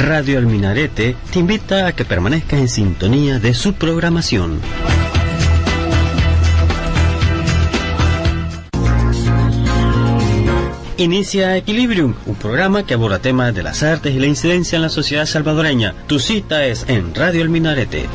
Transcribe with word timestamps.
Radio 0.00 0.38
El 0.38 0.46
Minarete 0.46 1.14
te 1.30 1.38
invita 1.38 1.86
a 1.86 1.92
que 1.92 2.06
permanezcas 2.06 2.58
en 2.58 2.68
sintonía 2.68 3.38
de 3.38 3.52
su 3.52 3.74
programación. 3.74 4.58
Inicia 10.96 11.54
Equilibrium, 11.56 12.14
un 12.24 12.34
programa 12.34 12.86
que 12.86 12.94
aborda 12.94 13.18
temas 13.18 13.54
de 13.54 13.62
las 13.62 13.82
artes 13.82 14.14
y 14.14 14.18
la 14.18 14.26
incidencia 14.26 14.76
en 14.76 14.82
la 14.82 14.88
sociedad 14.88 15.26
salvadoreña. 15.26 15.94
Tu 16.06 16.18
cita 16.18 16.64
es 16.64 16.86
en 16.88 17.14
Radio 17.14 17.42
El 17.42 17.50
Minarete. 17.50 18.08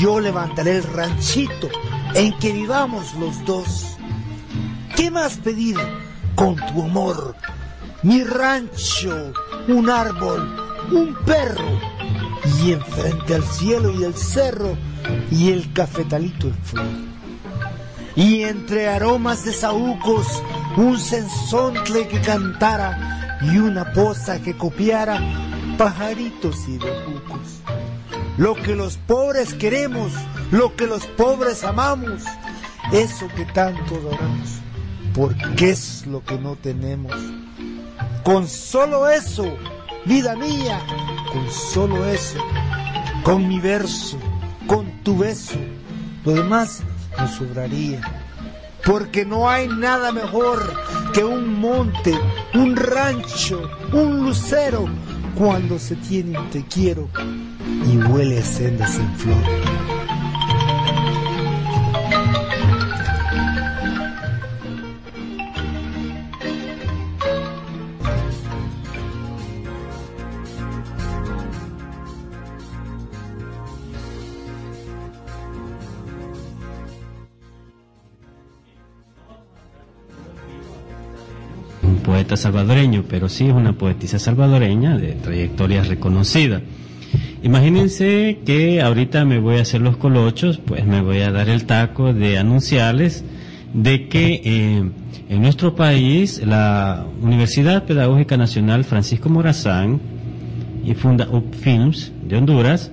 yo 0.00 0.20
levantaré 0.20 0.76
el 0.76 0.84
ranchito 0.84 1.68
en 2.14 2.32
que 2.38 2.52
vivamos 2.52 3.14
los 3.16 3.44
dos. 3.44 3.98
¿Qué 4.96 5.10
más 5.10 5.36
pedir 5.36 5.76
con 6.34 6.56
tu 6.56 6.82
amor? 6.82 7.36
Mi 8.04 8.24
rancho, 8.24 9.34
un 9.68 9.90
árbol, 9.90 10.56
un 10.90 11.14
perro, 11.26 11.78
y 12.62 12.72
enfrente 12.72 13.34
al 13.34 13.44
cielo 13.44 13.92
y 14.00 14.04
el 14.04 14.14
cerro, 14.14 14.78
y 15.30 15.50
el 15.50 15.70
cafetalito 15.74 16.46
en 16.46 16.54
flor 16.54 17.10
y 18.16 18.42
entre 18.42 18.88
aromas 18.88 19.44
de 19.44 19.52
saúcos 19.52 20.26
un 20.76 20.98
sensontle 20.98 22.06
que 22.08 22.20
cantara 22.20 23.38
y 23.42 23.58
una 23.58 23.92
poza 23.92 24.40
que 24.40 24.56
copiara 24.56 25.20
pajaritos 25.76 26.68
y 26.68 26.78
bejucos. 26.78 27.60
Lo 28.36 28.54
que 28.54 28.74
los 28.74 28.96
pobres 28.96 29.54
queremos, 29.54 30.12
lo 30.50 30.76
que 30.76 30.86
los 30.86 31.06
pobres 31.06 31.64
amamos, 31.64 32.22
eso 32.92 33.28
que 33.28 33.44
tanto 33.46 33.96
adoramos, 33.96 34.60
porque 35.14 35.70
es 35.70 36.06
lo 36.06 36.24
que 36.24 36.38
no 36.38 36.56
tenemos. 36.56 37.14
Con 38.22 38.46
solo 38.46 39.08
eso, 39.08 39.56
vida 40.04 40.36
mía, 40.36 40.80
con 41.32 41.50
solo 41.50 42.06
eso, 42.06 42.38
con 43.22 43.48
mi 43.48 43.58
verso, 43.58 44.18
con 44.66 45.02
tu 45.02 45.18
beso, 45.18 45.58
lo 46.24 46.32
demás 46.32 46.82
nos 47.18 47.30
sobraría. 47.32 48.00
Porque 48.90 49.24
no 49.24 49.48
hay 49.48 49.68
nada 49.68 50.10
mejor 50.10 50.58
que 51.12 51.22
un 51.22 51.60
monte, 51.60 52.12
un 52.54 52.74
rancho, 52.74 53.70
un 53.92 54.24
lucero, 54.24 54.86
cuando 55.36 55.78
se 55.78 55.94
tiene 55.94 56.36
un 56.36 56.50
te 56.50 56.64
quiero 56.64 57.08
y 57.86 57.96
huele 57.98 58.40
a 58.40 58.44
sendas 58.44 58.96
en 58.96 59.14
flor. 59.14 59.99
Salvadoreño, 82.36 83.04
pero 83.08 83.28
sí 83.28 83.46
es 83.46 83.52
una 83.52 83.72
poetisa 83.72 84.18
salvadoreña 84.18 84.96
de 84.96 85.12
trayectoria 85.12 85.82
reconocida. 85.82 86.60
Imagínense 87.42 88.40
que 88.44 88.82
ahorita 88.82 89.24
me 89.24 89.38
voy 89.38 89.56
a 89.56 89.62
hacer 89.62 89.80
los 89.80 89.96
colochos, 89.96 90.58
pues 90.58 90.84
me 90.84 91.00
voy 91.00 91.20
a 91.20 91.32
dar 91.32 91.48
el 91.48 91.64
taco 91.64 92.12
de 92.12 92.38
anunciarles 92.38 93.24
de 93.72 94.08
que 94.08 94.42
eh, 94.44 94.90
en 95.28 95.42
nuestro 95.42 95.74
país 95.74 96.42
la 96.44 97.06
Universidad 97.22 97.84
Pedagógica 97.84 98.36
Nacional 98.36 98.84
Francisco 98.84 99.28
Morazán 99.28 100.00
y 100.84 100.94
Funda 100.94 101.28
Up 101.30 101.54
Films 101.54 102.12
de 102.22 102.36
Honduras 102.36 102.90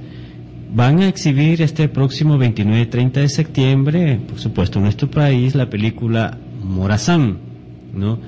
van 0.74 1.00
a 1.00 1.08
exhibir 1.08 1.62
este 1.62 1.90
próximo 1.90 2.38
29 2.38 2.82
y 2.82 2.86
30 2.86 3.20
de 3.22 3.30
septiembre, 3.30 4.20
por 4.28 4.40
supuesto 4.40 4.80
en 4.80 4.84
nuestro 4.84 5.10
país, 5.10 5.56
la 5.56 5.70
película 5.70 6.38
Morazán, 6.64 7.38
¿no? 7.94 8.20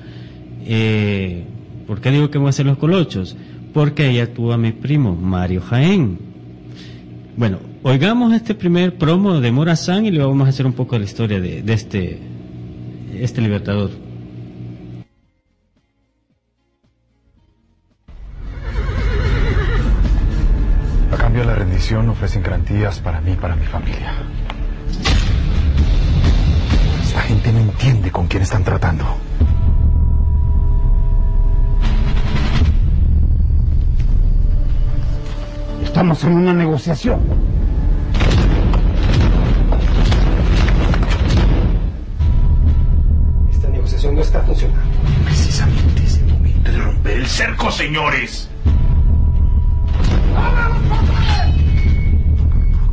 Eh, 0.64 1.44
¿Por 1.86 2.00
qué 2.00 2.10
digo 2.10 2.30
que 2.30 2.38
voy 2.38 2.46
a 2.46 2.50
hacer 2.50 2.66
los 2.66 2.78
colochos? 2.78 3.36
Porque 3.72 4.04
ahí 4.04 4.18
actúa 4.20 4.56
mi 4.56 4.72
primo, 4.72 5.14
Mario 5.16 5.60
Jaén. 5.60 6.18
Bueno, 7.36 7.58
oigamos 7.82 8.32
este 8.32 8.54
primer 8.54 8.96
promo 8.98 9.40
de 9.40 9.50
Morazán 9.50 10.04
y 10.06 10.10
luego 10.10 10.30
vamos 10.30 10.46
a 10.46 10.50
hacer 10.50 10.66
un 10.66 10.72
poco 10.72 10.98
la 10.98 11.04
historia 11.04 11.40
de, 11.40 11.62
de 11.62 11.72
este, 11.72 12.18
este 13.14 13.40
libertador. 13.40 13.90
A 21.12 21.16
cambio 21.16 21.40
de 21.42 21.46
la 21.46 21.54
rendición 21.54 22.08
ofrecen 22.08 22.42
garantías 22.42 23.00
para 23.00 23.20
mí 23.20 23.32
y 23.32 23.36
para 23.36 23.56
mi 23.56 23.64
familia. 23.66 24.12
Esta 27.02 27.20
gente 27.22 27.52
no 27.52 27.58
entiende 27.58 28.10
con 28.10 28.28
quién 28.28 28.42
están 28.42 28.62
tratando. 28.64 29.04
Estamos 36.00 36.24
en 36.24 36.32
una 36.32 36.54
negociación. 36.54 37.20
Esta 43.52 43.68
negociación 43.68 44.14
no 44.14 44.22
está 44.22 44.40
funcionando. 44.40 44.80
Precisamente 45.26 46.02
es 46.02 46.16
el 46.16 46.32
momento 46.32 46.72
de 46.72 46.78
romper 46.78 47.18
el 47.18 47.26
cerco, 47.26 47.70
señores. 47.70 48.48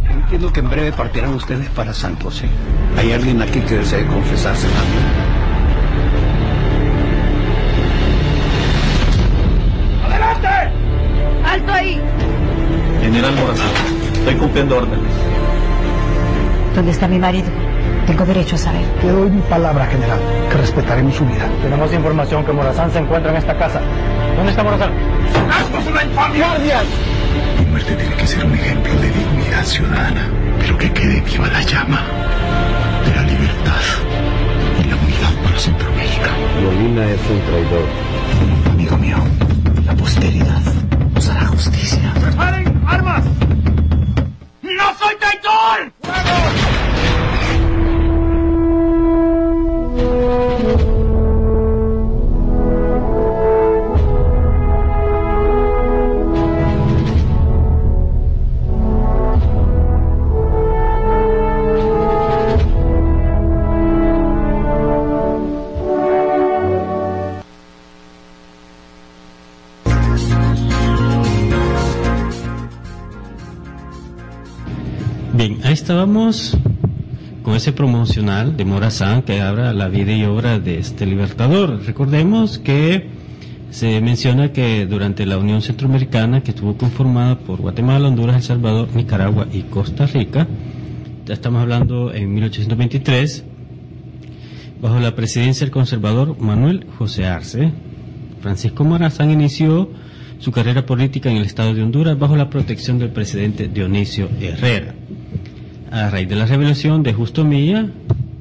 Entiendo 0.09 0.51
que 0.51 0.59
en 0.59 0.69
breve 0.69 0.91
partirán 0.91 1.33
ustedes 1.33 1.69
para 1.69 1.93
San 1.93 2.19
José. 2.19 2.49
¿Hay 2.97 3.13
alguien 3.13 3.41
aquí 3.41 3.61
que 3.61 3.75
desee 3.75 4.05
confesarse 4.05 4.67
también? 4.67 5.05
¡Adelante! 10.03 10.47
¡Alto 11.45 11.71
ahí! 11.71 12.01
General 13.01 13.35
Morazán, 13.35 13.67
estoy 14.13 14.35
cumpliendo 14.35 14.77
órdenes. 14.77 15.11
¿Dónde 16.75 16.91
está 16.91 17.07
mi 17.07 17.19
marido? 17.19 17.47
Tengo 18.05 18.25
derecho 18.25 18.55
a 18.55 18.59
saber. 18.59 18.85
Le 19.03 19.11
doy 19.11 19.29
mi 19.29 19.41
palabra, 19.41 19.85
general, 19.87 20.19
que 20.49 20.57
respetaremos 20.57 21.15
su 21.15 21.25
vida. 21.25 21.49
Tenemos 21.61 21.93
información 21.93 22.45
que 22.45 22.53
Morazán 22.53 22.91
se 22.91 22.99
encuentra 22.99 23.31
en 23.31 23.37
esta 23.37 23.57
casa. 23.57 23.81
¿Dónde 24.35 24.51
está 24.51 24.63
Morazán? 24.63 24.91
¡Esto 25.61 25.79
es 25.79 25.87
una 25.87 26.03
infamia! 26.03 26.47
¡Guardias! 26.47 26.85
Mi 27.59 27.65
muerte 27.65 27.95
tiene 27.95 28.15
que 28.15 28.27
ser 28.27 28.45
un 28.45 28.53
ejemplo 28.53 28.93
de 28.93 29.09
dignidad 29.11 29.63
ciudadana, 29.63 30.29
pero 30.59 30.77
que 30.77 30.91
quede 30.91 31.21
viva 31.21 31.47
la 31.47 31.61
llama 31.61 32.01
de 33.05 33.15
la 33.15 33.21
libertad 33.23 33.81
y 34.79 34.89
la 34.89 34.95
unidad 34.95 35.43
para 35.43 35.59
Centroamérica. 35.59 36.29
Molina 36.63 37.09
es 37.09 37.21
un 37.29 37.41
traidor. 37.41 37.85
Amigo 38.71 38.97
mío, 38.97 39.17
la 39.85 39.93
posteridad 39.95 40.66
armas. 42.87 43.46
Con 76.07 77.53
ese 77.53 77.73
promocional 77.73 78.55
de 78.55 78.63
Morazán 78.63 79.23
que 79.23 79.41
habla 79.41 79.73
la 79.73 79.89
vida 79.89 80.13
y 80.13 80.23
obra 80.23 80.57
de 80.57 80.79
este 80.79 81.05
libertador. 81.05 81.85
Recordemos 81.85 82.59
que 82.59 83.09
se 83.71 83.99
menciona 83.99 84.53
que 84.53 84.85
durante 84.85 85.25
la 85.25 85.37
Unión 85.37 85.61
Centroamericana, 85.61 86.43
que 86.43 86.51
estuvo 86.51 86.77
conformada 86.77 87.37
por 87.39 87.59
Guatemala, 87.59 88.07
Honduras, 88.07 88.37
El 88.37 88.43
Salvador, 88.43 88.87
Nicaragua 88.95 89.47
y 89.51 89.63
Costa 89.63 90.05
Rica, 90.05 90.47
ya 91.25 91.33
estamos 91.33 91.61
hablando 91.61 92.13
en 92.13 92.33
1823, 92.33 93.43
bajo 94.81 94.99
la 95.01 95.13
presidencia 95.13 95.65
del 95.65 95.71
conservador 95.71 96.39
Manuel 96.39 96.85
José 96.97 97.25
Arce, 97.25 97.73
Francisco 98.39 98.85
Morazán 98.85 99.29
inició 99.29 99.89
su 100.39 100.51
carrera 100.51 100.85
política 100.85 101.29
en 101.29 101.35
el 101.37 101.45
estado 101.45 101.73
de 101.73 101.83
Honduras 101.83 102.17
bajo 102.17 102.37
la 102.37 102.49
protección 102.49 102.97
del 102.97 103.09
presidente 103.09 103.67
Dionisio 103.67 104.29
Herrera 104.39 104.95
a 105.91 106.09
raíz 106.09 106.27
de 106.27 106.35
la 106.35 106.45
revelación 106.45 107.03
de 107.03 107.13
Justo 107.13 107.43
Milla, 107.43 107.89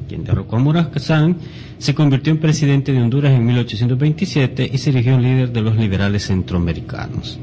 quien 0.09 0.25
derrocó 0.25 0.57
a 0.57 0.59
Morazán, 0.59 1.37
se 1.79 1.95
convirtió 1.95 2.33
en 2.33 2.39
presidente 2.39 2.93
de 2.93 3.03
Honduras 3.03 3.33
en 3.33 3.45
1827 3.45 4.71
y 4.73 4.79
se 4.79 4.91
erigió 4.91 5.19
líder 5.19 5.53
de 5.53 5.61
los 5.61 5.77
liberales 5.77 6.27
centroamericanos. 6.27 7.39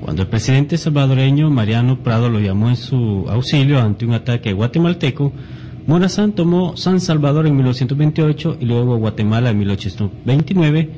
Cuando 0.00 0.22
el 0.22 0.28
presidente 0.28 0.78
salvadoreño 0.78 1.50
Mariano 1.50 1.98
Prado 1.98 2.28
lo 2.28 2.38
llamó 2.38 2.68
en 2.68 2.76
su 2.76 3.26
auxilio 3.28 3.80
ante 3.80 4.06
un 4.06 4.14
ataque 4.14 4.52
guatemalteco, 4.52 5.32
Morazán 5.86 6.32
tomó 6.32 6.76
San 6.76 7.00
Salvador 7.00 7.46
en 7.46 7.56
1928 7.56 8.58
y 8.60 8.66
luego 8.66 8.96
Guatemala 8.96 9.50
en 9.50 9.58
1829, 9.58 10.90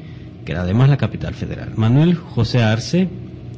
que 0.44 0.52
era 0.52 0.62
además 0.62 0.88
la 0.88 0.96
capital 0.96 1.34
federal. 1.34 1.72
Manuel 1.76 2.14
José 2.16 2.62
Arce 2.62 3.08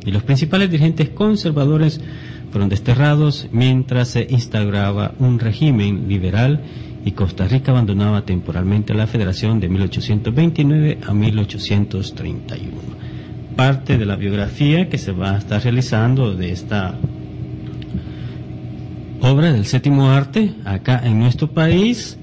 y 0.05 0.11
los 0.11 0.23
principales 0.23 0.71
dirigentes 0.71 1.11
conservadores 1.11 2.01
fueron 2.51 2.69
desterrados 2.69 3.49
mientras 3.53 4.09
se 4.09 4.27
instauraba 4.29 5.15
un 5.19 5.39
régimen 5.39 6.09
liberal 6.09 6.61
y 7.05 7.13
Costa 7.13 7.47
Rica 7.47 7.73
abandonaba 7.73 8.25
temporalmente 8.25 8.95
la 8.95 9.07
federación 9.07 9.61
de 9.61 9.69
1829 9.69 10.99
a 11.07 11.15
1831. 11.15 12.71
Parte 13.57 13.99
de 13.99 14.07
la 14.07 14.17
biografía 14.17 14.89
que 14.89 14.99
se 14.99 15.13
va 15.13 15.35
a 15.35 15.39
estar 15.39 15.63
realizando 15.63 16.35
de 16.35 16.53
esta 16.53 16.99
obra 19.21 19.53
del 19.53 19.67
séptimo 19.67 20.11
arte 20.11 20.55
acá 20.65 21.01
en 21.05 21.19
nuestro 21.19 21.49
país. 21.49 22.17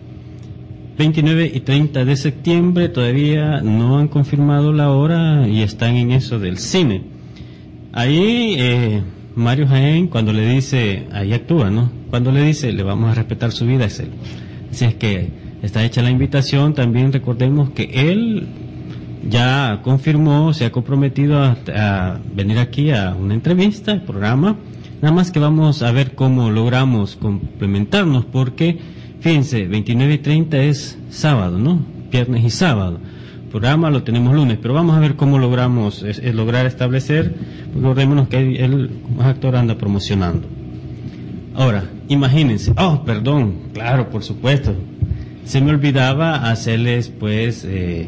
29 0.98 1.52
y 1.54 1.60
30 1.60 2.06
de 2.06 2.16
septiembre 2.16 2.90
todavía 2.90 3.62
no 3.62 4.00
han 4.00 4.08
confirmado 4.08 4.74
la 4.74 4.92
hora 4.92 5.48
y 5.48 5.62
están 5.62 5.96
en 5.96 6.12
eso 6.12 6.40
del 6.40 6.58
cine. 6.58 7.17
Ahí 7.98 8.54
eh, 8.60 9.02
Mario 9.34 9.68
Jaén, 9.68 10.06
cuando 10.06 10.32
le 10.32 10.48
dice, 10.48 11.08
ahí 11.12 11.34
actúa, 11.34 11.72
¿no? 11.72 11.92
Cuando 12.12 12.32
le 12.32 12.44
dice, 12.44 12.72
le 12.72 12.84
vamos 12.84 13.10
a 13.10 13.16
respetar 13.16 13.52
su 13.52 13.66
vida, 13.66 13.86
es 13.86 14.00
él. 14.00 14.12
Si 14.70 14.86
es 14.86 14.94
que 14.94 15.32
está 15.64 15.84
hecha 15.84 16.04
la 16.04 16.12
invitación, 16.12 16.76
también 16.76 17.12
recordemos 17.12 17.72
que 17.72 18.12
él 18.12 18.50
ya 19.28 19.82
confirmó, 19.84 20.54
se 20.54 20.66
ha 20.66 20.72
comprometido 20.72 21.42
a, 21.42 22.20
venir 22.36 22.60
aquí 22.60 22.92
a 22.92 23.16
una 23.20 23.34
entrevista, 23.34 23.94
al 23.94 24.04
programa. 24.04 24.58
Nada 25.02 25.16
más 25.16 25.32
que 25.32 25.40
vamos 25.40 25.82
a 25.82 25.92
ver 25.92 26.14
cómo 26.14 26.52
logramos 26.52 27.16
complementarnos, 27.16 28.26
porque, 28.26 28.78
fíjense, 29.22 29.66
29 29.66 30.14
y 30.14 30.18
30 30.20 30.58
es 30.66 31.00
sábado, 31.10 31.58
¿no? 31.58 31.84
Viernes 32.12 32.44
y 32.44 32.52
sábado 32.52 33.00
programa 33.50 33.90
lo 33.90 34.04
tenemos 34.04 34.34
lunes, 34.34 34.58
pero 34.62 34.74
vamos 34.74 34.96
a 34.96 35.00
ver 35.00 35.16
cómo 35.16 35.40
logramos 35.40 36.04
lograr 36.34 36.66
establecer, 36.66 37.34
porque 37.74 37.80
recordémonos 37.80 38.28
que 38.28 39.00
como 39.04 39.22
actor 39.24 39.56
anda 39.56 39.78
promocionando. 39.78 40.48
Ahora, 41.56 41.86
imagínense, 42.08 42.74
oh, 42.78 43.04
perdón, 43.04 43.56
claro, 43.74 44.10
por 44.10 44.24
supuesto, 44.24 44.76
se 45.46 45.62
me 45.62 45.72
olvidaba 45.72 46.50
hacerles 46.50 47.10
pues 47.10 47.66
eh, 47.66 48.08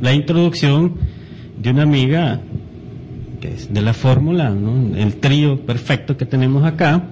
la 0.00 0.12
introducción 0.12 0.94
de 1.58 1.70
una 1.70 1.82
amiga 1.82 2.40
que 3.40 3.48
es 3.48 3.72
de 3.72 3.82
la 3.82 3.94
fórmula, 3.94 4.54
el 4.96 5.16
trío 5.16 5.64
perfecto 5.64 6.16
que 6.16 6.26
tenemos 6.26 6.64
acá, 6.64 7.04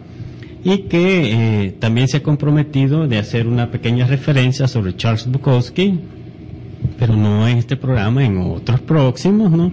y 0.64 0.78
que 0.88 1.66
eh, 1.66 1.70
también 1.78 2.08
se 2.08 2.18
ha 2.18 2.22
comprometido 2.22 3.06
de 3.06 3.18
hacer 3.18 3.46
una 3.46 3.70
pequeña 3.70 4.06
referencia 4.06 4.66
sobre 4.66 4.96
Charles 4.96 5.30
Bukowski, 5.30 6.00
pero 6.98 7.16
no 7.16 7.46
en 7.48 7.58
este 7.58 7.76
programa, 7.76 8.24
en 8.24 8.38
otros 8.38 8.80
próximos, 8.80 9.50
¿no? 9.50 9.72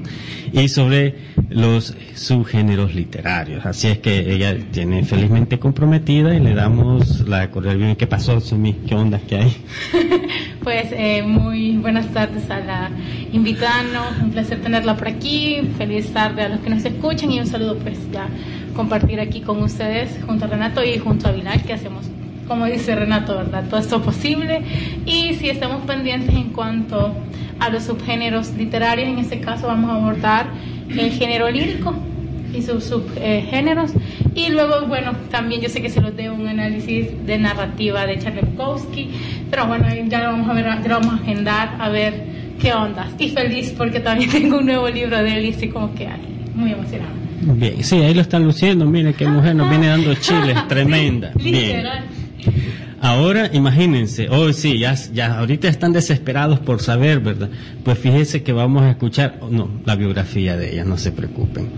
Y 0.52 0.68
sobre 0.68 1.16
los 1.50 1.96
subgéneros 2.16 2.94
literarios. 2.96 3.66
Así 3.66 3.88
es 3.88 4.00
que 4.00 4.34
ella 4.34 4.56
tiene 4.72 5.04
felizmente 5.04 5.60
comprometida 5.60 6.36
y 6.36 6.40
le 6.40 6.54
damos 6.54 7.28
la 7.28 7.50
cordial 7.50 7.98
¿Qué 7.98 8.08
pasó, 8.08 8.40
Sumi? 8.40 8.74
¿Qué 8.88 8.96
onda 8.96 9.20
que 9.20 9.38
hay? 9.38 9.58
pues 10.64 10.88
eh, 10.92 11.24
muy 11.24 11.78
buenas 11.78 12.08
tardes 12.14 12.50
a 12.50 12.60
la 12.60 12.92
invitada, 13.32 14.12
un 14.22 14.32
placer 14.32 14.62
tenerla 14.62 14.96
por 14.96 15.08
aquí. 15.08 15.62
Feliz 15.78 16.12
tarde 16.14 16.44
a 16.44 16.50
los 16.50 16.60
que 16.60 16.70
nos 16.70 16.86
escuchan 16.86 17.32
y 17.32 17.40
un 17.40 17.48
saludo 17.48 17.78
pues 17.78 18.00
ya 18.12 18.28
compartir 18.76 19.20
aquí 19.20 19.42
con 19.42 19.62
ustedes 19.62 20.20
junto 20.26 20.46
a 20.46 20.48
Renato 20.48 20.84
y 20.84 20.98
junto 20.98 21.28
a 21.28 21.32
Vilal 21.32 21.62
que 21.64 21.74
hacemos 21.74 22.06
como 22.48 22.66
dice 22.66 22.96
Renato, 22.96 23.36
¿verdad? 23.36 23.66
Todo 23.70 23.80
esto 23.80 24.02
posible. 24.02 24.62
Y 25.06 25.34
si 25.36 25.50
estamos 25.50 25.86
pendientes 25.86 26.36
en 26.36 26.50
cuanto 26.50 27.16
a 27.60 27.70
los 27.70 27.84
subgéneros 27.84 28.54
literarios, 28.56 29.10
en 29.10 29.20
este 29.20 29.40
caso 29.40 29.68
vamos 29.68 29.92
a 29.92 29.96
abordar 29.96 30.48
el 30.90 31.12
género 31.12 31.50
lírico 31.50 31.96
y 32.54 32.62
sus 32.62 32.84
subgéneros. 32.84 33.92
y 34.36 34.50
luego, 34.50 34.86
bueno, 34.88 35.14
también 35.32 35.62
yo 35.62 35.70
sé 35.70 35.82
que 35.82 35.90
se 35.90 36.02
los 36.02 36.16
dé 36.16 36.30
un 36.30 36.48
análisis 36.48 37.08
de 37.26 37.38
narrativa 37.38 38.06
de 38.06 38.20
Charlevkowski, 38.20 39.10
pero 39.50 39.68
bueno, 39.68 39.88
ya 40.08 40.20
lo 40.20 40.26
vamos 40.32 40.50
a 40.50 40.54
ver, 40.54 40.66
ya 40.66 40.88
lo 40.88 41.00
vamos 41.00 41.20
a 41.20 41.24
agendar 41.24 41.76
a 41.80 41.90
ver 41.90 42.14
qué 42.60 42.74
onda. 42.74 43.10
Y 43.18 43.30
feliz 43.30 43.74
porque 43.76 44.00
también 44.00 44.30
tengo 44.32 44.58
un 44.60 44.66
nuevo 44.66 44.90
libro 44.90 45.18
de 45.22 45.38
él 45.38 45.46
y 45.46 45.50
estoy 45.50 45.70
como 45.70 45.94
que 45.96 46.08
muy 46.54 46.72
emocionada. 46.72 47.12
Bien, 47.42 47.84
sí, 47.84 47.98
ahí 47.98 48.14
lo 48.14 48.22
están 48.22 48.46
luciendo, 48.46 48.86
mire 48.86 49.14
qué 49.14 49.28
mujer 49.28 49.56
nos 49.56 49.70
viene 49.70 49.88
dando 49.88 50.14
chiles, 50.16 50.56
tremenda. 50.68 51.32
Bien. 51.36 51.84
Ahora 53.02 53.50
imagínense, 53.54 54.30
hoy 54.30 54.52
oh, 54.52 54.54
sí, 54.54 54.80
ya, 54.80 54.96
ya 55.14 55.40
ahorita 55.40 55.68
están 55.68 55.92
desesperados 55.92 56.60
por 56.60 56.82
saber, 56.82 57.20
¿verdad? 57.20 57.50
Pues 57.84 58.00
fíjense 58.00 58.44
que 58.44 58.54
vamos 58.54 58.84
a 58.84 58.92
escuchar, 58.92 59.40
no, 59.52 59.70
la 59.86 59.96
biografía 59.96 60.56
de 60.56 60.74
ella, 60.74 60.86
no 60.86 60.98
se 60.98 61.12
preocupen. 61.12 61.70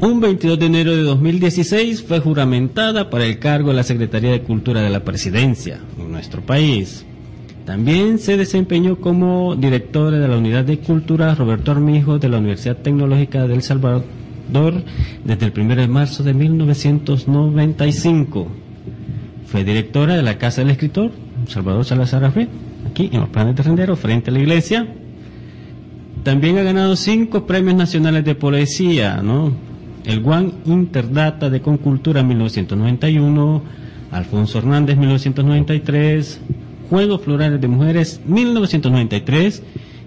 Un 0.00 0.20
22 0.20 0.58
de 0.58 0.66
enero 0.66 0.96
de 0.96 1.02
2016 1.02 2.02
fue 2.02 2.20
juramentada 2.20 3.08
para 3.08 3.24
el 3.24 3.38
cargo 3.38 3.70
de 3.70 3.76
la 3.76 3.84
Secretaría 3.84 4.32
de 4.32 4.42
Cultura 4.42 4.82
de 4.82 4.90
la 4.90 5.04
Presidencia 5.04 5.78
en 5.98 6.10
nuestro 6.10 6.42
país. 6.42 7.06
También 7.64 8.18
se 8.18 8.36
desempeñó 8.36 8.96
como 8.96 9.54
directora 9.54 10.18
de 10.18 10.26
la 10.26 10.36
Unidad 10.36 10.64
de 10.64 10.78
Cultura 10.78 11.36
Roberto 11.36 11.70
Armijo 11.70 12.18
de 12.18 12.28
la 12.28 12.38
Universidad 12.38 12.78
Tecnológica 12.78 13.46
del 13.46 13.62
Salvador 13.62 14.02
desde 15.24 15.46
el 15.46 15.52
1 15.56 15.76
de 15.76 15.88
marzo 15.88 16.22
de 16.22 16.34
1995 16.34 18.48
fue 19.52 19.62
directora 19.64 20.16
de 20.16 20.22
la 20.22 20.38
Casa 20.38 20.62
del 20.62 20.70
Escritor, 20.70 21.10
Salvador 21.46 21.84
Salazar 21.84 22.24
Afred, 22.24 22.48
aquí 22.90 23.10
en 23.12 23.20
los 23.20 23.28
planes 23.28 23.54
de 23.54 23.62
Rendero, 23.62 23.96
frente 23.96 24.30
a 24.30 24.32
la 24.32 24.38
iglesia. 24.38 24.88
También 26.22 26.56
ha 26.56 26.62
ganado 26.62 26.96
cinco 26.96 27.46
premios 27.46 27.76
nacionales 27.76 28.24
de 28.24 28.34
poesía, 28.34 29.20
¿no? 29.22 29.52
El 30.06 30.22
Juan 30.22 30.54
Interdata 30.64 31.50
de 31.50 31.60
Concultura 31.60 32.22
1991, 32.22 33.62
Alfonso 34.10 34.56
Hernández 34.56 34.96
1993, 34.96 36.40
Juegos 36.88 37.20
Florales 37.20 37.60
de 37.60 37.68
Mujeres 37.68 38.22
1993 38.24 39.62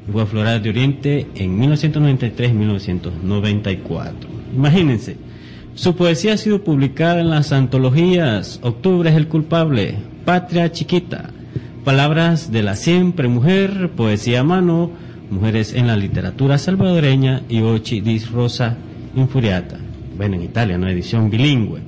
y 0.08 0.12
Juegos 0.12 0.32
Florales 0.32 0.64
de 0.64 0.70
Oriente 0.72 1.28
en 1.36 1.62
1993-1994. 1.62 4.12
Imagínense, 4.56 5.18
su 5.76 5.96
poesía 5.96 6.34
ha 6.34 6.38
sido 6.38 6.64
publicada 6.64 7.20
en 7.20 7.30
las 7.30 7.52
antologías 7.52 8.60
Octubre 8.64 9.10
es 9.10 9.16
el 9.18 9.28
culpable, 9.28 9.96
Patria 10.24 10.72
Chiquita, 10.72 11.32
Palabras 11.84 12.50
de 12.50 12.64
la 12.64 12.78
siempre 12.78 13.28
mujer, 13.28 13.92
Poesía 13.96 14.40
a 14.40 14.44
mano, 14.44 14.92
Mujeres 15.30 15.74
en 15.74 15.88
la 15.88 15.98
literatura 15.98 16.58
salvadoreña 16.58 17.42
y 17.50 17.62
Ochi 17.62 18.00
dis 18.00 18.32
Rosa 18.32 18.78
Infuriata. 19.16 19.78
Bueno, 20.16 20.36
en 20.36 20.44
Italia, 20.44 20.78
¿no? 20.78 20.88
Edición 20.88 21.30
bilingüe. 21.30 21.82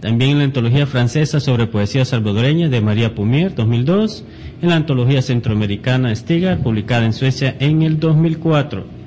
También 0.00 0.32
en 0.32 0.38
la 0.38 0.44
antología 0.44 0.86
francesa 0.86 1.40
sobre 1.40 1.66
poesía 1.66 2.04
salvadoreña 2.04 2.68
de 2.68 2.80
María 2.82 3.14
Pumier, 3.14 3.54
2002, 3.54 4.24
en 4.60 4.68
la 4.68 4.76
antología 4.76 5.22
centroamericana 5.22 6.14
Stiga, 6.14 6.56
publicada 6.56 7.06
en 7.06 7.14
Suecia 7.14 7.56
en 7.58 7.82
el 7.82 7.98
2004 7.98 9.03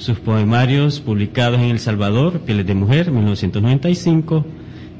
sus 0.00 0.18
poemarios 0.18 0.98
publicados 0.98 1.60
en 1.60 1.66
El 1.66 1.78
Salvador, 1.78 2.40
Pieles 2.40 2.66
de 2.66 2.74
Mujer, 2.74 3.10
1995, 3.10 4.46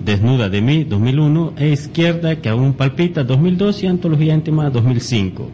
Desnuda 0.05 0.51
de 0.51 0.61
mí, 0.61 0.85
2001, 0.85 1.55
e 1.57 1.71
Izquierda 1.71 2.37
que 2.37 2.51
aún 2.51 2.75
palpita, 2.75 3.25
2002 3.25 3.83
y 3.83 3.87
Antología 3.87 4.35
íntima, 4.35 4.69
2005. 4.69 5.51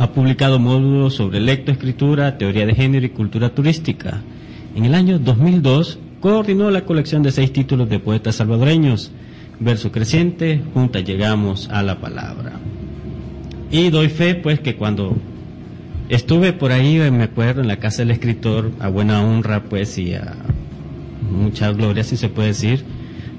Ha 0.00 0.10
publicado 0.10 0.58
módulos 0.58 1.14
sobre 1.14 1.40
lectoescritura, 1.40 2.36
teoría 2.38 2.66
de 2.66 2.74
género 2.74 3.06
y 3.06 3.10
cultura 3.10 3.50
turística. 3.50 4.20
En 4.74 4.84
el 4.84 4.94
año 4.94 5.20
2002 5.20 6.00
coordinó 6.20 6.72
la 6.72 6.84
colección 6.84 7.22
de 7.22 7.30
seis 7.30 7.52
títulos 7.52 7.88
de 7.88 8.00
poetas 8.00 8.34
salvadoreños, 8.34 9.12
verso 9.60 9.92
creciente, 9.92 10.60
juntas 10.74 11.04
llegamos 11.04 11.68
a 11.70 11.84
la 11.84 12.00
palabra. 12.00 12.58
Y 13.70 13.90
doy 13.90 14.08
fe, 14.08 14.34
pues, 14.34 14.58
que 14.58 14.74
cuando 14.74 15.16
estuve 16.08 16.52
por 16.52 16.72
ahí, 16.72 16.98
me 17.10 17.24
acuerdo, 17.24 17.60
en 17.60 17.68
la 17.68 17.78
casa 17.78 17.98
del 17.98 18.10
escritor, 18.10 18.72
a 18.80 18.88
buena 18.88 19.22
honra, 19.22 19.64
pues, 19.64 19.98
y 19.98 20.14
a 20.14 20.34
mucha 21.30 21.70
gloria, 21.72 22.04
si 22.04 22.16
se 22.16 22.28
puede 22.28 22.48
decir, 22.48 22.84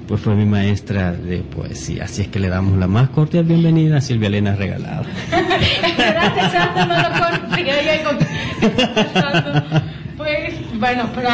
pues 0.06 0.20
fue 0.20 0.34
mi 0.34 0.46
maestra 0.46 1.12
de 1.12 1.38
poesía. 1.38 2.04
Así 2.04 2.22
es 2.22 2.28
que 2.28 2.38
le 2.38 2.48
damos 2.48 2.78
la 2.78 2.86
más 2.86 3.10
cordial 3.10 3.44
bienvenida 3.44 3.98
a 3.98 4.00
Silvia 4.00 4.28
Elena 4.28 4.56
Regalado. 4.56 5.04
pues, 10.16 10.54
bueno, 10.78 11.10
pero 11.14 11.28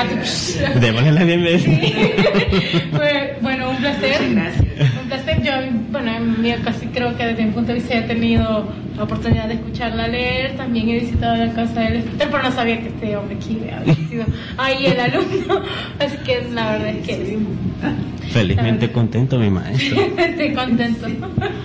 Démosle 0.81 1.13
la 1.13 1.25
bienvenida. 1.25 1.79
pues, 2.91 3.41
bueno, 3.41 3.71
un 3.71 3.77
placer. 3.77 4.21
Yo, 5.43 5.53
bueno, 5.91 6.11
en 6.11 6.41
mi 6.41 6.53
casi 6.63 6.87
creo 6.87 7.17
que 7.17 7.27
desde 7.27 7.45
mi 7.45 7.53
punto 7.53 7.69
de 7.69 7.75
vista 7.75 7.95
he 7.95 8.03
tenido 8.03 8.69
la 8.97 9.03
oportunidad 9.03 9.49
de 9.49 9.55
escucharla 9.55 10.09
leer. 10.09 10.57
También 10.57 10.89
he 10.89 11.01
visitado 11.01 11.37
la 11.37 11.53
casa 11.53 11.81
del 11.81 11.97
escritor, 11.97 12.29
pero 12.31 12.43
no 12.43 12.53
sabía 12.53 12.81
que 12.81 12.89
este 12.89 13.17
hombre 13.17 13.37
aquí 13.37 13.59
había 13.71 13.95
sido 13.95 14.25
ahí 14.57 14.87
el 14.87 15.01
alumno. 15.01 15.63
Así 15.99 16.17
que 16.19 16.49
la 16.53 16.73
verdad 16.73 16.89
es 16.89 17.07
que 17.07 17.39
Felizmente 18.31 18.91
contento, 18.91 19.39
mi 19.39 19.51
maestro. 19.51 20.01
Estoy 20.19 20.53
contento. 20.55 21.07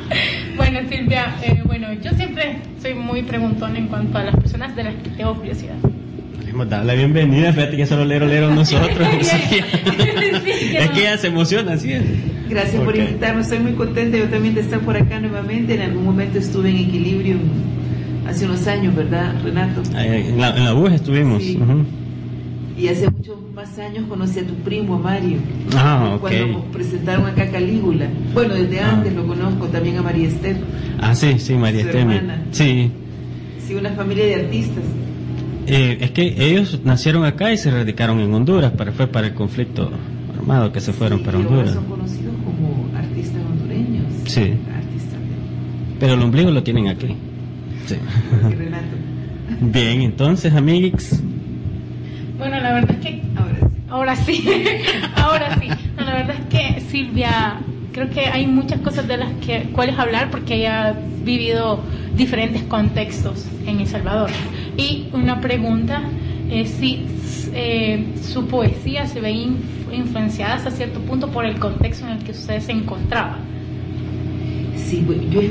bueno, 0.55 0.79
Silvia, 0.89 1.35
eh, 1.41 1.61
bueno, 1.65 1.93
yo 1.93 2.11
siempre 2.11 2.57
soy 2.81 2.93
muy 2.93 3.23
preguntón 3.23 3.75
en 3.75 3.87
cuanto 3.87 4.17
a 4.17 4.23
las 4.23 4.35
personas 4.35 4.75
de 4.75 4.83
las 4.83 4.95
que 4.95 5.09
tengo 5.09 5.35
curiosidad. 5.35 5.75
Hemos 6.49 6.67
dado 6.67 6.83
la 6.83 6.95
bienvenida, 6.95 7.53
fíjate 7.53 7.77
que 7.77 7.85
solo 7.85 8.05
lero 8.05 8.25
lero 8.25 8.49
nosotros. 8.49 9.07
es 9.21 10.89
que 10.89 10.99
ella 10.99 11.15
se 11.17 11.27
emociona, 11.27 11.73
así 11.73 11.93
es. 11.93 12.01
Gracias 12.49 12.83
por 12.83 12.97
invitarme, 12.97 13.41
estoy 13.41 13.59
muy 13.59 13.73
contenta 13.73 14.17
yo 14.17 14.27
también 14.29 14.55
de 14.55 14.61
estar 14.61 14.79
por 14.79 14.97
acá 14.97 15.19
nuevamente. 15.19 15.75
En 15.75 15.81
algún 15.81 16.03
momento 16.03 16.39
estuve 16.39 16.71
en 16.71 16.77
equilibrio 16.77 17.37
hace 18.27 18.45
unos 18.45 18.65
años, 18.65 18.95
¿verdad, 18.95 19.35
Renato? 19.43 19.83
En 19.95 20.41
la, 20.41 20.57
en 20.57 20.65
la 20.65 20.95
estuvimos. 20.95 21.43
Sí. 21.43 21.59
Y 22.79 22.87
hace 22.87 23.11
muchos 23.11 23.37
más 23.53 23.77
años 23.77 24.05
conocí 24.09 24.39
a 24.39 24.47
tu 24.47 24.55
primo, 24.55 24.95
a 24.95 24.99
Mario. 24.99 25.37
Ah, 25.75 26.13
ok. 26.15 26.21
Cuando 26.21 26.63
presentaron 26.71 27.27
acá 27.27 27.51
Calígula. 27.51 28.07
Bueno, 28.33 28.55
desde 28.55 28.79
ah. 28.79 28.93
antes 28.93 29.13
lo 29.13 29.27
conozco 29.27 29.67
también 29.67 29.97
a 29.97 30.01
María 30.01 30.27
Esther. 30.27 30.57
Ah, 30.99 31.13
sí, 31.13 31.37
sí, 31.37 31.53
María 31.53 31.81
Esther. 31.81 32.07
Sí. 32.51 32.91
Sí, 33.67 33.75
una 33.75 33.91
familia 33.91 34.25
de 34.25 34.35
artistas. 34.35 34.83
Eh, 35.71 35.97
es 36.01 36.11
que 36.11 36.23
ellos 36.23 36.81
nacieron 36.83 37.25
acá 37.25 37.51
y 37.53 37.57
se 37.57 37.69
radicaron 37.69 38.19
en 38.19 38.33
Honduras, 38.33 38.73
pero 38.75 38.91
fue 38.91 39.05
para 39.05 39.27
el 39.27 39.35
conflicto 39.35 39.91
armado 40.35 40.71
que 40.71 40.81
se 40.81 40.93
fueron 40.93 41.21
para 41.21 41.37
Honduras. 41.37 41.75
son 41.75 41.85
conocidos 41.85 42.33
como 42.43 42.89
artistas 42.97 43.41
hondureños. 43.47 44.05
Sí. 44.25 44.53
Artistas. 44.73 45.19
Pero 45.99 46.13
el 46.15 46.21
ombligo 46.23 46.49
lo 46.49 46.63
tienen 46.63 46.87
aquí. 46.87 47.15
Sí. 47.85 47.95
Renato. 48.57 48.95
Bien, 49.61 50.01
entonces, 50.01 50.53
amigos. 50.55 51.21
Bueno, 52.39 52.59
la 52.59 52.73
verdad 52.73 52.91
es 52.91 53.05
que 53.05 53.21
ahora 53.89 54.15
sí, 54.15 54.43
ahora 55.17 55.55
sí. 55.59 55.67
No, 55.95 56.03
la 56.03 56.13
verdad 56.13 56.35
es 56.39 56.45
que 56.45 56.81
Silvia, 56.81 57.59
creo 57.91 58.09
que 58.09 58.21
hay 58.21 58.47
muchas 58.47 58.79
cosas 58.81 59.07
de 59.07 59.17
las 59.17 59.31
que 59.45 59.69
cuales 59.71 59.99
hablar 59.99 60.31
porque 60.31 60.55
ella 60.55 60.87
ha 60.89 60.93
vivido 61.23 61.83
diferentes 62.19 62.61
contextos 62.63 63.47
en 63.65 63.79
El 63.79 63.87
Salvador. 63.87 64.29
Y 64.77 65.07
una 65.13 65.39
pregunta 65.41 66.03
es 66.51 66.69
si 66.71 67.05
eh, 67.53 68.05
su 68.21 68.45
poesía 68.45 69.07
se 69.07 69.21
ve 69.21 69.31
influenciada 69.91 70.55
hasta 70.55 70.69
cierto 70.69 70.99
punto 70.99 71.29
por 71.29 71.45
el 71.45 71.57
contexto 71.57 72.05
en 72.05 72.17
el 72.17 72.23
que 72.23 72.31
usted 72.31 72.59
se 72.59 72.73
encontraba. 72.73 73.39
Sí, 74.75 75.05
yo, 75.31 75.41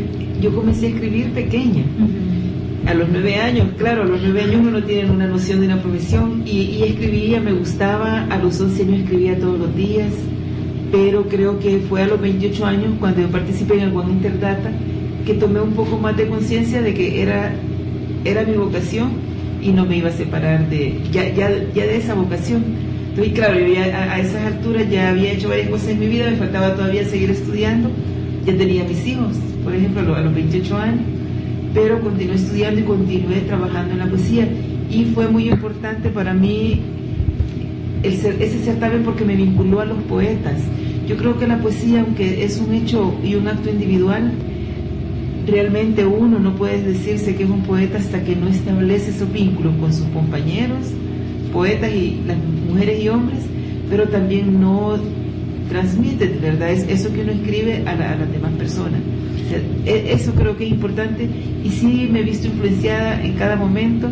yo 0.41 0.55
comencé 0.55 0.87
a 0.87 0.91
escribir 0.91 1.33
pequeña. 1.33 1.85
A 2.87 2.95
los 2.95 3.09
nueve 3.09 3.37
años, 3.37 3.69
claro, 3.77 4.03
a 4.03 4.07
los 4.07 4.21
nueve 4.23 4.43
años 4.43 4.57
uno 4.61 4.71
no 4.71 4.83
tiene 4.83 5.11
una 5.11 5.27
noción 5.27 5.61
de 5.61 5.67
una 5.67 5.81
profesión 5.83 6.43
y, 6.47 6.61
y 6.61 6.83
escribía, 6.85 7.41
me 7.41 7.53
gustaba, 7.53 8.25
a 8.25 8.39
los 8.39 8.61
once 8.61 8.83
años 8.83 9.01
escribía 9.01 9.39
todos 9.39 9.59
los 9.59 9.75
días, 9.75 10.13
pero 10.91 11.29
creo 11.29 11.59
que 11.59 11.79
fue 11.81 12.03
a 12.03 12.07
los 12.07 12.21
28 12.21 12.67
años 12.67 12.93
cuando 12.99 13.23
yo 13.23 13.29
participé 13.29 13.75
en 13.75 13.81
el 13.81 13.97
One 13.97 14.13
Interdata 14.13 14.71
que 15.29 15.35
tomé 15.35 15.61
un 15.61 15.73
poco 15.73 15.99
más 15.99 16.17
de 16.17 16.27
conciencia 16.27 16.81
de 16.81 16.95
que 16.95 17.21
era, 17.21 17.53
era 18.25 18.45
mi 18.45 18.55
vocación 18.55 19.11
y 19.61 19.73
no 19.73 19.85
me 19.85 19.99
iba 19.99 20.09
a 20.09 20.13
separar 20.13 20.71
de, 20.71 21.03
ya, 21.13 21.29
ya, 21.35 21.51
ya 21.75 21.85
de 21.85 21.99
esa 21.99 22.15
vocación. 22.15 22.65
Entonces, 23.11 23.35
claro, 23.35 23.61
yo 23.61 23.67
ya 23.67 24.15
a, 24.15 24.21
esas 24.21 24.47
alturas 24.47 24.91
ya 24.91 25.11
había 25.11 25.33
hecho 25.33 25.51
varias 25.51 25.69
cosas 25.69 25.89
en 25.89 26.01
mi 26.01 26.07
vida, 26.07 26.31
me 26.31 26.37
faltaba 26.37 26.75
todavía 26.75 27.05
seguir 27.05 27.31
estudiando, 27.31 27.91
ya 28.47 28.57
tenía 28.57 28.85
mis 28.85 29.07
hijos, 29.07 29.37
por 29.63 29.75
ejemplo, 29.75 30.15
a 30.15 30.23
los 30.23 30.35
28 30.35 30.77
años, 30.79 31.01
pero 31.75 32.01
continué 32.01 32.37
estudiando 32.37 32.81
y 32.81 32.85
continué 32.85 33.41
trabajando 33.41 33.93
en 33.93 33.99
la 33.99 34.07
poesía. 34.07 34.49
Y 34.91 35.05
fue 35.15 35.29
muy 35.29 35.51
importante 35.51 36.09
para 36.09 36.33
mí 36.33 36.81
el 38.03 38.15
ese 38.15 38.65
certamen 38.65 39.03
porque 39.03 39.27
me 39.27 39.37
vinculó 39.37 39.81
a 39.81 39.85
los 39.85 39.99
poetas. 40.05 40.59
Yo 41.07 41.19
creo 41.19 41.39
que 41.39 41.47
la 41.47 41.59
poesía, 41.59 42.01
aunque 42.01 42.45
es 42.45 42.57
un 42.67 42.73
hecho 42.73 43.15
y 43.23 43.35
un 43.35 43.47
acto 43.47 43.69
individual, 43.69 44.33
realmente 45.49 46.05
uno 46.05 46.39
no 46.39 46.55
puede 46.55 46.83
decirse 46.83 47.35
que 47.35 47.45
es 47.45 47.51
un 47.51 47.63
poeta 47.63 47.99
hasta 47.99 48.23
que 48.23 48.37
no 48.37 48.49
establece 48.49 49.11
esos 49.11 49.33
vínculos 49.33 49.75
con 49.77 49.93
sus 49.93 50.07
compañeros, 50.09 50.79
poetas 51.53 51.93
y 51.93 52.21
las 52.27 52.37
mujeres 52.69 53.03
y 53.03 53.09
hombres, 53.09 53.41
pero 53.91 54.09
también 54.09 54.61
no 54.61 54.99
transmite, 55.69 56.27
¿verdad? 56.41 56.71
Es 56.71 56.89
eso 56.89 57.13
que 57.13 57.23
uno 57.23 57.33
escribe 57.33 57.83
a, 57.87 57.95
las 57.95 58.33
demás 58.33 58.53
personas. 58.53 59.01
E, 59.87 60.13
eso 60.13 60.33
creo 60.33 60.57
que 60.57 60.65
es 60.65 60.71
importante 60.71 61.29
y 61.65 61.71
sí 61.71 62.09
me 62.11 62.21
he 62.21 62.23
visto 62.23 62.47
influenciada 62.47 63.23
en 63.23 63.35
cada 63.35 63.57
momento 63.57 64.11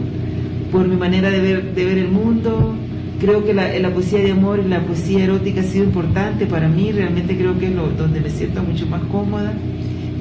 por 0.73 0.89
mi 0.89 0.97
manera 0.97 1.31
de 1.31 1.41
ver, 1.41 1.99
el 1.99 2.09
mundo. 2.09 2.75
Creo 3.21 3.45
que 3.45 3.55
la, 3.55 3.79
la 3.79 3.91
poesía 3.95 4.21
de 4.21 4.33
amor 4.33 4.61
y 4.65 4.69
la 4.69 4.81
poesía 4.81 5.25
erótica 5.25 5.63
ha 5.63 5.65
sido 5.65 5.85
importante 5.85 6.45
para 6.45 6.69
mí, 6.69 6.93
realmente 6.93 7.35
creo 7.37 7.59
que 7.59 7.67
es 7.67 7.75
lo, 7.75 7.89
donde 7.89 8.21
me 8.21 8.29
siento 8.29 8.63
mucho 8.63 8.87
más 8.87 9.01
cómoda 9.05 9.55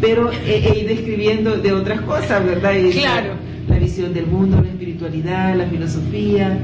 pero 0.01 0.31
he, 0.45 0.79
ido 0.79 0.89
escribiendo 0.89 1.57
de 1.57 1.71
otras 1.71 2.01
cosas, 2.01 2.45
¿verdad? 2.45 2.73
claro. 2.91 3.33
La, 3.67 3.77
visión 3.79 4.13
del 4.13 4.27
mundo, 4.27 4.61
la 4.61 4.69
espiritualidad, 4.69 5.55
la 5.55 5.65
filosofía, 5.65 6.57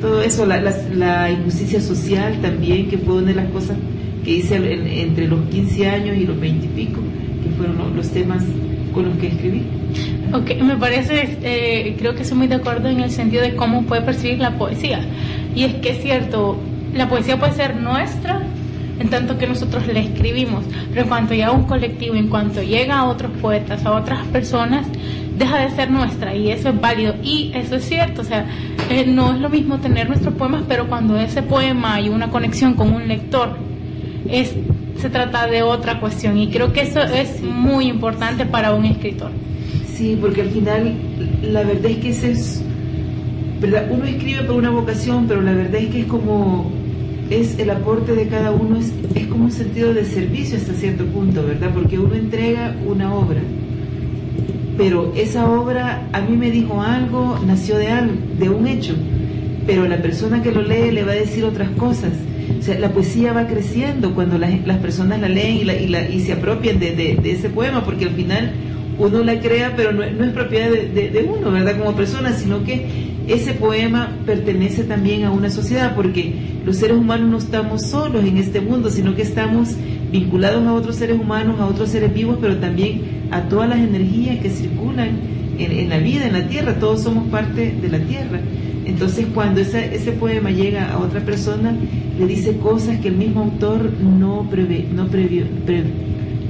todo 0.00 0.22
eso, 0.22 0.46
la, 0.46 1.30
injusticia 1.30 1.80
social 1.80 2.40
también, 2.40 2.88
que 2.88 2.98
fue 2.98 3.16
una 3.16 3.28
de 3.28 3.34
las 3.34 3.50
cosas 3.50 3.76
que 4.24 4.30
hice 4.30 4.56
entre 4.56 5.28
los 5.28 5.40
15 5.50 5.88
años 5.88 6.16
y 6.16 6.26
los 6.26 6.38
20 6.38 6.66
y 6.66 6.68
pico, 6.68 7.00
que 7.42 7.50
fueron 7.56 7.96
los 7.96 8.08
temas 8.10 8.42
con 8.92 9.06
los 9.06 9.18
que 9.18 9.28
escribí. 9.28 9.62
Ok, 10.32 10.62
me 10.62 10.76
parece, 10.76 11.38
eh, 11.42 11.94
creo 11.98 12.14
que 12.14 12.22
estoy 12.22 12.38
muy 12.38 12.46
de 12.46 12.56
acuerdo 12.56 12.88
en 12.88 13.00
el 13.00 13.10
sentido 13.10 13.42
de 13.42 13.54
cómo 13.54 13.82
puede 13.82 14.02
percibir 14.02 14.38
la 14.38 14.56
poesía. 14.58 15.00
Y 15.54 15.64
es 15.64 15.74
que 15.74 15.90
es 15.90 16.02
cierto, 16.02 16.58
la 16.94 17.08
poesía 17.08 17.38
puede 17.38 17.52
ser 17.52 17.76
nuestra, 17.76 18.42
en 18.98 19.10
tanto 19.10 19.36
que 19.36 19.46
nosotros 19.46 19.86
le 19.86 20.00
escribimos, 20.00 20.64
pero 20.90 21.02
en 21.02 21.08
cuanto 21.08 21.34
llega 21.34 21.50
un 21.50 21.64
colectivo, 21.64 22.14
en 22.14 22.28
cuanto 22.28 22.62
llega 22.62 22.98
a 22.98 23.04
otros 23.04 23.30
poetas, 23.42 23.84
a 23.84 23.92
otras 23.92 24.26
personas, 24.28 24.86
deja 25.36 25.58
de 25.58 25.70
ser 25.70 25.90
nuestra. 25.90 26.34
Y 26.34 26.50
eso 26.50 26.70
es 26.70 26.80
válido. 26.80 27.14
Y 27.22 27.52
eso 27.54 27.76
es 27.76 27.84
cierto, 27.84 28.22
o 28.22 28.24
sea, 28.24 28.46
eh, 28.90 29.04
no 29.06 29.34
es 29.34 29.40
lo 29.40 29.48
mismo 29.50 29.78
tener 29.78 30.08
nuestros 30.08 30.34
poemas, 30.34 30.62
pero 30.68 30.88
cuando 30.88 31.18
ese 31.18 31.42
poema 31.42 31.94
hay 31.94 32.08
una 32.08 32.30
conexión 32.30 32.74
con 32.74 32.92
un 32.92 33.06
lector, 33.06 33.56
es, 34.28 34.54
se 34.98 35.10
trata 35.10 35.46
de 35.46 35.62
otra 35.62 36.00
cuestión. 36.00 36.38
Y 36.38 36.48
creo 36.48 36.72
que 36.72 36.82
eso 36.82 37.00
es 37.00 37.42
muy 37.42 37.86
importante 37.86 38.46
para 38.46 38.72
un 38.72 38.86
escritor. 38.86 39.30
Sí, 39.86 40.16
porque 40.20 40.42
al 40.42 40.50
final 40.50 40.94
la 41.42 41.62
verdad 41.62 41.86
es 41.86 41.96
que 41.98 42.10
ese 42.10 42.32
es, 42.32 42.64
¿verdad? 43.60 43.88
uno 43.90 44.04
escribe 44.04 44.42
por 44.44 44.56
una 44.56 44.70
vocación, 44.70 45.26
pero 45.26 45.40
la 45.42 45.52
verdad 45.52 45.76
es 45.76 45.88
que 45.88 46.00
es 46.00 46.06
como 46.06 46.70
es 47.30 47.58
el 47.58 47.70
aporte 47.70 48.14
de 48.14 48.28
cada 48.28 48.52
uno, 48.52 48.76
es, 48.76 48.92
es 49.14 49.26
como 49.26 49.44
un 49.44 49.52
sentido 49.52 49.92
de 49.92 50.04
servicio 50.04 50.56
hasta 50.56 50.72
cierto 50.74 51.04
punto, 51.06 51.44
¿verdad? 51.44 51.70
Porque 51.74 51.98
uno 51.98 52.14
entrega 52.14 52.74
una 52.86 53.14
obra, 53.14 53.40
pero 54.76 55.12
esa 55.16 55.50
obra 55.50 56.08
a 56.12 56.20
mí 56.20 56.36
me 56.36 56.50
dijo 56.50 56.82
algo, 56.82 57.38
nació 57.46 57.78
de 57.78 57.88
algo, 57.88 58.14
de 58.38 58.48
un 58.50 58.66
hecho, 58.66 58.94
pero 59.66 59.88
la 59.88 59.98
persona 59.98 60.42
que 60.42 60.52
lo 60.52 60.62
lee 60.62 60.90
le 60.92 61.02
va 61.02 61.12
a 61.12 61.16
decir 61.16 61.44
otras 61.44 61.70
cosas. 61.70 62.12
O 62.58 62.62
sea, 62.62 62.78
la 62.78 62.90
poesía 62.90 63.32
va 63.32 63.46
creciendo 63.46 64.14
cuando 64.14 64.38
las, 64.38 64.66
las 64.66 64.78
personas 64.78 65.20
la 65.20 65.28
leen 65.28 65.56
y, 65.56 65.64
la, 65.64 65.74
y, 65.74 65.88
la, 65.88 66.06
se 66.24 66.32
apropian 66.32 66.78
de, 66.78 66.94
de, 66.94 67.30
ese 67.30 67.48
poema, 67.48 67.84
porque 67.84 68.04
al 68.04 68.12
final 68.12 68.52
uno 68.98 69.24
la 69.24 69.40
crea, 69.40 69.74
pero 69.76 69.92
no, 69.92 70.08
no 70.08 70.24
es 70.24 70.32
propiedad 70.32 70.70
de, 70.70 71.10
de, 71.10 71.22
uno, 71.22 71.50
¿verdad? 71.50 71.78
Como 71.78 71.94
persona, 71.96 72.32
sino 72.32 72.62
que 72.64 72.86
ese 73.26 73.54
poema 73.54 74.16
pertenece 74.24 74.84
también 74.84 75.24
a 75.24 75.32
una 75.32 75.50
sociedad, 75.50 75.94
porque 75.96 76.34
los 76.64 76.76
seres 76.76 76.96
humanos 76.96 77.28
no 77.28 77.38
estamos 77.38 77.82
solos 77.82 78.24
en 78.24 78.36
este 78.36 78.60
mundo, 78.60 78.90
sino 78.90 79.14
que 79.16 79.22
estamos 79.22 79.70
vinculados 80.12 80.64
a 80.66 80.72
otros 80.72 80.96
seres 80.96 81.18
humanos, 81.18 81.58
a 81.60 81.66
otros 81.66 81.90
seres 81.90 82.14
vivos, 82.14 82.38
pero 82.40 82.56
también 82.58 83.02
a 83.32 83.42
todas 83.42 83.68
las 83.68 83.78
energías 83.78 84.38
que 84.38 84.50
circulan 84.50 85.18
en, 85.58 85.88
la 85.88 85.98
vida, 85.98 86.26
en 86.26 86.34
la 86.34 86.46
tierra, 86.46 86.78
todos 86.78 87.02
somos 87.02 87.28
parte 87.28 87.72
de 87.72 87.88
la 87.88 87.98
tierra. 87.98 88.40
Entonces 88.84 89.26
cuando 89.34 89.60
ese 89.60 90.12
poema 90.12 90.50
llega 90.50 90.92
a 90.92 90.98
otra 90.98 91.20
persona, 91.20 91.76
le 92.18 92.26
dice 92.26 92.56
cosas 92.58 93.00
que 93.00 93.08
el 93.08 93.16
mismo 93.16 93.42
autor 93.42 93.90
no 94.00 94.48
prevé, 94.48 94.86
no 94.94 95.08
previó, 95.08 95.44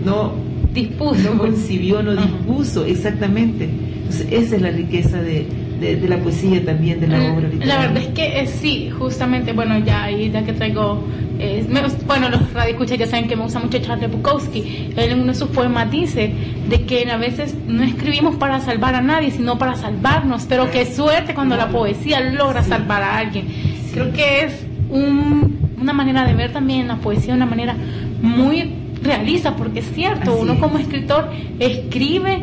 no 0.04 0.34
dispuso, 0.74 1.32
no 1.32 1.38
concibió, 1.38 2.02
no 2.02 2.14
dispuso, 2.14 2.84
exactamente. 2.84 3.64
Entonces 3.64 4.26
esa 4.30 4.56
es 4.56 4.62
la 4.62 4.70
riqueza 4.70 5.22
de, 5.22 5.46
de, 5.80 6.08
la 6.08 6.18
poesía 6.18 6.64
también, 6.64 7.00
de 7.00 7.08
la 7.08 7.18
mm, 7.18 7.36
obra 7.36 7.48
literaria. 7.48 7.66
La 7.66 7.80
verdad 7.80 8.02
es 8.02 8.08
que 8.08 8.40
eh, 8.40 8.46
sí, 8.46 8.90
justamente, 8.90 9.52
bueno, 9.52 9.78
ya 9.78 10.04
ahí 10.04 10.30
ya 10.30 10.44
que 10.44 10.52
traigo, 10.52 11.04
eh, 11.38 11.66
bueno, 12.06 12.28
los 12.28 12.52
radioescuchas 12.52 12.98
ya 12.98 13.06
saben 13.06 13.28
que 13.28 13.36
me 13.36 13.42
gusta 13.42 13.58
mucho 13.58 13.78
Charles 13.78 14.10
Bukowski, 14.10 14.92
él 14.96 15.12
en 15.12 15.20
uno 15.20 15.32
de 15.32 15.38
sus 15.38 15.48
poemas 15.48 15.90
dice 15.90 16.32
de 16.68 16.84
que 16.84 17.10
a 17.10 17.16
veces 17.16 17.54
no 17.66 17.82
escribimos 17.82 18.36
para 18.36 18.60
salvar 18.60 18.94
a 18.94 19.02
nadie, 19.02 19.30
sino 19.30 19.58
para 19.58 19.74
salvarnos, 19.76 20.46
pero 20.48 20.70
qué 20.70 20.86
suerte 20.86 21.34
cuando 21.34 21.56
la 21.56 21.68
poesía 21.68 22.20
logra 22.20 22.62
salvar 22.62 23.02
a 23.02 23.18
alguien. 23.18 23.46
Creo 23.92 24.12
que 24.12 24.44
es 24.44 24.66
una 24.90 25.92
manera 25.92 26.26
de 26.26 26.34
ver 26.34 26.52
también 26.52 26.88
la 26.88 26.96
poesía 26.96 27.28
de 27.28 27.38
una 27.38 27.46
manera 27.46 27.76
muy 28.22 28.72
realista, 29.02 29.54
porque 29.56 29.80
es 29.80 29.92
cierto, 29.92 30.36
uno 30.36 30.58
como 30.58 30.78
escritor 30.78 31.30
escribe 31.58 32.40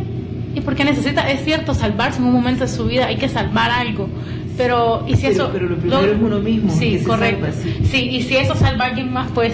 y 0.55 0.62
porque 0.62 0.83
necesita, 0.83 1.29
es 1.29 1.43
cierto, 1.43 1.74
salvarse 1.74 2.19
en 2.19 2.25
un 2.25 2.33
momento 2.33 2.63
de 2.63 2.69
su 2.69 2.86
vida, 2.86 3.07
hay 3.07 3.17
que 3.17 3.29
salvar 3.29 3.72
algo. 3.72 4.07
Pero, 4.55 5.03
y 5.07 5.15
si 5.15 5.27
eso. 5.27 5.50
Pero 5.51 5.67
lo 5.67 5.77
primero 5.77 6.05
es 6.05 6.22
uno 6.22 6.39
mismo. 6.39 6.72
Sí, 6.72 7.01
correcto. 7.05 7.48
sí. 7.83 8.10
y 8.12 8.22
si 8.22 8.36
eso 8.36 8.55
salva 8.55 8.86
a 8.86 8.88
alguien 8.89 9.12
más, 9.12 9.31
pues 9.31 9.53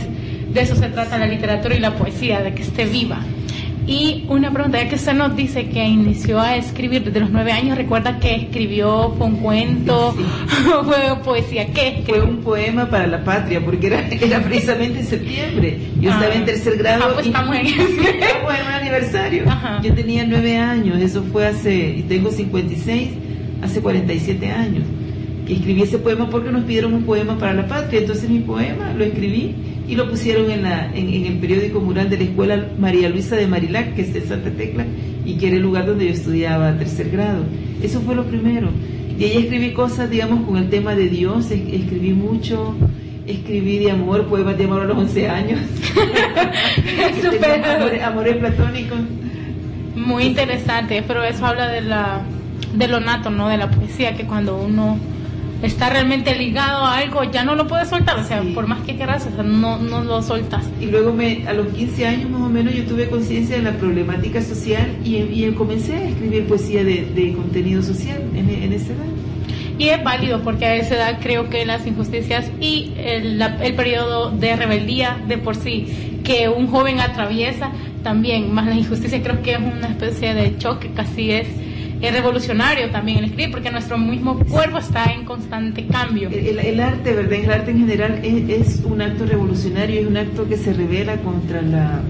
de 0.51 0.61
eso 0.61 0.75
se 0.75 0.89
trata 0.89 1.17
la 1.17 1.27
literatura 1.27 1.75
y 1.75 1.79
la 1.79 1.95
poesía, 1.95 2.41
de 2.41 2.53
que 2.53 2.63
esté 2.63 2.85
viva. 2.85 3.21
Y 3.89 4.23
una 4.27 4.51
pregunta, 4.51 4.77
ya 4.83 4.87
que 4.87 4.93
usted 4.93 5.13
nos 5.13 5.35
dice 5.35 5.67
que 5.67 5.83
inició 5.83 6.39
a 6.39 6.55
escribir 6.55 7.03
desde 7.05 7.21
los 7.21 7.31
nueve 7.31 7.51
años, 7.51 7.75
¿recuerda 7.75 8.19
que 8.19 8.35
escribió? 8.35 9.15
¿Fue 9.17 9.25
un 9.25 9.37
cuento? 9.37 10.11
¿Fue 10.85 11.23
poesía? 11.23 11.73
¿Qué? 11.73 12.03
Fue 12.05 12.21
un 12.21 12.37
poema 12.37 12.87
para 12.87 13.07
la 13.07 13.23
patria, 13.23 13.59
porque 13.65 13.87
era, 13.87 14.07
era 14.11 14.41
precisamente 14.43 14.99
en 14.99 15.05
septiembre. 15.07 15.79
Yo 15.99 16.11
estaba 16.11 16.35
en 16.35 16.43
ah. 16.43 16.45
tercer 16.45 16.77
grado. 16.77 17.03
Ah, 17.03 17.11
pues 17.15 17.25
y 17.25 17.29
estamos 17.29 17.55
en 17.55 17.65
un 18.45 18.73
aniversario. 18.73 19.45
Yo 19.81 19.93
tenía 19.95 20.23
nueve 20.23 20.55
años, 20.55 21.01
eso 21.01 21.23
fue 21.23 21.47
hace, 21.47 21.75
y 21.75 22.03
tengo 22.03 22.29
56, 22.29 23.09
hace 23.63 23.81
47 23.81 24.51
años. 24.51 24.83
Y 25.47 25.53
escribí 25.53 25.81
ese 25.81 25.97
poema 25.97 26.29
porque 26.29 26.51
nos 26.51 26.63
pidieron 26.65 26.93
un 26.93 27.05
poema 27.05 27.39
para 27.39 27.55
la 27.55 27.65
patria. 27.65 28.01
Entonces 28.01 28.29
mi 28.29 28.41
poema 28.41 28.93
lo 28.93 29.03
escribí 29.03 29.55
y 29.89 29.95
lo 29.95 30.07
pusieron 30.07 30.51
en, 30.51 30.61
la, 30.61 30.91
en, 30.93 31.25
el 31.25 31.39
periódico 31.39 31.79
mural 31.79 32.11
de 32.11 32.17
la 32.17 32.23
escuela 32.25 32.63
María 32.77 33.09
Luisa 33.09 33.35
de 33.35 33.47
Marilac, 33.47 33.95
que 33.95 34.03
es 34.03 34.13
de 34.13 34.21
Santa 34.21 34.51
Tecla, 34.51 34.85
y 35.25 35.35
que 35.37 35.47
era 35.47 35.55
el 35.55 35.63
lugar 35.63 35.87
donde 35.87 36.05
yo 36.05 36.11
estudiaba 36.11 36.77
tercer 36.77 37.09
grado. 37.09 37.43
Eso 37.81 37.99
fue 38.01 38.13
lo 38.13 38.23
primero. 38.25 38.69
Y 39.17 39.23
ahí 39.23 39.37
escribí 39.37 39.73
cosas, 39.73 40.11
digamos, 40.11 40.45
con 40.45 40.57
el 40.57 40.69
tema 40.69 40.93
de 40.93 41.09
Dios, 41.09 41.49
escribí 41.49 42.13
mucho, 42.13 42.75
escribí 43.25 43.79
de 43.79 43.89
amor, 43.89 44.27
poemas 44.27 44.59
de 44.59 44.65
amor 44.65 44.81
a 44.81 44.85
los 44.85 44.97
11 44.97 45.27
años. 45.27 45.59
amores, 47.75 48.03
amores 48.03 48.37
platónicos. 48.37 48.99
Muy 49.95 50.23
interesante, 50.25 51.03
pero 51.07 51.23
eso 51.23 51.47
habla 51.47 51.67
de 51.67 51.81
la 51.81 52.21
de 52.75 52.87
lo 52.87 52.99
nato, 52.99 53.31
¿no? 53.31 53.49
De 53.49 53.57
la 53.57 53.71
poesía, 53.71 54.15
que 54.15 54.25
cuando 54.25 54.61
uno 54.61 54.99
está 55.61 55.89
realmente 55.89 56.35
ligado 56.35 56.85
a 56.85 56.97
algo, 56.97 57.23
ya 57.25 57.43
no 57.43 57.55
lo 57.55 57.67
puedes 57.67 57.89
soltar, 57.89 58.19
o 58.19 58.23
sea, 58.23 58.41
por 58.53 58.67
más 58.67 58.81
que 58.85 58.95
quieras, 58.95 59.27
o 59.31 59.35
sea, 59.35 59.43
no, 59.43 59.77
no 59.77 60.03
lo 60.03 60.21
soltas. 60.21 60.65
Y 60.79 60.85
luego 60.85 61.13
me, 61.13 61.47
a 61.47 61.53
los 61.53 61.67
15 61.67 62.07
años 62.07 62.29
más 62.29 62.41
o 62.41 62.49
menos 62.49 62.73
yo 62.73 62.85
tuve 62.85 63.09
conciencia 63.09 63.57
de 63.57 63.63
la 63.63 63.73
problemática 63.73 64.41
social 64.41 64.97
y, 65.03 65.17
y, 65.17 65.51
comencé 65.53 65.95
a 65.95 66.09
escribir 66.09 66.47
poesía 66.47 66.83
de, 66.83 67.33
contenido 67.35 67.81
social 67.81 68.21
en, 68.33 68.49
en 68.49 68.73
esa 68.73 68.93
edad. 68.93 69.05
Y 69.77 69.89
es 69.89 70.03
válido 70.03 70.41
porque 70.41 70.65
a 70.65 70.75
esa 70.75 70.95
edad 70.95 71.19
creo 71.21 71.49
que 71.49 71.65
las 71.65 71.87
injusticias 71.87 72.51
y 72.59 72.93
el, 72.97 73.41
el 73.41 73.75
periodo 73.75 74.29
de 74.31 74.55
rebeldía 74.55 75.17
de 75.27 75.37
por 75.37 75.55
sí 75.55 76.19
que 76.23 76.49
un 76.49 76.67
joven 76.67 76.99
atraviesa 76.99 77.71
también, 78.03 78.53
más 78.53 78.65
la 78.65 78.75
injusticia 78.75 79.21
creo 79.21 79.41
que 79.41 79.53
es 79.53 79.59
una 79.59 79.87
especie 79.87 80.33
de 80.33 80.57
choque, 80.57 80.91
casi 80.93 81.31
es 81.31 81.47
es 82.01 82.13
revolucionario 82.13 82.89
también 82.91 83.19
el 83.19 83.25
escribir, 83.25 83.51
porque 83.51 83.71
nuestro 83.71 83.97
mismo 83.97 84.39
cuerpo 84.45 84.77
está 84.77 85.05
en 85.05 85.25
constante 85.25 85.85
cambio. 85.87 86.29
El, 86.29 86.79
arte, 86.79 87.13
¿verdad? 87.13 87.33
El 87.33 87.51
arte 87.51 87.71
en 87.71 87.79
general 87.79 88.21
es, 88.23 88.81
un 88.85 89.01
acto 89.01 89.25
revolucionario, 89.25 90.01
es 90.01 90.07
un 90.07 90.17
acto 90.17 90.47
que 90.47 90.57
se 90.57 90.73
revela 90.73 91.17
contra 91.17 91.61
la, 91.61 92.01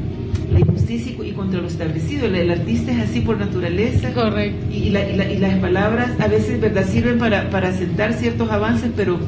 injusticia 0.57 1.13
y 1.23 1.31
contra 1.31 1.61
lo 1.61 1.67
establecido. 1.67 2.27
El, 2.27 2.51
artista 2.51 2.91
es 2.91 3.09
así 3.09 3.21
por 3.21 3.39
naturaleza. 3.39 4.13
Correcto. 4.13 4.67
Y, 4.71 4.89
las 4.91 5.55
palabras 5.55 6.11
a 6.19 6.27
veces, 6.27 6.61
¿verdad? 6.61 6.87
Sirven 6.87 7.17
para, 7.17 7.49
para 7.49 7.73
sentar 7.73 8.13
ciertos 8.13 8.49
avances, 8.51 8.91
pero 8.95 9.19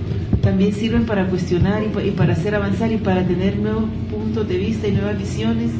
también 0.42 0.74
sirven 0.74 1.06
para 1.06 1.26
cuestionar 1.28 1.84
y, 1.84 2.08
y 2.08 2.12
para 2.12 2.34
hacer 2.34 2.54
avanzar 2.54 2.92
y 2.92 2.98
para 2.98 3.26
tener 3.26 3.58
nuevos 3.58 3.86
puntos 4.12 4.48
de 4.48 4.58
vista 4.58 4.88
y 4.88 4.92
nuevas 4.92 5.18
visiones 5.18 5.72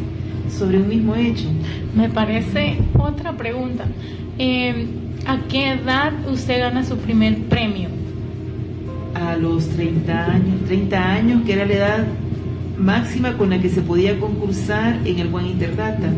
sobre 0.50 0.78
un 0.78 0.90
mismo 0.90 1.16
hecho. 1.16 1.46
Me 1.96 2.10
parece 2.10 2.78
otra 2.98 3.34
pregunta. 3.34 3.86
Eh, 4.44 4.88
¿A 5.28 5.38
qué 5.50 5.74
edad 5.74 6.14
usted 6.28 6.62
gana 6.62 6.84
su 6.84 6.98
primer 6.98 7.44
premio? 7.44 7.90
A 9.14 9.36
los 9.36 9.70
30 9.70 10.32
años, 10.32 10.66
30 10.66 10.98
años, 11.14 11.44
que 11.46 11.54
era 11.54 11.64
la 11.68 11.74
edad 11.74 12.08
máxima 12.76 13.38
con 13.38 13.52
la 13.52 13.62
que 13.62 13.70
se 13.70 13.84
podía 13.84 14.20
concursar 14.20 14.98
en 15.06 15.20
el 15.20 15.30
Juan 15.30 15.46
Interdata. 15.46 16.10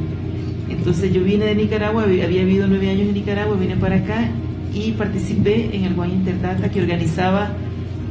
Entonces 0.70 1.12
yo 1.12 1.22
vine 1.22 1.44
de 1.44 1.56
Nicaragua, 1.56 2.04
había 2.04 2.28
vivido 2.28 2.66
nueve 2.66 2.90
años 2.92 3.10
en 3.10 3.14
Nicaragua, 3.14 3.58
vine 3.58 3.76
para 3.76 3.98
acá 3.98 4.30
y 4.74 4.92
participé 4.92 5.76
en 5.76 5.84
el 5.84 5.94
Juan 5.94 6.12
Interdata 6.12 6.72
que 6.72 6.80
organizaba 6.80 7.52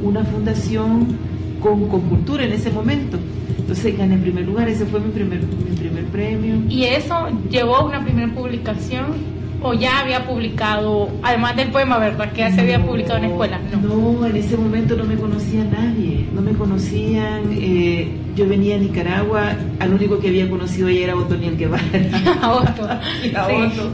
una 0.03 0.23
fundación 0.25 1.07
con, 1.59 1.89
con 1.89 2.01
cultura 2.01 2.45
en 2.45 2.51
ese 2.51 2.69
momento. 2.69 3.17
Entonces 3.57 3.97
gané 3.97 4.13
en 4.13 4.21
primer 4.21 4.45
lugar, 4.45 4.69
ese 4.69 4.85
fue 4.85 4.99
mi 4.99 5.09
primer, 5.09 5.39
mi 5.39 5.75
primer 5.75 6.03
premio. 6.05 6.61
¿Y 6.69 6.83
eso 6.83 7.29
llevó 7.49 7.77
a 7.77 7.85
una 7.85 8.03
primera 8.03 8.31
publicación? 8.31 9.32
O 9.63 9.73
ya 9.73 10.01
había 10.01 10.25
publicado, 10.25 11.09
además 11.23 11.55
del 11.55 11.69
poema, 11.69 11.97
¿verdad? 11.97 12.31
Que 12.33 12.39
ya 12.39 12.51
se 12.51 12.61
había 12.61 12.85
publicado 12.85 13.19
en 13.19 13.25
escuela. 13.25 13.59
No. 13.81 14.25
en 14.25 14.35
ese 14.35 14.57
momento 14.57 14.95
no 14.97 15.05
me 15.05 15.15
conocía 15.15 15.63
nadie, 15.63 16.27
no 16.33 16.41
me 16.41 16.51
conocían. 16.51 17.43
Eh, 17.53 18.09
yo 18.35 18.47
venía 18.47 18.75
a 18.75 18.79
Nicaragua, 18.79 19.55
al 19.79 19.93
único 19.93 20.19
que 20.19 20.27
había 20.27 20.49
conocido 20.49 20.89
ella 20.89 21.05
era 21.05 21.15
Otoniel 21.15 21.57
Guevara. 21.57 21.83
a 22.41 22.51
Otto. 22.55 22.83
a 22.83 23.47
Otto. 23.47 23.91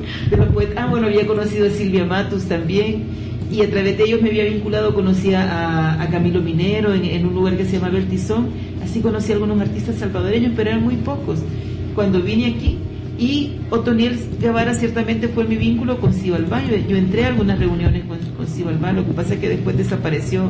ah, 0.75 0.87
bueno, 0.87 1.07
había 1.07 1.27
conocido 1.27 1.67
a 1.67 1.69
Silvia 1.69 2.03
Matus 2.03 2.45
también. 2.45 3.29
Y 3.51 3.61
a 3.61 3.69
través 3.69 3.97
de 3.97 4.03
ellos 4.03 4.21
me 4.21 4.29
había 4.29 4.45
vinculado, 4.45 4.93
conocía 4.93 6.01
a, 6.01 6.07
Camilo 6.09 6.41
Minero 6.41 6.93
en, 6.93 7.05
en, 7.05 7.25
un 7.25 7.33
lugar 7.35 7.57
que 7.57 7.65
se 7.65 7.73
llama 7.73 7.89
Vertizón. 7.89 8.49
Así 8.83 9.01
conocí 9.01 9.31
a 9.31 9.35
algunos 9.35 9.59
artistas 9.61 9.95
salvadoreños, 9.95 10.53
pero 10.55 10.71
eran 10.71 10.83
muy 10.83 10.95
pocos. 10.95 11.39
Cuando 11.95 12.21
vine 12.21 12.55
aquí, 12.55 12.78
y 13.19 13.57
Otoniel 13.69 14.17
Guevara 14.39 14.73
ciertamente 14.73 15.27
fue 15.27 15.43
mi 15.43 15.57
vínculo 15.57 15.99
con 15.99 16.13
Cibalbá. 16.13 16.63
Yo, 16.63 16.77
yo 16.77 16.95
entré 16.95 17.25
a 17.25 17.27
algunas 17.27 17.59
reuniones 17.59 18.05
con, 18.05 18.17
con 18.17 18.95
lo 18.95 19.05
que 19.05 19.11
pasa 19.11 19.33
es 19.33 19.39
que 19.41 19.49
después 19.49 19.77
desapareció 19.77 20.49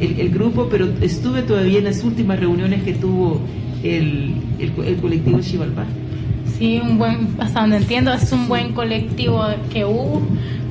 el, 0.00 0.30
grupo, 0.30 0.68
pero 0.70 0.88
estuve 1.02 1.42
todavía 1.42 1.78
en 1.78 1.84
las 1.84 2.02
últimas 2.04 2.40
reuniones 2.40 2.82
que 2.82 2.94
tuvo 2.94 3.40
el, 3.82 4.34
el, 4.58 4.96
colectivo 4.96 5.42
Xibalbá. 5.42 5.84
Sí, 6.56 6.80
un 6.82 6.98
buen, 6.98 7.28
hasta 7.38 7.60
donde 7.60 7.76
entiendo, 7.76 8.12
es 8.12 8.32
un 8.32 8.48
buen 8.48 8.72
colectivo 8.72 9.44
que 9.70 9.84
hubo, 9.84 10.22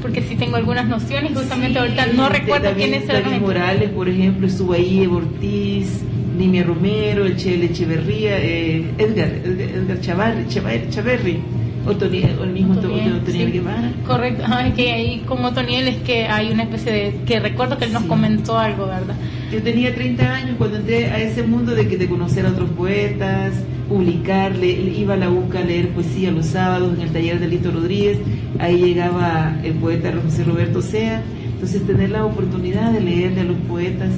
porque 0.02 0.22
sí 0.22 0.36
tengo 0.36 0.56
algunas 0.56 0.88
nociones, 0.88 1.38
justamente 1.38 1.78
ahorita 1.80 2.08
no 2.08 2.30
recuerdo 2.30 2.74
quiénes 2.76 3.08
eran. 3.08 3.42
Morales, 3.42 3.90
por 3.92 4.10
ejemplo, 4.10 4.48
estuvo 4.48 4.74
ahí, 4.74 5.06
Ortiz, 5.06 6.02
Nimia 6.38 6.64
Romero, 6.64 7.26
el 7.26 7.36
Che 7.36 7.56
Echeverría, 7.56 8.38
eh, 8.40 8.86
Edgar, 8.98 9.30
Edgar, 9.30 10.00
Chavarri, 10.00 11.40
o 11.88 12.44
el 12.44 12.52
mismo 12.52 12.74
Otoniel, 12.74 13.52
Guevara. 13.52 13.92
Correcto, 14.06 14.44
es 14.66 14.74
que 14.74 14.92
ahí 14.92 15.20
con 15.26 15.44
Otoniel 15.46 15.88
es 15.88 15.98
que 15.98 16.26
hay 16.26 16.52
una 16.52 16.64
especie 16.64 16.92
de, 16.92 17.20
que 17.26 17.40
recuerdo 17.40 17.78
que 17.78 17.86
él 17.86 17.94
nos 17.94 18.04
comentó 18.04 18.58
algo, 18.58 18.88
¿verdad? 18.88 19.16
Yo 19.52 19.62
tenía 19.64 19.96
30 19.96 20.34
años 20.34 20.56
cuando 20.58 20.78
entré 20.78 21.06
a 21.06 21.20
ese 21.20 21.44
mundo 21.44 21.74
de, 21.74 21.86
de 21.86 22.08
conocer 22.08 22.46
a 22.46 22.50
otros 22.50 22.70
poetas, 22.72 23.54
publicar, 23.88 24.54
iba 24.62 25.14
a 25.14 25.18
la 25.18 25.30
UCA 25.30 25.60
a 25.60 25.64
leer 25.64 25.90
poesía 25.90 26.32
los 26.32 26.48
sábados 26.48 26.94
en 26.96 27.02
el 27.02 27.10
taller 27.10 27.40
de 27.40 27.48
Lito 27.48 27.72
Rodríguez, 27.72 28.18
ahí 28.60 28.78
llegaba 28.78 29.58
el 29.64 29.74
poeta 29.76 30.12
José 30.24 30.44
Roberto 30.44 30.82
Sea, 30.82 31.24
entonces 31.54 31.88
tener 31.88 32.10
la 32.10 32.26
oportunidad 32.26 32.92
de 32.92 33.00
leerle 33.00 33.42
a 33.42 33.46
los 33.46 33.58
poetas 33.70 34.10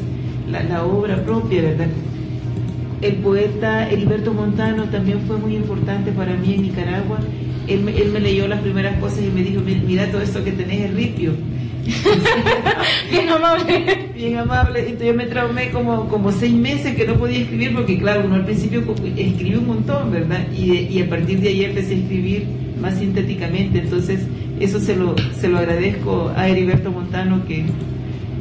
la, 0.50 0.64
la 0.64 0.84
obra 0.84 1.24
propia, 1.24 1.62
¿verdad? 1.62 1.88
El 3.02 3.16
poeta 3.16 3.90
Heriberto 3.90 4.34
Montano 4.34 4.86
también 4.86 5.22
fue 5.28 5.38
muy 5.38 5.56
importante 5.56 6.12
para 6.12 6.36
mí 6.36 6.56
en 6.56 6.62
Nicaragua. 6.64 7.20
Él, 7.68 7.88
él 7.88 8.12
me 8.12 8.20
leyó 8.20 8.48
las 8.48 8.60
primeras 8.62 9.00
cosas 9.00 9.20
y 9.22 9.30
me 9.30 9.44
dijo, 9.44 9.62
mira 9.62 10.12
todo 10.12 10.22
esto 10.22 10.44
que 10.44 10.52
tenés 10.52 10.86
es 10.86 10.94
ripio. 10.94 11.34
Bien 13.12 13.30
amable. 13.30 14.10
Bien 14.14 14.38
amable. 14.38 14.80
Entonces 14.82 15.08
yo 15.08 15.14
me 15.14 15.26
traumé 15.26 15.70
como, 15.70 16.08
como 16.10 16.32
seis 16.32 16.54
meses 16.54 16.96
que 16.96 17.06
no 17.06 17.16
podía 17.16 17.40
escribir 17.40 17.74
porque 17.74 17.98
claro, 17.98 18.24
uno 18.26 18.36
al 18.36 18.46
principio 18.46 18.84
escribió 19.16 19.60
un 19.60 19.68
montón, 19.68 20.12
¿verdad? 20.12 20.48
Y, 20.56 20.74
y 20.74 21.02
a 21.02 21.10
partir 21.10 21.40
de 21.40 21.50
ahí 21.50 21.64
empecé 21.64 21.94
a 21.94 21.98
escribir 21.98 22.48
más 22.82 22.98
sintéticamente. 22.98 23.80
Entonces 23.80 24.22
eso 24.60 24.80
se 24.80 24.96
lo, 24.96 25.16
se 25.40 25.48
lo 25.48 25.58
agradezco 25.58 26.32
a 26.36 26.48
Heriberto 26.48 26.92
Montano 26.92 27.46
que, 27.48 27.64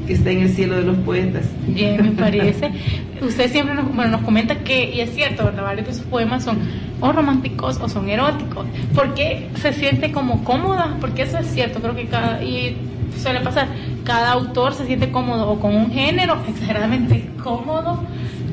que 0.09 0.14
está 0.14 0.31
en 0.31 0.40
el 0.40 0.49
cielo 0.49 0.77
de 0.77 0.85
los 0.85 0.97
poetas. 0.99 1.44
Bien, 1.66 2.03
me 2.03 2.11
parece. 2.23 2.73
Usted 3.21 3.53
siempre 3.53 3.75
nos, 3.75 3.94
bueno, 3.94 4.12
nos 4.12 4.23
comenta 4.23 4.57
que, 4.64 4.94
y 4.94 5.01
es 5.01 5.14
cierto, 5.14 5.44
¿verdad? 5.44 5.64
Varios 5.64 5.87
de 5.87 5.94
sus 5.94 6.05
poemas 6.05 6.44
son 6.44 6.59
o 7.01 7.12
románticos 7.12 7.79
o 7.81 7.88
son 7.90 8.09
eróticos. 8.09 8.66
¿Por 8.94 9.12
qué 9.12 9.49
se 9.61 9.73
siente 9.75 10.11
como 10.11 10.42
cómoda? 10.44 10.97
Porque 10.99 11.23
eso 11.23 11.37
es 11.38 11.47
cierto, 11.49 11.81
creo 11.81 11.94
que 11.94 12.07
cada, 12.07 12.42
y 12.42 12.77
suele 13.23 13.40
pasar, 13.40 13.68
cada 14.05 14.33
autor 14.33 14.73
se 14.73 14.87
siente 14.87 15.11
cómodo 15.11 15.51
o 15.51 15.61
con 15.61 15.77
un 15.77 15.92
género, 15.92 16.38
exageradamente 16.49 17.29
cómodo, 17.42 18.03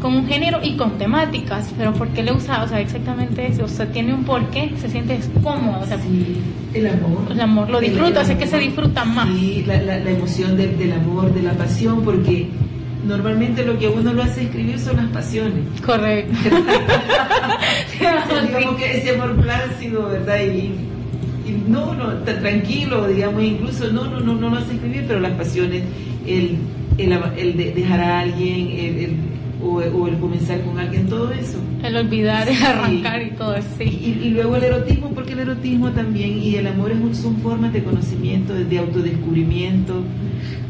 con 0.06 0.18
un 0.18 0.28
género 0.28 0.60
y 0.62 0.78
con 0.78 1.00
temáticas, 1.00 1.74
pero 1.76 1.92
¿por 1.92 2.10
qué 2.10 2.22
le 2.22 2.32
usa? 2.32 2.62
O 2.62 2.68
sea, 2.68 2.80
exactamente 2.80 3.48
eso, 3.48 3.64
o 3.64 3.68
sea, 3.68 3.88
tiene 3.88 4.14
un 4.14 4.24
porqué, 4.24 4.72
se 4.80 4.88
siente 4.88 5.20
cómodo, 5.42 5.80
o 5.82 5.86
sea, 5.88 5.98
sí, 5.98 6.38
el 6.76 6.86
amor. 6.86 7.32
El 7.32 7.42
amor 7.42 7.70
lo 7.72 7.80
disfruta, 7.80 8.24
sea, 8.24 8.38
que 8.38 8.46
se 8.46 8.60
disfruta 8.60 9.04
más. 9.04 9.28
Sí, 9.30 9.64
la, 9.66 9.82
la, 9.82 9.98
la 9.98 10.12
emoción 10.12 10.56
del, 10.58 10.78
del 10.78 10.94
amor, 10.94 11.34
de 11.34 11.42
la 11.42 11.54
pasión, 11.54 12.04
porque 12.04 12.48
normalmente 13.04 13.66
lo 13.66 13.80
que 13.80 13.88
uno 13.88 14.14
lo 14.14 14.22
hace 14.22 14.44
escribir 14.44 14.78
son 14.78 14.98
las 14.98 15.08
pasiones. 15.08 15.64
Correcto. 15.84 16.38
digamos 18.48 18.76
que 18.76 18.98
ese 18.98 19.16
amor 19.16 19.42
plácido, 19.42 20.08
¿verdad? 20.08 20.38
Y, 20.40 21.50
y 21.50 21.64
no, 21.68 21.96
no, 21.96 22.14
tranquilo, 22.20 23.08
digamos, 23.08 23.42
incluso 23.42 23.92
no, 23.92 24.06
no, 24.06 24.20
no, 24.20 24.36
no 24.36 24.50
lo 24.52 24.58
hace 24.58 24.76
escribir, 24.76 25.06
pero 25.08 25.20
las 25.20 25.32
pasiones, 25.32 25.82
el, 26.28 26.58
el, 27.00 27.12
el 27.38 27.58
de 27.58 27.72
dejar 27.72 28.02
a 28.02 28.20
alguien, 28.20 28.70
el, 28.70 28.98
el 29.00 29.36
o, 29.66 29.78
o, 29.78 30.08
el 30.08 30.18
comenzar 30.20 30.62
con 30.62 30.80
alguien, 30.80 31.08
todo 31.08 31.32
eso. 31.32 31.58
El 31.84 31.98
olvidar, 31.98 32.48
el 32.48 32.64
arrancar 32.64 33.22
y 33.22 33.32
todo 33.32 33.56
eso. 33.56 33.68
Sí. 33.78 33.84
Y, 33.84 34.28
y, 34.28 34.30
luego 34.30 34.56
el 34.56 34.64
erotismo, 34.64 35.10
porque 35.12 35.34
el 35.34 35.40
erotismo 35.40 35.92
también 35.92 36.38
y 36.42 36.56
el 36.56 36.68
amor 36.68 36.92
es, 36.92 37.18
son 37.18 37.38
formas 37.38 37.74
de 37.74 37.84
conocimiento, 37.84 38.54
de 38.54 38.78
autodescubrimiento. 38.80 40.04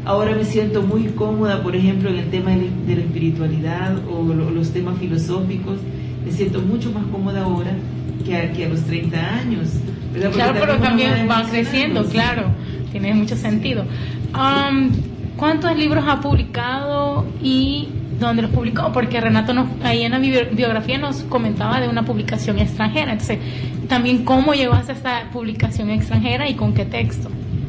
Ahora 0.04 0.34
me 0.34 0.44
siento 0.44 0.82
muy 0.82 1.04
cómoda, 1.08 1.62
por 1.62 1.74
ejemplo, 1.74 2.10
en 2.10 2.16
el 2.16 2.30
tema 2.30 2.50
de, 2.52 2.94
la 2.94 3.02
espiritualidad 3.02 3.98
o 4.08 4.22
lo, 4.22 4.50
los 4.50 4.70
temas 4.70 4.98
filosóficos. 4.98 5.78
Me 6.24 6.32
siento 6.32 6.60
mucho 6.60 6.90
más 6.92 7.04
cómoda 7.06 7.42
ahora 7.42 7.72
que 8.24 8.36
a, 8.36 8.52
que 8.52 8.64
a 8.64 8.68
los 8.68 8.82
30 8.82 9.38
años. 9.38 9.68
Claro, 10.32 10.54
pero 10.58 10.78
también 10.78 11.26
van 11.28 11.48
creciendo, 11.48 12.04
claro. 12.04 12.50
Tiene 12.90 13.14
mucho 13.14 13.36
sentido. 13.36 13.84
Um, 14.34 14.90
¿Cuántos 15.36 15.76
libros 15.76 16.04
ha 16.08 16.20
publicado 16.20 17.26
y 17.42 17.88
dónde 18.18 18.42
los 18.42 18.50
publicó? 18.50 18.92
Porque 18.92 19.20
Renato 19.20 19.52
nos, 19.52 19.68
ahí 19.82 20.02
en 20.02 20.12
la 20.12 20.18
biografía 20.18 20.98
nos 20.98 21.22
comentaba 21.24 21.80
de 21.80 21.88
una 21.88 22.04
publicación 22.04 22.58
extranjera. 22.58 23.12
Entonces, 23.12 23.38
también 23.88 24.24
cómo 24.24 24.54
llegó 24.54 24.74
hasta 24.74 24.92
esta 24.92 25.30
publicación 25.32 25.90
extranjera 25.90 26.48
y 26.48 26.54
con 26.54 26.74
qué 26.74 26.84
texto. 26.84 27.28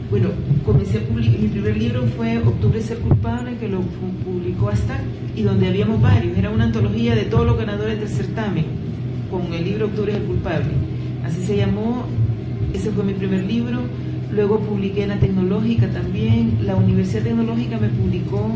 Bueno, 0.09 0.29
comencé 0.65 0.99
a 0.99 1.01
publicar, 1.01 1.37
mi 1.37 1.47
primer 1.49 1.77
libro 1.77 2.03
fue 2.15 2.37
Octubre 2.37 2.81
ser 2.81 2.99
culpable, 2.99 3.57
que 3.57 3.67
lo 3.67 3.81
publicó 3.81 4.69
hasta 4.69 5.01
y 5.35 5.41
donde 5.41 5.67
habíamos 5.67 6.01
varios. 6.01 6.37
Era 6.37 6.49
una 6.49 6.63
antología 6.63 7.13
de 7.13 7.23
todos 7.23 7.45
los 7.45 7.57
ganadores 7.57 7.99
del 7.99 8.07
certamen, 8.07 8.65
con 9.29 9.53
el 9.53 9.65
libro 9.65 9.87
Octubre 9.87 10.13
ser 10.13 10.23
culpable. 10.23 10.69
Así 11.25 11.43
se 11.43 11.57
llamó, 11.57 12.05
ese 12.73 12.91
fue 12.91 13.03
mi 13.03 13.13
primer 13.13 13.43
libro. 13.43 13.79
Luego 14.31 14.59
publiqué 14.59 15.03
en 15.03 15.09
la 15.09 15.19
Tecnológica 15.19 15.87
también. 15.87 16.59
La 16.63 16.75
Universidad 16.75 17.23
Tecnológica 17.23 17.77
me 17.77 17.89
publicó 17.89 18.49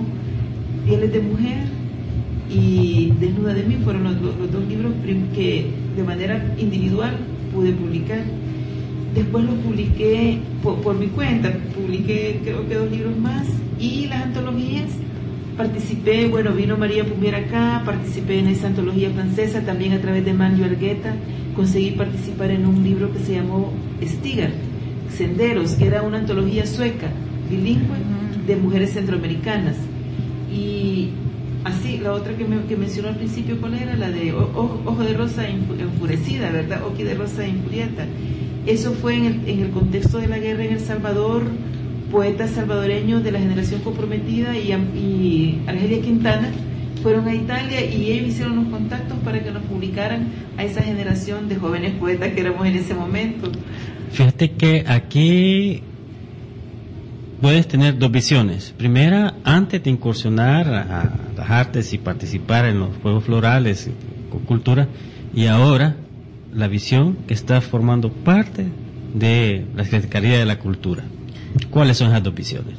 Pieles 0.86 1.12
de 1.12 1.19
Mujer 1.19 1.81
y 2.52 3.14
Desnuda 3.20 3.54
de 3.54 3.64
mí. 3.64 3.78
Fueron 3.84 4.04
los, 4.04 4.22
los, 4.22 4.38
los 4.38 4.52
dos 4.52 4.68
libros 4.68 4.94
que 5.34 5.66
de 5.96 6.04
manera 6.04 6.44
individual 6.58 7.18
pude 7.54 7.72
publicar. 7.72 8.24
Después 9.16 9.44
los 9.44 9.56
publiqué 9.56 10.40
por, 10.64 10.82
por, 10.82 10.98
mi 10.98 11.08
cuenta, 11.08 11.52
publiqué 11.76 12.40
creo 12.44 12.68
que 12.68 12.76
dos 12.76 12.90
libros 12.92 13.18
más 13.18 13.46
y 13.80 14.08
las 14.08 14.24
antologías. 14.24 14.90
Participé, 15.58 16.28
bueno, 16.28 16.54
vino 16.54 16.78
María 16.78 17.06
Pumier 17.06 17.36
acá, 17.36 17.84
participé 17.86 18.40
en 18.40 18.48
esa 18.48 18.68
antología 18.68 19.10
francesa, 19.12 19.62
también 19.62 19.92
a 19.94 20.00
través 20.00 20.24
de 20.24 20.34
Manlio 20.34 20.66
Argueta, 20.66 21.14
conseguí 21.56 21.92
participar 21.92 22.52
en 22.52 22.66
un 22.66 22.84
libro 22.84 23.12
que 23.12 23.20
se 23.20 23.36
llamó 23.36 23.72
Stigar, 24.02 24.52
Senderos, 25.10 25.74
que 25.74 25.88
era 25.88 26.04
una 26.04 26.20
antología 26.20 26.66
sueca, 26.66 27.10
bilingüe, 27.50 27.98
de 28.48 28.56
mujeres 28.56 28.94
centroamericanas. 28.94 29.76
Y 30.52 31.10
así, 31.63 31.97
la 31.97 32.13
otra 32.13 32.36
que, 32.36 32.45
me, 32.45 32.63
que 32.65 32.76
mencionó 32.76 33.10
al 33.10 33.15
principio, 33.15 33.60
¿cuál? 33.60 33.74
La 33.97 34.10
de 34.10 34.34
Ojo, 34.34 35.04
de 35.04 35.13
Rosa 35.13 35.47
Enfurecida, 35.47 36.52
¿verdad? 36.52 36.82
Ojo 36.86 36.95
de 36.95 37.13
Rosa 37.13 37.47
Infurieta. 37.47 38.06
Eso 38.65 38.93
fue 38.93 39.15
en 39.15 39.26
el, 39.26 39.50
en 39.50 39.60
el, 39.60 39.69
contexto 39.71 40.19
de 40.19 40.28
la 40.28 40.38
guerra 40.38 40.63
en 40.65 40.74
El 40.74 40.80
Salvador, 40.80 41.43
poetas 42.12 42.52
salvadoreños 42.52 43.24
de 43.24 43.32
la 43.32 43.39
generación 43.39 43.82
comprometida 43.82 44.58
y, 44.58 44.71
y 44.71 45.62
Argelia 45.65 46.02
Quintana 46.02 46.52
fueron 47.02 47.28
a 47.28 47.34
Italia 47.34 47.84
y 47.84 48.12
ellos 48.12 48.30
hicieron 48.30 48.58
los 48.58 48.65
contactos 48.65 49.17
para 49.19 49.43
que 49.43 49.52
nos 49.52 49.63
publicaran 49.63 50.28
a 50.58 50.63
esa 50.63 50.84
generación 50.84 51.50
de 51.50 51.56
jóvenes 51.56 51.93
poetas 51.93 52.34
que 52.34 52.41
éramos 52.41 52.67
en 52.67 52.76
ese 52.76 52.93
momento. 52.93 53.52
Fíjate 54.12 54.52
que 54.52 54.84
aquí 54.88 55.82
puedes 57.41 57.67
tener 57.67 57.97
dos 57.97 58.12
visiones. 58.12 58.73
Primera, 58.77 59.34
antes 59.43 59.84
de 59.84 59.89
incursionar 59.89 60.67
a 60.67 61.10
las 61.36 61.49
artes 61.49 61.91
y 61.93 61.97
participar 61.97 62.65
en 62.65 62.80
los 62.80 62.95
juegos 62.97 63.23
florales 63.23 63.89
con 64.30 64.41
cultura, 64.41 64.88
y 65.34 65.47
ahora 65.47 65.95
la 66.54 66.67
visión 66.67 67.17
que 67.27 67.34
está 67.34 67.62
formando 67.62 68.12
parte 68.12 68.67
de 69.13 69.65
la 69.75 69.84
Secretaría 69.84 70.38
de 70.38 70.45
la 70.45 70.60
Cultura. 70.60 71.04
¿Cuáles 71.69 71.97
son 71.97 72.10
esas 72.10 72.23
dos 72.23 72.36
visiones? 72.36 72.75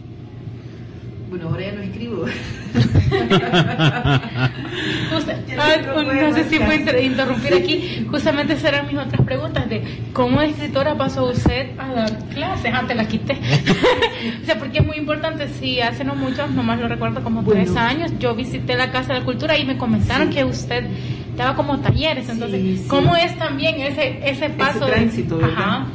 Bueno, 1.29 1.49
ahora 1.49 1.63
ya 1.63 1.73
no 1.73 1.83
escribo. 1.83 2.25
ah, 5.59 5.81
no 6.05 6.35
sé 6.35 6.45
si 6.49 6.59
puedo 6.59 6.99
interrumpir 7.01 7.55
aquí. 7.55 8.07
Justamente 8.11 8.57
serán 8.57 8.87
mis 8.87 8.99
otras 8.99 9.21
preguntas 9.23 9.69
de 9.69 9.83
cómo 10.13 10.41
escritora 10.41 10.97
pasó 10.97 11.27
usted 11.27 11.71
a 11.79 11.93
dar 11.93 12.19
clases. 12.29 12.73
Ah, 12.75 12.85
te 12.87 12.95
las 12.95 13.07
quité. 13.07 13.35
o 14.43 14.45
sea, 14.45 14.59
porque 14.59 14.79
es 14.79 14.87
muy 14.87 14.97
importante. 14.97 15.49
Si 15.49 15.81
hace 15.81 16.05
no 16.05 16.15
mucho, 16.15 16.47
nomás 16.49 16.81
lo 16.81 16.89
recuerdo 16.89 17.23
como 17.23 17.43
bueno. 17.43 17.63
tres 17.63 17.77
años, 17.77 18.13
yo 18.19 18.35
visité 18.35 18.77
la 18.77 18.91
Casa 18.91 19.15
de 19.15 19.21
la 19.21 19.25
Cultura 19.25 19.57
y 19.59 19.65
me 19.65 19.77
comentaron 19.77 20.29
sí. 20.29 20.35
que 20.35 20.45
usted 20.45 20.85
daba 21.37 21.55
como 21.55 21.79
talleres. 21.81 22.29
Entonces, 22.29 22.61
sí, 22.61 22.79
sí. 22.79 22.89
¿cómo 22.89 23.17
es 23.17 23.37
también 23.39 23.81
ese, 23.81 24.21
ese 24.25 24.51
paso? 24.51 24.87
Ese 24.87 24.93
tránsito, 24.93 25.39
de... 25.39 25.45
Ajá 25.45 25.87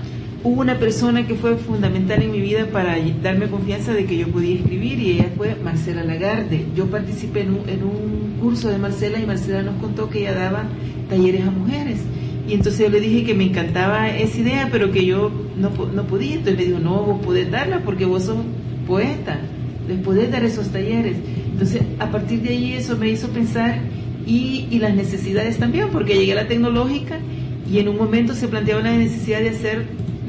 hubo 0.44 0.62
una 0.62 0.78
persona 0.80 1.26
que 1.26 1.36
fue 1.36 1.56
fundamental 1.58 2.22
en 2.22 2.32
mi 2.32 2.40
vida 2.42 2.68
para 2.68 2.98
darme 3.24 3.48
confianza 3.48 3.94
de 3.94 4.06
que 4.06 4.18
yo 4.18 4.28
podía 4.28 4.56
escribir 4.56 5.00
y 5.00 5.12
ella 5.14 5.32
fue 5.36 5.56
Marcela 5.64 6.04
Lagarde. 6.04 6.66
Yo 6.76 6.88
participé 6.88 7.42
en 7.42 7.52
un, 7.52 7.70
en 7.70 7.84
un, 7.84 8.28
curso 8.40 8.70
de 8.70 8.78
Marcela 8.78 9.20
y 9.20 9.26
Marcela 9.26 9.64
nos 9.64 9.82
contó 9.82 10.10
que 10.10 10.20
ella 10.20 10.36
daba 10.36 10.66
talleres 11.10 11.42
a 11.42 11.52
mujeres. 11.52 12.00
Y 12.48 12.54
entonces 12.54 12.86
yo 12.86 12.90
le 12.90 13.00
dije 13.00 13.26
que 13.26 13.34
me 13.34 13.46
encantaba 13.46 14.10
esa 14.10 14.40
idea, 14.40 14.70
pero 14.72 14.92
que 14.92 15.06
yo 15.06 15.32
no, 15.58 15.72
no 15.88 16.04
podía. 16.04 16.36
Entonces 16.36 16.60
le 16.60 16.66
digo, 16.68 16.80
no, 16.80 17.04
vos 17.04 17.26
podés 17.26 17.50
darla 17.50 17.82
porque 17.84 18.06
vos 18.06 18.24
sos 18.24 18.38
poeta, 18.86 19.40
les 19.88 19.98
podés 20.00 20.32
dar 20.32 20.44
esos 20.46 20.70
talleres. 20.70 21.18
Entonces 21.52 21.82
a 22.00 22.12
partir 22.12 22.42
de 22.42 22.50
ahí 22.50 22.74
eso 22.74 22.96
me 22.96 23.10
hizo 23.10 23.30
pensar 23.30 23.80
y, 24.26 24.68
y 24.70 24.78
las 24.78 24.94
necesidades 24.94 25.58
también, 25.58 25.90
porque 25.92 26.14
llegué 26.14 26.34
a 26.34 26.36
la 26.36 26.48
tecnológica 26.48 27.18
y 27.70 27.80
en 27.80 27.90
un 27.90 27.98
momento 27.98 28.34
se 28.34 28.48
planteaba 28.48 28.82
la 28.82 28.96
necesidad 28.96 29.40
de 29.40 29.50
hacer 29.50 29.86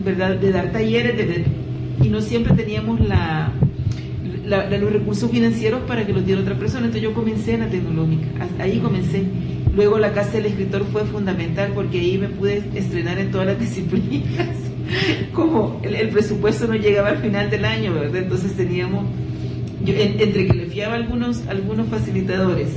¿verdad? 0.08 0.36
de 0.36 0.52
dar 0.52 0.72
talleres 0.72 1.16
de, 1.16 1.44
y 2.02 2.08
no 2.08 2.20
siempre 2.20 2.54
teníamos 2.54 3.00
la, 3.00 3.52
los 4.44 4.92
recursos 4.92 5.30
financieros 5.30 5.82
para 5.82 6.06
que 6.06 6.12
los 6.12 6.24
diera 6.24 6.40
otra 6.40 6.58
persona. 6.58 6.86
Entonces 6.86 7.02
yo 7.02 7.14
comencé 7.14 7.54
en 7.54 7.60
la 7.60 7.68
tecnológica, 7.68 8.48
ahí 8.58 8.78
comencé. 8.78 9.24
Luego 9.74 9.98
la 9.98 10.12
casa 10.12 10.32
del 10.32 10.46
escritor 10.46 10.84
fue 10.90 11.04
fundamental 11.04 11.72
porque 11.74 12.00
ahí 12.00 12.18
me 12.18 12.28
pude 12.28 12.62
estrenar 12.74 13.18
en 13.18 13.30
todas 13.30 13.46
las 13.48 13.60
disciplinas. 13.60 14.56
Como 15.34 15.80
el, 15.82 16.08
presupuesto 16.08 16.66
no 16.66 16.74
llegaba 16.74 17.10
al 17.10 17.18
final 17.18 17.50
del 17.50 17.64
año, 17.64 17.92
¿verdad? 17.92 18.22
Entonces 18.22 18.56
teníamos, 18.56 19.04
yo, 19.84 19.92
en, 19.94 20.18
entre 20.20 20.46
que 20.46 20.54
le 20.54 20.66
fiaba 20.66 20.94
algunos, 20.94 21.46
algunos 21.48 21.88
facilitadores 21.88 22.68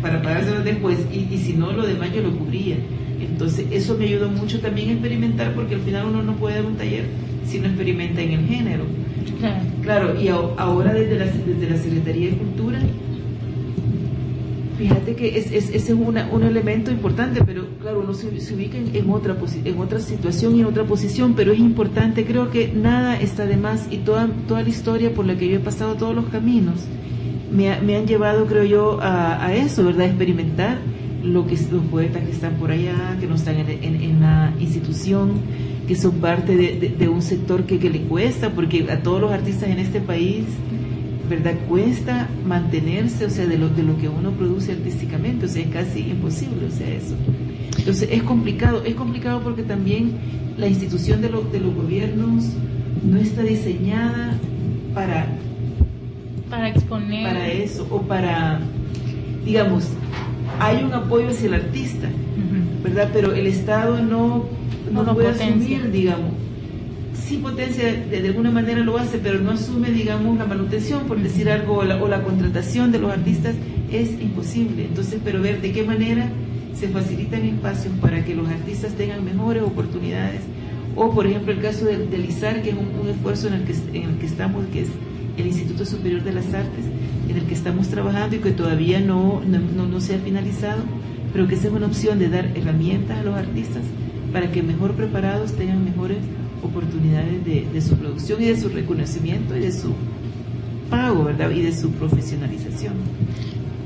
para 0.00 0.22
pagárselos 0.22 0.64
después 0.64 0.98
y, 1.12 1.34
y 1.34 1.38
si 1.38 1.54
no, 1.54 1.72
lo 1.72 1.84
demás 1.84 2.14
yo 2.14 2.22
lo 2.22 2.30
cubría. 2.38 2.76
Entonces, 3.20 3.66
eso 3.70 3.96
me 3.96 4.04
ayudó 4.04 4.28
mucho 4.28 4.60
también 4.60 4.90
a 4.90 4.92
experimentar, 4.92 5.54
porque 5.54 5.74
al 5.74 5.80
final 5.80 6.06
uno 6.06 6.22
no 6.22 6.34
puede 6.36 6.56
dar 6.56 6.66
un 6.66 6.76
taller 6.76 7.04
si 7.46 7.58
no 7.58 7.66
experimenta 7.66 8.20
en 8.22 8.32
el 8.32 8.46
género. 8.46 8.84
Claro, 9.38 9.64
claro 9.82 10.20
y 10.20 10.28
a, 10.28 10.34
ahora 10.34 10.92
desde 10.94 11.18
la, 11.18 11.26
desde 11.26 11.70
la 11.70 11.76
Secretaría 11.76 12.30
de 12.30 12.36
Cultura, 12.36 12.78
fíjate 14.78 15.14
que 15.14 15.38
es, 15.38 15.52
es, 15.52 15.68
ese 15.70 15.76
es 15.76 15.90
una, 15.90 16.28
un 16.32 16.42
elemento 16.42 16.90
importante, 16.90 17.42
pero 17.44 17.66
claro, 17.80 18.00
uno 18.00 18.14
se, 18.14 18.40
se 18.40 18.54
ubica 18.54 18.78
en, 18.78 18.94
en, 18.94 19.10
otra 19.10 19.36
en 19.64 19.78
otra 19.78 20.00
situación 20.00 20.56
y 20.56 20.60
en 20.60 20.66
otra 20.66 20.84
posición, 20.84 21.34
pero 21.34 21.52
es 21.52 21.58
importante, 21.58 22.24
creo 22.24 22.50
que 22.50 22.68
nada 22.68 23.20
está 23.20 23.44
de 23.46 23.56
más 23.56 23.88
y 23.90 23.98
toda, 23.98 24.28
toda 24.48 24.62
la 24.62 24.68
historia 24.68 25.12
por 25.12 25.26
la 25.26 25.36
que 25.36 25.48
yo 25.48 25.56
he 25.56 25.60
pasado, 25.60 25.94
todos 25.94 26.14
los 26.14 26.26
caminos, 26.26 26.76
me, 27.52 27.78
me 27.80 27.96
han 27.96 28.06
llevado, 28.06 28.46
creo 28.46 28.64
yo, 28.64 29.00
a, 29.02 29.44
a 29.44 29.54
eso, 29.54 29.84
¿verdad? 29.84 30.02
A 30.02 30.06
experimentar 30.06 30.78
lo 31.22 31.46
que 31.46 31.56
los 31.70 31.84
poetas 31.90 32.24
que 32.24 32.30
están 32.30 32.54
por 32.54 32.70
allá, 32.70 33.16
que 33.20 33.26
no 33.26 33.34
están 33.34 33.56
en, 33.58 34.20
la 34.20 34.52
institución, 34.60 35.32
que 35.86 35.94
son 35.94 36.14
parte 36.14 36.56
de, 36.56 37.08
un 37.08 37.22
sector 37.22 37.64
que, 37.64 37.78
que, 37.78 37.90
le 37.90 38.00
cuesta, 38.02 38.50
porque 38.50 38.90
a 38.90 39.02
todos 39.02 39.20
los 39.20 39.32
artistas 39.32 39.68
en 39.68 39.78
este 39.78 40.00
país, 40.00 40.44
¿verdad? 41.28 41.54
Cuesta 41.68 42.28
mantenerse, 42.46 43.26
o 43.26 43.30
sea, 43.30 43.46
de 43.46 43.58
lo, 43.58 43.68
de 43.68 43.82
lo 43.82 43.96
que 43.98 44.08
uno 44.08 44.30
produce 44.32 44.72
artísticamente, 44.72 45.46
o 45.46 45.48
sea, 45.48 45.62
es 45.62 45.68
casi 45.68 46.00
imposible, 46.00 46.66
o 46.66 46.70
sea, 46.70 46.88
eso. 46.88 47.14
Entonces 47.78 48.08
es 48.12 48.22
complicado, 48.22 48.82
es 48.84 48.94
complicado 48.94 49.40
porque 49.42 49.62
también 49.62 50.12
la 50.56 50.68
institución 50.68 51.22
de, 51.22 51.28
de 51.28 51.60
los 51.60 51.74
gobiernos 51.74 52.44
no 53.02 53.18
está 53.18 53.42
diseñada 53.42 54.34
para 54.94 55.26
para 56.50 56.68
exponer 56.68 57.24
para 57.24 57.48
eso 57.48 57.86
o 57.90 58.02
para 58.02 58.60
digamos 59.44 59.88
hay 60.60 60.84
un 60.84 60.92
apoyo 60.92 61.28
hacia 61.28 61.48
el 61.48 61.54
artista 61.54 62.08
verdad 62.82 63.10
pero 63.12 63.32
el 63.32 63.46
estado 63.46 64.00
no 64.00 64.46
no, 64.90 65.14
puede 65.14 65.28
asumir 65.28 65.90
digamos. 65.90 66.32
Sí 67.14 67.36
potencia 67.36 67.92
de, 67.92 68.26
alguna 68.26 68.50
manera 68.50 68.80
lo 68.80 68.98
hace 68.98 69.18
pero 69.18 69.38
no 69.40 69.52
asume 69.52 69.90
digamos 69.90 70.36
la 70.38 70.46
manutención 70.46 71.04
por 71.06 71.20
decir 71.20 71.48
algo 71.48 71.78
o 71.78 71.84
la, 71.84 72.02
o 72.02 72.08
la 72.08 72.22
contratación 72.22 72.90
de 72.92 72.98
los 72.98 73.12
artistas 73.12 73.54
es 73.90 74.12
imposible. 74.20 74.86
Entonces 74.86 75.20
pero 75.24 75.40
ver 75.40 75.60
de 75.60 75.72
qué 75.72 75.84
manera 75.84 76.28
se 76.74 76.88
facilitan 76.88 77.44
espacios 77.44 77.92
para 78.00 78.24
que 78.24 78.34
los 78.34 78.48
artistas 78.48 78.94
tengan 78.94 79.24
mejores 79.24 79.62
oportunidades. 79.62 80.40
O 80.96 81.12
por 81.12 81.26
ejemplo 81.26 81.52
el 81.52 81.60
caso 81.60 81.84
del, 81.84 82.10
del 82.10 82.24
ISAR, 82.24 82.62
que 82.62 82.70
es 82.70 82.76
un, 82.76 83.08
esfuerzo 83.08 83.48
en 83.48 83.54
el, 83.54 83.64
que, 83.64 83.74
en 83.96 84.10
el 84.10 84.18
que 84.18 84.26
estamos, 84.26 84.64
que 84.72 84.82
es 84.82 84.88
el 85.36 85.46
Instituto 85.46 85.84
Superior 85.84 86.22
de 86.22 86.32
las 86.32 86.46
Artes, 86.46 86.84
en 87.30 87.36
el 87.36 87.44
que 87.44 87.54
estamos 87.54 87.88
trabajando 87.88 88.36
y 88.36 88.40
que 88.40 88.50
todavía 88.52 89.00
no, 89.00 89.40
no, 89.46 89.86
no, 89.86 90.00
se 90.00 90.14
ha 90.14 90.18
finalizado, 90.18 90.82
pero 91.32 91.46
que 91.46 91.54
es 91.54 91.64
una 91.64 91.86
opción 91.86 92.18
de 92.18 92.28
dar 92.28 92.50
herramientas 92.56 93.18
a 93.18 93.22
los 93.22 93.36
artistas 93.36 93.82
para 94.32 94.50
que 94.50 94.62
mejor 94.62 94.94
preparados 94.94 95.52
tengan 95.52 95.84
mejores 95.84 96.18
oportunidades 96.62 97.44
de, 97.44 97.66
de 97.72 97.80
su 97.80 97.96
producción 97.96 98.42
y 98.42 98.46
de 98.46 98.60
su 98.60 98.68
reconocimiento 98.68 99.56
y 99.56 99.60
de 99.60 99.72
su 99.72 99.94
pago, 100.90 101.24
¿verdad? 101.24 101.50
Y 101.50 101.62
de 101.62 101.72
su 101.72 101.90
profesionalización. 101.92 102.94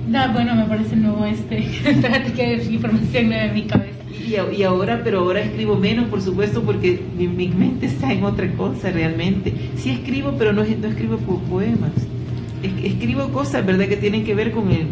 Da, 0.08 0.28
bueno, 0.28 0.54
me 0.54 0.64
parece 0.64 0.96
nuevo 0.96 1.24
este, 1.24 1.56
que 2.36 2.64
información 2.70 3.30
de 3.30 3.50
mi 3.52 3.62
cabeza 3.64 3.94
y, 4.26 4.62
ahora, 4.62 5.02
pero 5.04 5.20
ahora 5.20 5.40
escribo 5.40 5.76
menos, 5.76 6.08
por 6.08 6.22
supuesto, 6.22 6.62
porque 6.62 7.00
mi, 7.16 7.48
mente 7.48 7.86
está 7.86 8.12
en 8.12 8.24
otra 8.24 8.50
cosa 8.52 8.90
realmente. 8.90 9.52
Sí 9.76 9.90
escribo, 9.90 10.34
pero 10.38 10.52
no, 10.52 10.62
no 10.62 10.88
escribo 10.88 11.18
poemas. 11.18 11.92
Escribo 12.64 13.28
cosas, 13.30 13.64
¿verdad?, 13.64 13.86
que 13.86 13.96
tienen 13.96 14.24
que 14.24 14.34
ver 14.34 14.52
con 14.52 14.70
el, 14.70 14.86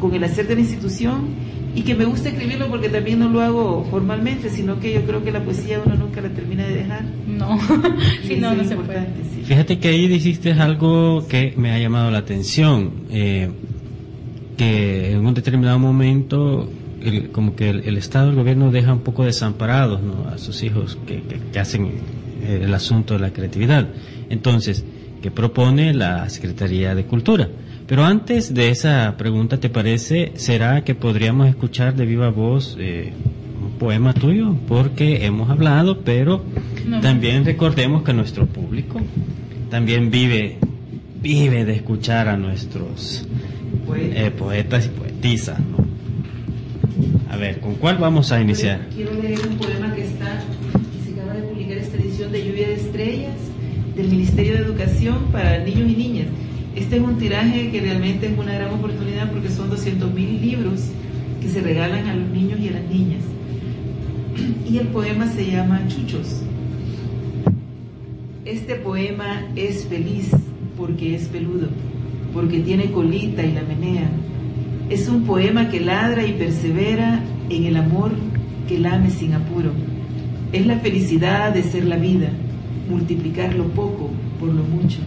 con 0.00 0.14
el 0.14 0.24
hacer 0.24 0.46
de 0.46 0.54
la 0.54 0.60
institución 0.60 1.28
y 1.74 1.82
que 1.82 1.94
me 1.94 2.04
gusta 2.04 2.30
escribirlo 2.30 2.68
porque 2.68 2.88
también 2.88 3.20
no 3.20 3.28
lo 3.28 3.40
hago 3.40 3.86
formalmente, 3.90 4.50
sino 4.50 4.80
que 4.80 4.92
yo 4.92 5.02
creo 5.02 5.22
que 5.22 5.30
la 5.30 5.42
poesía 5.42 5.80
uno 5.84 5.94
nunca 5.94 6.20
la 6.20 6.30
termina 6.30 6.66
de 6.66 6.74
dejar. 6.74 7.04
No, 7.28 7.58
si 8.26 8.36
no, 8.36 8.54
no 8.54 8.64
se 8.64 8.76
puede. 8.76 9.06
Fíjate 9.44 9.78
que 9.78 9.88
ahí 9.88 10.08
dijiste 10.08 10.52
algo 10.52 11.26
que 11.28 11.54
me 11.56 11.70
ha 11.70 11.78
llamado 11.78 12.10
la 12.10 12.18
atención, 12.18 12.92
eh, 13.10 13.50
que 14.56 15.12
en 15.12 15.24
un 15.24 15.34
determinado 15.34 15.78
momento 15.78 16.68
como 17.32 17.56
que 17.56 17.70
el, 17.70 17.96
Estado, 17.96 18.30
el 18.30 18.36
gobierno 18.36 18.70
deja 18.70 18.92
un 18.92 19.00
poco 19.00 19.24
desamparados 19.24 20.00
a 20.30 20.38
sus 20.38 20.62
hijos 20.62 20.98
que, 21.06 21.58
hacen 21.58 21.86
eh, 22.42 22.60
el 22.62 22.74
asunto 22.74 23.14
de 23.14 23.20
la 23.20 23.32
creatividad. 23.32 23.88
Entonces, 24.28 24.84
¿qué 25.20 25.30
propone 25.30 25.92
la 25.92 26.28
Secretaría 26.28 26.94
de 26.94 27.04
Cultura? 27.04 27.48
Pero 27.86 28.04
antes 28.04 28.54
de 28.54 28.70
esa 28.70 29.16
pregunta, 29.16 29.58
¿te 29.58 29.68
parece, 29.68 30.32
será 30.36 30.84
que 30.84 30.94
podríamos 30.94 31.48
escuchar 31.48 31.96
de 31.96 32.06
viva 32.06 32.30
voz 32.30 32.76
eh, 32.78 33.12
un 33.60 33.72
poema 33.78 34.14
tuyo? 34.14 34.54
Porque 34.68 35.26
hemos 35.26 35.50
hablado, 35.50 36.00
pero 36.02 36.44
también 37.02 37.44
recordemos 37.44 38.02
que 38.02 38.12
nuestro 38.12 38.46
público 38.46 39.00
también 39.70 40.10
vive, 40.10 40.58
vive 41.20 41.64
de 41.64 41.74
escuchar 41.74 42.28
a 42.28 42.36
nuestros 42.36 43.26
eh, 43.96 44.30
poetas 44.30 44.86
y 44.86 44.88
poetisas, 44.90 45.58
¿no? 45.58 45.90
A 47.28 47.36
ver, 47.36 47.60
¿con 47.60 47.74
cuál 47.74 47.96
vamos 47.98 48.30
a 48.32 48.40
iniciar? 48.40 48.88
Quiero 48.94 49.14
leer 49.14 49.40
un 49.46 49.56
poema 49.56 49.94
que 49.94 50.02
está, 50.02 50.42
que 50.92 51.04
se 51.04 51.18
acaba 51.18 51.34
de 51.34 51.42
publicar 51.42 51.78
esta 51.78 51.96
edición 51.96 52.30
de 52.32 52.44
Lluvia 52.44 52.68
de 52.68 52.74
Estrellas 52.74 53.49
del 54.00 54.10
Ministerio 54.10 54.54
de 54.54 54.60
Educación 54.60 55.26
para 55.30 55.62
niños 55.62 55.90
y 55.90 55.96
niñas. 55.96 56.26
Este 56.74 56.96
es 56.96 57.02
un 57.02 57.18
tiraje 57.18 57.70
que 57.70 57.80
realmente 57.80 58.26
es 58.26 58.38
una 58.38 58.54
gran 58.54 58.72
oportunidad 58.72 59.30
porque 59.30 59.50
son 59.50 59.70
200.000 59.70 60.40
libros 60.40 60.80
que 61.40 61.48
se 61.48 61.60
regalan 61.60 62.06
a 62.06 62.14
los 62.14 62.28
niños 62.30 62.58
y 62.60 62.68
a 62.68 62.72
las 62.72 62.84
niñas. 62.84 63.22
Y 64.66 64.78
el 64.78 64.86
poema 64.88 65.26
se 65.26 65.50
llama 65.50 65.86
Chuchos. 65.88 66.42
Este 68.46 68.76
poema 68.76 69.46
es 69.54 69.84
feliz 69.84 70.30
porque 70.78 71.14
es 71.14 71.28
peludo, 71.28 71.68
porque 72.32 72.60
tiene 72.60 72.90
colita 72.90 73.44
y 73.44 73.52
la 73.52 73.62
menea 73.62 74.10
es 74.90 75.08
un 75.08 75.22
poema 75.22 75.68
que 75.68 75.78
ladra 75.78 76.26
y 76.26 76.32
persevera 76.32 77.22
en 77.48 77.64
el 77.64 77.76
amor 77.76 78.10
que 78.66 78.78
lame 78.78 79.10
sin 79.10 79.34
apuro. 79.34 79.70
Es 80.52 80.66
la 80.66 80.80
felicidad 80.80 81.54
de 81.54 81.62
ser 81.62 81.84
la 81.84 81.96
vida, 81.96 82.30
multiplicar 82.90 83.54
lo 83.54 83.64
poco 83.68 84.10
por 84.38 84.48
lo 84.48 84.62
mucho, 84.62 84.98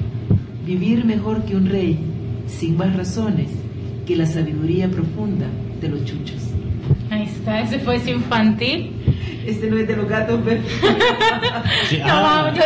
vivir 0.66 1.06
mejor 1.06 1.44
que 1.44 1.56
un 1.56 1.68
rey, 1.68 2.00
sin 2.48 2.78
más 2.78 2.96
razones 2.96 3.50
que 4.08 4.16
la 4.16 4.26
sabiduría 4.26 4.90
profunda 4.90 5.48
de 5.82 5.90
los 5.90 6.06
chuchos. 6.06 6.42
Ahí 7.10 7.24
está, 7.24 7.62
ese 7.62 7.80
fue 7.80 7.98
ese 7.98 8.12
infantil. 8.12 8.92
Este 9.46 9.70
no 9.70 9.78
es 9.78 9.88
de 9.88 9.96
los 9.98 10.08
gatos, 10.08 10.40
pero... 10.46 10.62
no, 12.06 12.56
yo, 12.56 12.62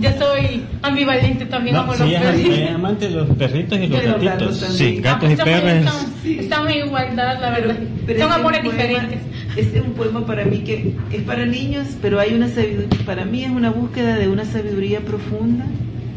yo 0.00 0.10
soy 0.18 0.64
ambivalente 0.82 1.46
también 1.46 1.76
no, 1.76 1.86
como 1.86 1.94
sí, 1.94 2.10
los 2.10 2.20
perritos. 2.20 2.58
Es 2.58 2.70
amante 2.70 3.08
de 3.08 3.14
los 3.14 3.30
perritos 3.36 3.78
y 3.78 3.86
los, 3.86 4.02
gatitos. 4.02 4.56
sí, 4.56 4.96
gatos 4.96 5.30
y 5.30 5.36
perros. 5.36 6.06
Estamos, 6.24 6.70
en 6.70 6.86
igualdad, 6.86 7.40
la 7.40 7.50
verdad. 7.50 7.76
Son 8.18 8.32
amores 8.32 8.62
diferentes. 8.64 9.20
Este 9.56 9.78
es 9.78 9.84
un 9.84 9.92
poema 9.92 10.26
para 10.26 10.44
mí 10.44 10.60
que 10.60 10.94
es 11.12 11.22
para 11.22 11.44
niños, 11.44 11.88
pero 12.00 12.18
hay 12.18 12.34
una 12.34 12.48
sabiduría, 12.48 12.88
para 13.04 13.24
mí 13.24 13.44
es 13.44 13.50
una 13.50 13.70
búsqueda 13.70 14.16
de 14.16 14.28
una 14.28 14.44
sabiduría 14.44 15.00
profunda 15.00 15.66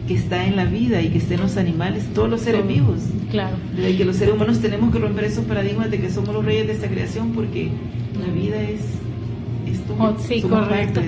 que 0.08 0.14
está 0.14 0.46
en 0.46 0.56
la 0.56 0.66
vida 0.66 1.02
y 1.02 1.10
que 1.10 1.18
está 1.18 1.34
en 1.34 1.42
los 1.42 1.58
animales, 1.58 2.06
todos 2.14 2.30
los 2.30 2.42
seres 2.42 2.66
vivos. 2.68 3.00
Claro. 3.32 3.56
De 3.76 3.96
que 3.98 4.06
los 4.06 4.16
seres 4.16 4.36
humanos 4.36 4.60
tenemos 4.60 4.94
que 4.94 5.00
romper 5.00 5.26
esos 5.26 5.46
paradigmas 5.46 5.92
de 5.92 6.00
que 6.00 6.10
somos 6.10 6.34
los 6.34 6.46
reyes 6.46 6.68
de 6.68 6.74
esta 6.74 6.88
creación 6.88 7.32
porque 7.32 7.70
la 8.20 8.34
vida 8.34 8.62
es 8.62 8.82
Oh, 9.98 10.16
sí, 10.20 10.42
correcto. 10.42 11.02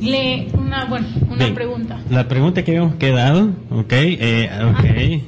Le, 0.00 0.48
una, 0.52 0.84
bueno, 0.84 1.06
una 1.30 1.52
pregunta. 1.54 2.00
La 2.10 2.28
pregunta 2.28 2.62
que 2.62 2.72
habíamos 2.72 2.96
quedado, 2.96 3.50
ok, 3.70 3.92
eh, 3.92 4.50
okay. 4.76 5.24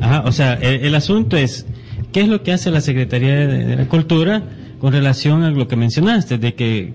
Ajá, 0.00 0.22
o 0.24 0.32
sea, 0.32 0.54
el, 0.54 0.94
asunto 0.94 1.36
es, 1.36 1.66
¿qué 2.12 2.20
es 2.20 2.28
lo 2.28 2.42
que 2.42 2.52
hace 2.52 2.70
la 2.70 2.80
Secretaría 2.80 3.46
de, 3.46 3.76
la 3.76 3.86
Cultura 3.86 4.42
con 4.80 4.92
relación 4.92 5.42
a 5.42 5.50
lo 5.50 5.66
que 5.68 5.76
mencionaste, 5.76 6.38
de 6.38 6.54
que, 6.54 6.92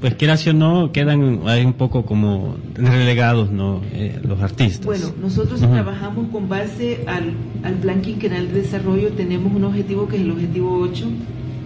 pues 0.00 0.14
quieras 0.14 0.46
o 0.46 0.52
no, 0.52 0.90
quedan 0.92 1.42
ahí 1.46 1.64
un 1.64 1.74
poco 1.74 2.04
como 2.04 2.56
relegados, 2.74 3.50
¿no?, 3.50 3.80
eh, 3.92 4.18
los 4.22 4.40
artistas. 4.40 4.84
Bueno, 4.84 5.12
nosotros 5.20 5.60
trabajamos 5.60 6.28
con 6.30 6.48
base 6.48 7.04
al, 7.06 7.34
al 7.62 7.74
Plan 7.74 8.00
Quinquenal 8.00 8.48
de 8.48 8.62
Desarrollo, 8.62 9.10
tenemos 9.12 9.52
un 9.52 9.64
objetivo 9.64 10.08
que 10.08 10.16
es 10.16 10.22
el 10.22 10.30
objetivo 10.32 10.78
8, 10.80 11.06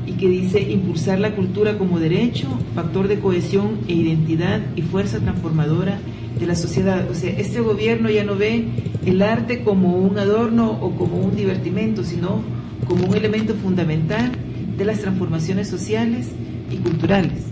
y 0.06 0.12
que 0.12 0.28
dice 0.28 0.60
impulsar 0.60 1.18
la 1.18 1.34
cultura 1.34 1.76
como 1.76 1.98
derecho, 1.98 2.46
factor 2.74 3.08
de 3.08 3.18
cohesión 3.18 3.80
e 3.88 3.94
identidad 3.94 4.60
y 4.76 4.82
fuerza 4.82 5.18
transformadora 5.18 5.98
de 6.38 6.46
la 6.46 6.54
sociedad. 6.54 7.10
O 7.10 7.14
sea, 7.14 7.30
este 7.32 7.60
gobierno 7.60 8.08
ya 8.08 8.24
no 8.24 8.36
ve 8.36 8.66
el 9.04 9.20
arte 9.20 9.62
como 9.62 9.96
un 9.96 10.18
adorno 10.18 10.70
o 10.80 10.92
como 10.92 11.16
un 11.16 11.34
divertimento, 11.34 12.04
sino 12.04 12.40
como 12.86 13.06
un 13.06 13.16
elemento 13.16 13.54
fundamental 13.54 14.30
de 14.76 14.84
las 14.84 15.00
transformaciones 15.00 15.68
sociales 15.68 16.28
y 16.70 16.76
culturales. 16.76 17.44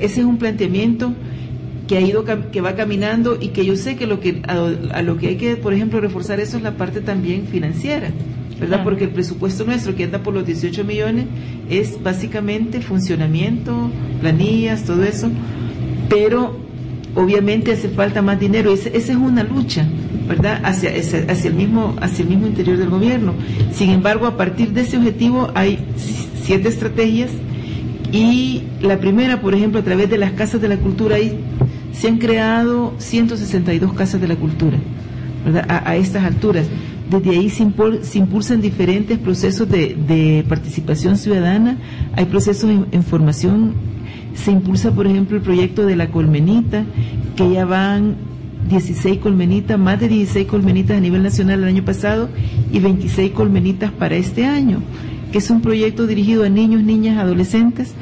Ese 0.00 0.20
es 0.20 0.26
un 0.26 0.38
planteamiento 0.38 1.12
que 1.86 1.98
ha 1.98 2.00
ido 2.00 2.24
que 2.24 2.60
va 2.60 2.74
caminando 2.74 3.36
y 3.40 3.48
que 3.48 3.66
yo 3.66 3.76
sé 3.76 3.96
que 3.96 4.06
lo 4.06 4.20
que 4.20 4.42
a, 4.46 5.02
lo 5.02 5.18
que 5.18 5.28
hay 5.28 5.36
que 5.36 5.56
por 5.56 5.74
ejemplo 5.74 6.00
reforzar 6.00 6.40
eso 6.40 6.56
es 6.56 6.62
la 6.62 6.78
parte 6.78 7.02
también 7.02 7.46
financiera 7.46 8.08
¿verdad? 8.58 8.82
Porque 8.84 9.04
el 9.04 9.10
presupuesto 9.10 9.64
nuestro 9.64 9.94
que 9.94 10.04
anda 10.04 10.22
por 10.22 10.32
los 10.32 10.46
18 10.46 10.84
millones 10.84 11.26
es 11.68 12.02
básicamente 12.02 12.80
funcionamiento, 12.80 13.90
planillas, 14.20 14.84
todo 14.84 15.02
eso, 15.02 15.28
pero 16.08 16.56
obviamente 17.14 17.72
hace 17.72 17.88
falta 17.88 18.22
más 18.22 18.38
dinero. 18.38 18.72
Esa, 18.72 18.90
esa 18.90 19.12
es 19.12 19.18
una 19.18 19.42
lucha, 19.42 19.84
¿verdad? 20.28 20.60
Hacia, 20.64 20.90
hacia, 20.90 21.48
el 21.48 21.54
mismo, 21.54 21.96
hacia 22.00 22.22
el 22.22 22.28
mismo 22.28 22.46
interior 22.46 22.76
del 22.78 22.90
gobierno. 22.90 23.34
Sin 23.72 23.90
embargo, 23.90 24.26
a 24.26 24.36
partir 24.36 24.70
de 24.70 24.82
ese 24.82 24.98
objetivo 24.98 25.50
hay 25.54 25.78
siete 26.44 26.68
estrategias 26.68 27.30
y 28.12 28.62
la 28.80 28.98
primera, 28.98 29.40
por 29.40 29.54
ejemplo, 29.54 29.80
a 29.80 29.82
través 29.82 30.08
de 30.08 30.18
las 30.18 30.32
casas 30.32 30.60
de 30.60 30.68
la 30.68 30.76
cultura, 30.76 31.16
ahí 31.16 31.38
se 31.92 32.08
han 32.08 32.18
creado 32.18 32.94
162 32.98 33.92
casas 33.94 34.20
de 34.20 34.28
la 34.28 34.36
cultura, 34.36 34.78
¿verdad? 35.44 35.66
a 35.68 35.96
estas 35.96 36.24
alturas. 36.24 36.66
Desde 37.10 37.30
ahí 37.30 37.50
se, 37.50 37.62
impulsan 38.18 38.62
diferentes 38.62 39.18
procesos 39.18 39.68
de, 39.68 40.44
participación 40.48 41.18
ciudadana, 41.18 41.76
hay 42.14 42.24
procesos 42.24 42.70
en, 42.90 43.02
formación, 43.02 43.74
se 44.34 44.50
impulsa 44.50 44.90
por 44.90 45.06
ejemplo 45.06 45.36
el 45.36 45.42
proyecto 45.42 45.84
de 45.84 45.96
la 45.96 46.10
colmenita, 46.10 46.84
que 47.36 47.50
ya 47.50 47.66
van 47.66 48.16
16 48.70 49.18
colmenitas, 49.18 49.78
más 49.78 50.00
de 50.00 50.08
16 50.08 50.46
colmenitas 50.46 50.96
a 50.96 51.00
nivel 51.00 51.22
nacional 51.22 51.62
el 51.62 51.68
año 51.68 51.84
pasado 51.84 52.30
y 52.72 52.78
26 52.78 53.32
colmenitas 53.32 53.92
para 53.92 54.16
este 54.16 54.46
año, 54.46 54.80
que 55.34 55.38
es 55.38 55.50
un 55.50 55.62
proyecto 55.62 56.06
dirigido 56.06 56.44
a 56.44 56.48
niños, 56.48 56.84
niñas, 56.84 57.18
adolescentes, 57.18 57.92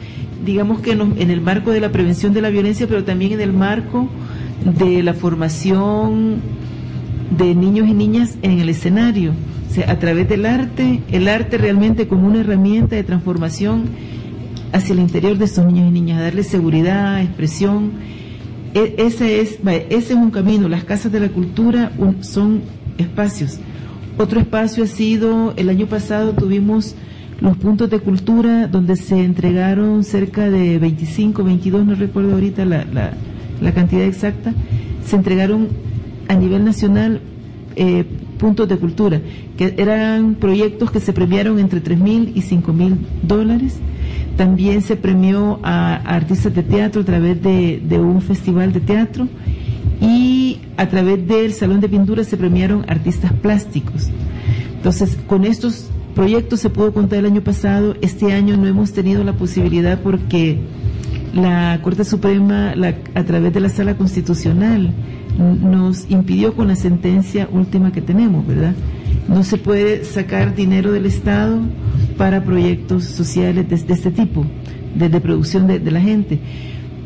digamos 0.45 0.81
que 0.81 0.93
en 0.93 1.31
el 1.31 1.41
marco 1.41 1.71
de 1.71 1.81
la 1.81 1.91
prevención 1.91 2.35
de 2.35 2.43
la 2.43 2.51
violencia, 2.51 2.87
pero 2.87 3.05
también 3.05 3.33
en 3.33 3.41
el 3.41 3.55
marco 3.55 4.07
de 4.79 5.03
la 5.03 5.15
formación 5.15 6.43
de 7.35 7.55
niños 7.55 7.89
y 7.89 7.95
niñas 7.95 8.37
en 8.43 8.61
el 8.61 8.69
escenario, 8.69 9.31
o 9.31 9.73
sea, 9.73 9.91
a 9.91 9.99
través 9.99 10.29
del 10.29 10.45
arte, 10.45 11.01
el 11.11 11.27
arte 11.27 11.57
realmente 11.57 12.07
como 12.07 12.27
una 12.27 12.41
herramienta 12.41 12.97
de 12.97 13.03
transformación 13.03 13.85
hacia 14.75 14.93
el 14.93 14.99
interior 14.99 15.39
de 15.39 15.47
estos 15.47 15.65
niños 15.65 15.89
y 15.89 15.91
niñas, 15.91 16.21
darles 16.21 16.49
seguridad, 16.49 17.23
expresión. 17.23 17.93
E, 18.75 18.97
ese, 18.99 19.41
es, 19.41 19.59
ese 19.65 19.89
es 19.89 20.11
un 20.11 20.31
camino, 20.31 20.69
las 20.69 20.85
casas 20.85 21.11
de 21.11 21.21
la 21.21 21.31
cultura 21.31 21.93
son 22.21 22.61
espacios. 22.99 23.59
Otro 24.19 24.39
espacio 24.39 24.85
ha 24.85 24.87
sido, 24.87 25.55
el 25.57 25.71
año 25.71 25.87
pasado 25.87 26.35
tuvimos 26.35 26.95
los 27.43 27.57
puntos 27.57 27.91
de 27.91 27.99
cultura 27.99 28.69
donde 28.69 28.95
se 28.95 29.25
entregaron 29.25 30.05
cerca 30.05 30.49
de 30.49 30.79
25, 30.79 31.43
22, 31.43 31.85
no 31.85 31.95
recuerdo 31.97 32.35
ahorita 32.35 32.65
la, 32.65 32.85
la, 32.85 33.15
la 33.61 33.75
cantidad 33.75 34.05
exacta, 34.05 34.55
se 35.05 35.17
entregaron 35.17 35.67
a 36.29 36.37
nivel 36.37 36.65
nacional 36.65 37.21
eh, 37.75 38.05
puntos 38.39 38.69
de 38.69 38.77
cultura, 38.77 39.21
que 39.57 39.75
eran 39.77 40.37
proyectos 40.37 40.93
que 40.93 41.01
se 41.01 41.13
premiaron 41.13 41.59
entre 41.59 41.81
tres 41.81 41.99
mil 41.99 42.31
y 42.37 42.43
cinco 42.43 42.73
mil 42.73 42.97
dólares. 43.25 43.77
También 44.37 44.81
se 44.81 44.95
premió 44.95 45.59
a, 45.65 45.97
artistas 45.97 46.55
de 46.55 46.63
teatro 46.63 47.03
a 47.03 47.05
través 47.05 47.43
de, 47.43 47.99
un 47.99 48.23
festival 48.23 48.73
de 48.73 48.81
teatro 48.81 49.27
y 50.01 50.61
a 50.77 50.89
través 50.89 51.27
del 51.27 51.53
Salón 51.53 51.81
de 51.81 51.89
Pintura 51.89 52.23
se 52.23 52.37
premiaron 52.37 52.85
artistas 52.89 53.33
plásticos. 53.33 54.11
Entonces, 54.77 55.19
con 55.27 55.45
estos 55.45 55.91
proyectos 56.15 56.61
se 56.61 56.71
pudo 56.71 56.93
contar 56.93 57.19
el 57.21 57.27
año 57.27 57.43
pasado, 57.43 57.95
este 58.01 58.33
año 58.33 58.57
no 58.57 58.67
hemos 58.67 58.93
tenido 58.93 59.25
la 59.25 59.35
posibilidad 59.35 60.01
porque 60.01 60.59
la 61.35 61.81
Corte 61.83 62.05
Suprema, 62.05 62.75
a 63.15 63.25
través 63.25 63.53
de 63.53 63.61
la 63.61 63.69
Sala 63.69 63.97
Constitucional, 63.97 64.93
nos 65.39 66.11
impidió 66.11 66.55
con 66.55 66.69
la 66.69 66.77
sentencia 66.77 67.49
última 67.51 67.93
que 67.93 68.03
tenemos, 68.03 68.47
¿verdad? 68.47 68.75
No 69.29 69.43
se 69.45 69.57
puede 69.57 70.05
sacar 70.05 70.55
dinero 70.55 70.93
del 70.93 71.07
Estado 71.07 71.61
para 72.19 72.45
proyectos 72.45 73.05
sociales 73.05 73.69
de, 73.69 73.95
este 73.95 74.11
tipo, 74.11 74.45
de, 74.95 75.21
producción 75.21 75.67
de, 75.67 75.91
la 75.91 76.01
gente. 76.01 76.39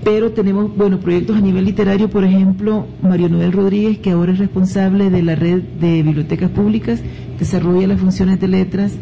Pero 0.06 0.30
tenemos, 0.30 0.76
bueno, 0.76 1.00
proyectos 1.00 1.36
a 1.36 1.40
nivel 1.40 1.64
literario, 1.64 2.08
por 2.08 2.22
ejemplo, 2.22 2.86
Mario 3.02 3.28
Noel 3.28 3.50
Rodríguez, 3.50 3.98
que 3.98 4.12
ahora 4.12 4.34
es 4.34 4.38
responsable 4.38 5.10
de 5.10 5.20
la 5.20 5.34
red 5.34 5.60
de 5.80 6.04
bibliotecas 6.04 6.48
públicas, 6.50 7.00
desarrolla 7.40 7.88
las 7.88 8.00
funciones 8.00 8.38
de 8.38 8.46
letras. 8.46 8.92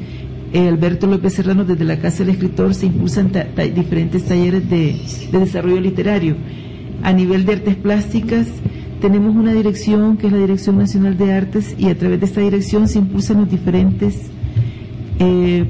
Eh, 0.55 0.67
Alberto 0.67 1.07
López 1.07 1.35
Serrano, 1.35 1.67
desde 1.67 1.85
la 1.85 1.99
Casa 1.99 2.21
del 2.25 2.31
Escritor, 2.31 2.73
se 2.73 2.87
impulsan 2.87 3.31
diferentes 3.75 4.25
talleres 4.25 4.71
de 4.71 4.99
desarrollo 5.31 5.79
literario. 5.79 6.37
A 7.03 7.13
nivel 7.13 7.45
de 7.45 7.53
artes 7.53 7.77
plásticas, 7.77 8.49
tenemos 9.03 9.37
una 9.37 9.53
dirección 9.53 10.17
que 10.17 10.29
es 10.29 10.33
la 10.33 10.39
Dirección 10.39 10.79
Nacional 10.79 11.19
de 11.19 11.35
Artes 11.35 11.75
y 11.77 11.91
a 11.91 11.99
través 11.99 12.19
de 12.19 12.25
esta 12.25 12.41
dirección 12.41 12.89
se 12.89 13.01
impulsan 13.01 13.43
los 13.43 13.51
diferentes 13.51 14.31
eh, 15.19 15.65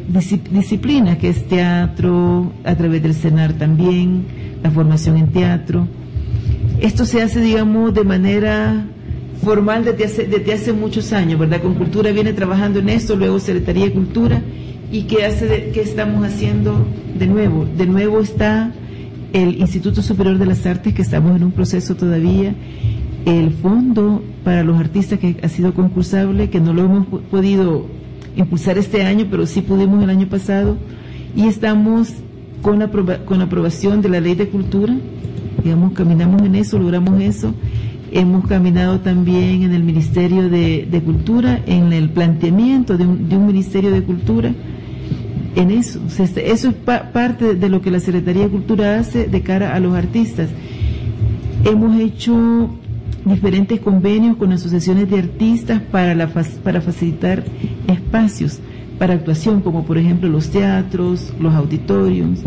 disciplinas, 0.50 1.18
que 1.18 1.28
es 1.28 1.46
teatro, 1.46 2.52
a 2.64 2.74
través 2.74 3.02
del 3.02 3.14
CENAR 3.14 3.54
también, 3.54 4.24
la 4.62 4.70
formación 4.70 5.16
en 5.16 5.28
teatro. 5.28 5.86
Esto 6.80 7.04
se 7.04 7.22
hace, 7.22 7.40
digamos, 7.40 7.94
de 7.94 8.04
manera 8.04 8.86
formal 9.42 9.84
desde 9.84 10.04
hace, 10.04 10.26
desde 10.26 10.52
hace 10.54 10.72
muchos 10.72 11.12
años, 11.12 11.38
¿verdad? 11.38 11.60
Con 11.60 11.74
Cultura 11.74 12.10
viene 12.10 12.32
trabajando 12.32 12.78
en 12.78 12.88
esto, 12.88 13.16
luego 13.16 13.38
Secretaría 13.38 13.84
de 13.86 13.92
Cultura, 13.92 14.42
y 14.90 15.02
¿qué, 15.02 15.24
hace 15.26 15.70
qué 15.74 15.82
estamos 15.82 16.24
haciendo 16.24 16.86
de 17.18 17.26
nuevo? 17.26 17.66
De 17.76 17.86
nuevo 17.86 18.20
está 18.20 18.72
el 19.32 19.58
Instituto 19.60 20.02
Superior 20.02 20.38
de 20.38 20.46
las 20.46 20.64
Artes, 20.64 20.94
que 20.94 21.02
estamos 21.02 21.36
en 21.36 21.44
un 21.44 21.52
proceso 21.52 21.96
todavía, 21.96 22.54
el 23.26 23.50
fondo 23.50 24.22
para 24.44 24.62
los 24.64 24.78
artistas 24.78 25.18
que 25.18 25.36
ha 25.42 25.48
sido 25.48 25.74
concursable, 25.74 26.50
que 26.50 26.60
no 26.60 26.72
lo 26.72 26.84
hemos 26.84 27.06
podido 27.30 27.86
impulsar 28.36 28.78
este 28.78 29.02
año, 29.02 29.26
pero 29.30 29.46
sí 29.46 29.60
pudimos 29.60 30.02
el 30.02 30.10
año 30.10 30.26
pasado, 30.28 30.76
y 31.36 31.46
estamos 31.46 32.12
con, 32.62 32.80
con 33.24 33.42
aprobación 33.42 34.00
de 34.02 34.08
la 34.08 34.20
ley 34.20 34.34
de 34.34 34.48
cultura, 34.48 34.96
digamos, 35.62 35.92
caminamos 35.92 36.42
en 36.42 36.54
eso, 36.54 36.78
logramos 36.78 37.20
eso. 37.20 37.54
Hemos 38.12 38.46
caminado 38.46 39.00
también 39.00 39.62
en 39.62 39.72
el 39.72 39.82
Ministerio 39.82 40.48
de, 40.48 41.02
Cultura, 41.04 41.60
en 41.66 41.92
el 41.92 42.10
planteamiento 42.10 42.96
de 42.96 43.06
un, 43.06 43.28
de 43.28 43.36
un, 43.36 43.46
Ministerio 43.46 43.90
de 43.90 44.02
Cultura, 44.02 44.52
en 45.56 45.70
eso. 45.70 46.00
Este, 46.18 46.52
eso 46.52 46.68
es 46.68 46.74
parte 46.74 47.54
de 47.54 47.68
lo 47.68 47.80
que 47.80 47.90
la 47.90 47.98
Secretaría 47.98 48.44
de 48.44 48.50
Cultura 48.50 49.00
hace 49.00 49.26
de 49.26 49.40
cara 49.40 49.74
a 49.74 49.80
los 49.80 49.94
artistas. 49.94 50.48
Hemos 51.64 51.98
hecho 51.98 52.70
diferentes 53.24 53.80
convenios 53.80 54.36
con 54.36 54.52
asociaciones 54.52 55.10
de 55.10 55.18
artistas 55.18 55.80
para, 55.80 56.14
la, 56.14 56.28
para 56.28 56.80
facilitar 56.80 57.44
espacios 57.86 58.60
para 58.98 59.14
actuación, 59.14 59.60
como 59.60 59.84
por 59.84 59.98
ejemplo 59.98 60.28
los 60.28 60.50
teatros, 60.50 61.32
los 61.40 61.54
auditorios. 61.54 62.40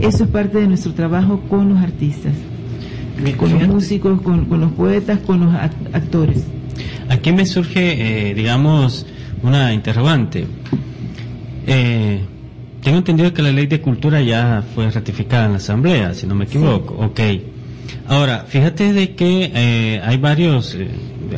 Eso 0.00 0.24
es 0.24 0.30
parte 0.30 0.58
de 0.58 0.68
nuestro 0.68 0.92
trabajo 0.92 1.40
con 1.48 1.68
los 1.70 1.78
artistas, 1.78 2.32
con 3.36 3.52
los 3.52 3.66
músicos, 3.66 4.22
con, 4.22 4.48
los 4.48 4.72
poetas, 4.72 5.18
con 5.20 5.40
los 5.40 5.54
actores. 5.54 6.44
Aquí 7.08 7.32
me 7.32 7.46
surge, 7.46 8.30
eh, 8.30 8.34
digamos, 8.34 9.06
una 9.42 9.72
interrogante. 9.72 10.46
Eh, 11.66 12.20
tengo 12.82 12.98
entendido 12.98 13.32
que 13.34 13.42
la 13.42 13.50
ley 13.50 13.66
de 13.66 13.80
cultura 13.80 14.20
ya 14.20 14.62
fue 14.74 14.88
ratificada 14.90 15.46
en 15.46 15.52
la 15.52 15.56
Asamblea, 15.56 16.14
si 16.14 16.26
no 16.26 16.34
me 16.34 16.44
equivoco. 16.44 16.94
Ok. 16.94 17.20
Ahora, 18.06 18.44
fíjate 18.48 18.92
de 18.92 19.14
que 19.14 19.50
eh, 19.54 20.00
hay 20.02 20.16
varios 20.16 20.74
eh, 20.74 20.88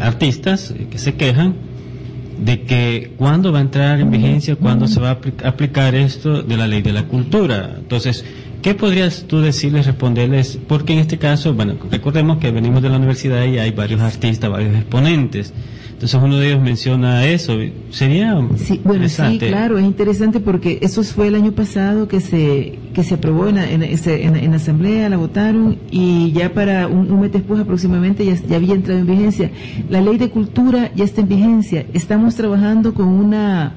artistas 0.01 0.75
que 0.91 0.99
se 0.99 1.15
quejan 1.15 1.55
de 2.39 2.63
que 2.63 3.13
cuándo 3.19 3.53
va 3.53 3.59
a 3.59 3.63
entrar 3.63 4.01
en 4.01 4.11
vigencia, 4.11 4.57
cuándo 4.57 4.89
se 4.89 4.99
va 4.99 5.11
a 5.11 5.49
aplicar 5.49 5.95
esto 5.95 6.43
de 6.43 6.57
la 6.57 6.67
ley 6.67 6.81
de 6.81 6.93
la 6.93 7.03
cultura. 7.05 7.75
Entonces, 7.79 8.25
¿qué 8.63 8.75
podrías 8.75 9.25
tú 9.27 9.41
decirles, 9.41 9.87
responderles? 9.87 10.59
Porque 10.67 10.95
en 10.95 11.01
este 11.01 11.19
caso, 11.19 11.53
bueno, 11.53 11.75
recordemos 11.91 12.39
que 12.39 12.51
venimos 12.51 12.83
de 12.83 12.89
la 12.89 12.97
universidad 12.97 13.45
y 13.45 13.59
hay 13.59 13.73
varios 13.73 14.01
artistas, 14.01 14.51
varios 14.51 14.75
exponentes. 14.75 15.53
Entonces 16.01 16.19
uno 16.23 16.39
de 16.39 16.49
ellos 16.49 16.63
menciona 16.63 17.27
eso. 17.27 17.59
Sería 17.91 18.41
sí, 18.57 18.81
bueno, 18.83 19.07
Sí, 19.07 19.39
claro, 19.39 19.77
es 19.77 19.85
interesante 19.85 20.41
porque 20.41 20.79
eso 20.81 21.03
fue 21.03 21.29
el 21.29 21.35
año 21.35 21.53
pasado 21.53 22.09
que 22.09 22.21
se 22.21 22.79
que 22.95 23.05
se 23.05 23.17
aprobó 23.17 23.49
en, 23.49 23.59
en, 23.59 23.83
en, 23.83 24.55
asamblea, 24.55 25.11
la 25.11 25.19
votaron 25.19 25.77
y 25.91 26.33
ya 26.33 26.55
para 26.55 26.87
un, 26.87 27.21
mes 27.21 27.33
después 27.33 27.61
aproximadamente 27.61 28.25
ya, 28.25 28.35
ya, 28.49 28.57
había 28.57 28.77
entrado 28.77 28.99
en 28.99 29.07
vigencia. 29.09 29.51
La 29.91 30.01
ley 30.01 30.17
de 30.17 30.31
cultura 30.31 30.91
ya 30.97 31.05
está 31.05 31.21
en 31.21 31.29
vigencia. 31.29 31.85
Estamos 31.93 32.35
trabajando 32.35 32.95
con 32.95 33.07
una 33.07 33.75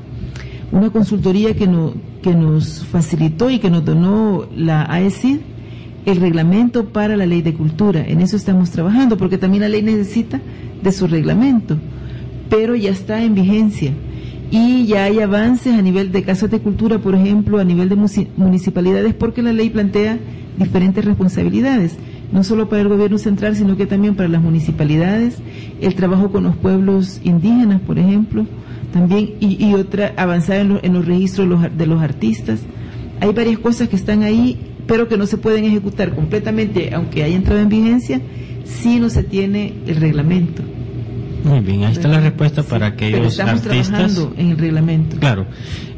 una 0.72 0.92
consultoría 0.92 1.54
que, 1.58 1.68
no, 1.68 1.94
que 2.22 2.34
nos 2.34 2.86
facilitó 2.86 3.50
y 3.50 3.60
que 3.60 3.70
nos 3.70 3.84
donó 3.84 4.48
la 4.56 4.84
AECID 4.84 5.40
el 6.06 6.22
reglamento 6.22 6.86
para 6.86 7.18
la 7.18 7.26
ley 7.26 7.42
de 7.42 7.54
cultura. 7.54 8.02
En 8.08 8.22
eso 8.22 8.38
estamos 8.38 8.70
trabajando 8.70 9.18
porque 9.18 9.38
también 9.38 9.64
la 9.64 9.70
ley 9.70 9.82
necesita 9.82 10.40
de 10.82 10.92
su 10.94 11.08
reglamento 11.08 11.78
pero 12.54 12.76
ya 12.76 12.92
está 12.92 13.24
en 13.24 13.34
vigencia 13.34 13.94
y 14.52 14.86
ya 14.86 15.06
hay 15.06 15.20
avances 15.20 15.74
a 15.74 15.82
nivel 15.82 16.12
de 16.12 16.22
casas 16.22 16.52
de 16.52 16.60
cultura, 16.60 17.00
por 17.00 17.16
ejemplo, 17.16 17.58
a 17.58 17.64
nivel 17.64 17.90
de 17.90 17.96
municipalidades, 18.36 19.16
porque 19.16 19.42
la 19.42 19.52
ley 19.52 19.72
plantea 19.72 20.20
diferentes 20.60 21.04
responsabilidades, 21.04 21.98
no 22.32 22.44
solo 22.44 22.70
para 22.70 22.84
el 22.84 22.90
gobierno 22.90 23.18
central, 23.18 23.56
sino 23.56 23.76
que 23.76 23.88
también 23.88 24.14
para 24.14 24.30
las 24.30 24.44
municipalidades, 24.44 25.40
el 25.82 25.96
trabajo 25.96 26.32
con 26.32 26.44
los 26.44 26.56
pueblos 26.56 27.22
indígenas, 27.24 27.82
por 27.82 27.98
ejemplo, 27.98 28.46
también, 28.92 29.32
y, 29.40 29.74
otra, 29.74 30.14
avanzar 30.16 30.58
en, 30.60 30.94
los 30.94 31.06
registros 31.08 31.50
de 31.50 31.56
los, 31.56 31.78
de 31.80 31.88
los 31.88 32.04
artistas. 32.04 32.60
Hay 33.20 33.34
varias 33.34 33.58
cosas 33.58 33.90
que 33.90 33.96
están 33.96 34.22
ahí, 34.22 34.60
pero 34.86 35.08
que 35.08 35.18
no 35.18 35.26
se 35.26 35.38
pueden 35.38 35.66
ejecutar 35.66 36.14
completamente, 36.14 36.94
aunque 36.94 37.24
haya 37.24 37.36
entrado 37.36 37.62
en 37.62 37.70
vigencia, 37.70 38.22
si 38.64 39.00
no 39.00 39.10
se 39.10 39.24
tiene 39.24 39.74
el 39.88 39.96
reglamento. 39.96 40.62
Muy 41.44 41.60
bien, 41.60 41.84
ahí 41.84 41.92
está 41.92 42.08
la 42.08 42.20
respuesta 42.20 42.64
para 42.64 42.88
aquellos 42.88 43.40
artistas. 43.40 44.18
en 44.38 44.52
el 44.52 44.58
reglamento. 44.58 45.18
Claro. 45.18 45.46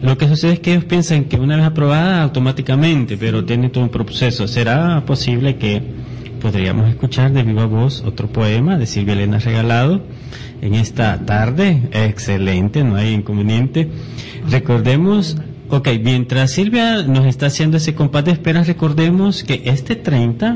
Lo 0.02 0.18
que 0.18 0.28
sucede 0.28 0.54
es 0.54 0.60
que 0.60 0.72
ellos 0.72 0.86
piensan 0.86 1.26
que 1.26 1.38
una 1.38 1.56
vez 1.56 1.66
aprobada 1.66 2.24
automáticamente, 2.24 3.18
pero 3.18 3.46
tiene 3.46 3.70
todo 3.70 3.84
un 3.84 3.89
proceso. 3.89 4.48
¿Será 4.48 5.06
posible 5.06 5.58
que 5.58 5.84
podríamos 6.46 6.89
escuchar 6.89 7.32
de 7.32 7.41
viva 7.41 7.66
voz 7.66 8.04
otro 8.06 8.28
poema 8.28 8.78
de 8.78 8.86
Silvia 8.86 9.14
Elena 9.14 9.39
Regalado 9.39 10.04
en 10.62 10.76
esta 10.76 11.26
tarde. 11.26 11.89
Excelente, 11.91 12.84
no 12.84 12.96
hay 12.96 13.14
inconveniente. 13.14 13.89
Recordemos, 14.50 15.38
ok, 15.70 15.89
mientras 16.04 16.52
Silvia 16.52 17.02
nos 17.02 17.26
está 17.26 17.48
haciendo 17.48 17.78
ese 17.78 17.96
compás 17.96 18.26
de 18.26 18.32
espera, 18.32 18.64
recordemos 18.64 19.43
que 19.43 19.64
este 19.66 19.96
30 19.96 20.56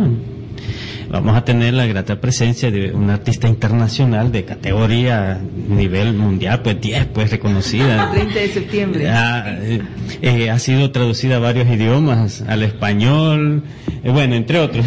vamos 1.10 1.36
a 1.36 1.44
tener 1.44 1.74
la 1.74 1.86
grata 1.86 2.22
presencia 2.22 2.72
de 2.72 2.92
una 2.92 3.16
artista 3.16 3.48
internacional 3.48 4.32
de 4.32 4.46
categoría 4.46 5.40
nivel 5.68 6.14
mundial, 6.14 6.62
pues 6.62 6.80
10, 6.80 7.08
pues 7.08 7.32
reconocida. 7.32 8.12
30 8.14 8.40
de 8.40 8.48
septiembre. 8.50 9.10
Ha, 9.10 9.58
eh, 9.62 9.82
eh, 10.22 10.50
ha 10.50 10.60
sido 10.60 10.92
traducida 10.92 11.38
a 11.38 11.40
varios 11.40 11.68
idiomas, 11.68 12.44
al 12.48 12.64
español, 12.64 13.64
eh, 14.04 14.10
bueno, 14.12 14.36
entre 14.36 14.60
otros. 14.60 14.86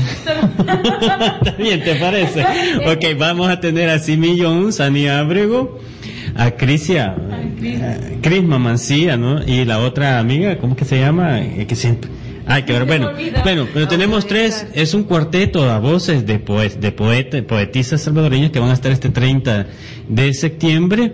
Bien, 1.58 1.82
¿te 1.82 1.96
parece? 1.96 2.44
Ok, 2.86 3.18
vamos 3.18 3.48
a 3.48 3.60
tener 3.60 3.90
a 3.90 3.98
Simi 3.98 4.38
Jones, 4.40 4.80
a 4.80 4.90
Ni 4.90 5.08
Abrego, 5.08 5.80
a 6.36 6.52
Crisia, 6.52 7.14
Cris 8.22 8.42
Mamancía, 8.42 9.16
¿no? 9.16 9.42
Y 9.44 9.64
la 9.64 9.80
otra 9.80 10.18
amiga, 10.18 10.58
¿cómo 10.58 10.76
que 10.76 10.84
se 10.84 10.98
llama? 10.98 11.40
Eh, 11.40 11.66
que 11.66 11.76
siempre... 11.76 12.10
Ay, 12.46 12.64
que 12.64 12.72
ver, 12.72 12.84
bueno, 12.86 13.10
bueno, 13.44 13.68
pero 13.72 13.88
tenemos 13.88 14.26
tres, 14.26 14.66
es 14.74 14.94
un 14.94 15.04
cuarteto 15.04 15.70
a 15.70 15.78
voces 15.78 16.26
de, 16.26 16.38
poet, 16.38 16.78
de 16.78 16.92
poeta, 16.92 17.40
poetisas 17.42 18.02
salvadoreñas 18.02 18.50
que 18.50 18.58
van 18.58 18.70
a 18.70 18.74
estar 18.74 18.90
este 18.90 19.10
30 19.10 19.66
de 20.08 20.34
septiembre 20.34 21.12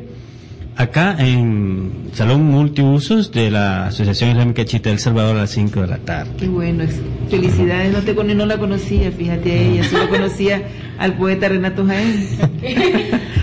acá 0.78 1.16
en 1.18 2.08
Salón 2.12 2.44
Multiusos 2.44 3.32
de 3.32 3.50
la 3.50 3.88
Asociación 3.88 4.30
Islámica 4.30 4.64
Chita 4.64 4.90
del 4.90 5.00
Salvador 5.00 5.36
a 5.36 5.40
las 5.40 5.50
5 5.50 5.80
de 5.82 5.86
la 5.88 5.98
tarde. 5.98 6.30
Qué 6.38 6.46
bueno, 6.46 6.84
felicidades, 7.28 7.92
no, 7.92 8.00
te, 8.02 8.14
no 8.14 8.46
la 8.46 8.58
conocía, 8.58 9.10
fíjate 9.10 9.52
a 9.52 9.56
ella, 9.56 9.84
solo 9.84 10.08
conocía 10.08 10.62
al 10.98 11.14
poeta 11.14 11.48
Renato 11.48 11.84
Jaén. 11.84 12.28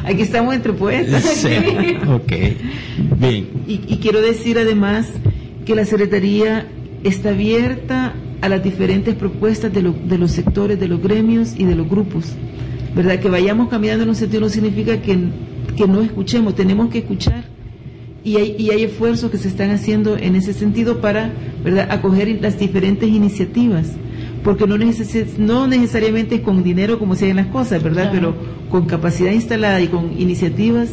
Aquí 0.06 0.22
estamos 0.22 0.56
entre 0.56 0.72
poetas. 0.74 1.24
Sí, 1.24 1.50
ok, 2.08 2.34
bien. 3.18 3.50
Y, 3.68 3.82
y 3.86 3.98
quiero 4.02 4.22
decir 4.22 4.58
además 4.58 5.08
que 5.66 5.76
la 5.76 5.84
Secretaría 5.84 6.68
está 7.08 7.30
abierta 7.30 8.14
a 8.42 8.50
las 8.50 8.64
diferentes 8.64 9.16
propuestas 9.16 9.72
de, 9.74 9.82
lo- 9.82 9.94
de 9.94 10.18
los 10.18 10.32
sectores, 10.32 10.80
de 10.80 10.88
los 10.88 11.02
gremios 11.02 11.54
y 11.58 11.66
de 11.66 11.76
los 11.76 11.90
grupos. 11.90 12.34
¿Verdad? 12.96 13.20
Que 13.20 13.30
vayamos 13.30 13.70
cambiando 13.70 14.04
en 14.04 14.10
un 14.10 14.16
sentido 14.16 14.42
no 14.42 14.50
significa 14.50 15.02
que, 15.02 15.18
que 15.76 15.88
no 15.88 16.02
escuchemos, 16.02 16.56
tenemos 16.56 16.90
que 16.90 17.00
escuchar. 17.00 17.44
Y 18.24 18.38
hay, 18.38 18.56
y 18.58 18.72
hay 18.72 18.84
esfuerzos 18.84 19.30
que 19.30 19.38
se 19.38 19.48
están 19.50 19.70
haciendo 19.72 20.18
en 20.18 20.36
ese 20.36 20.54
sentido 20.54 21.00
para 21.02 21.32
¿verdad? 21.64 21.88
acoger 21.92 22.40
las 22.42 22.58
diferentes 22.58 23.08
iniciativas. 23.10 23.92
Porque 24.44 24.66
no, 24.68 24.78
neces 24.78 25.38
no 25.40 25.68
necesariamente 25.68 26.42
con 26.42 26.64
dinero 26.64 26.98
como 27.00 27.16
se 27.16 27.26
hacen 27.26 27.36
las 27.38 27.48
cosas, 27.48 27.84
¿verdad? 27.84 28.10
Pero 28.12 28.36
con 28.70 28.86
capacidad 28.86 29.32
instalada 29.32 29.82
y 29.82 29.88
con 29.88 30.20
iniciativas 30.20 30.90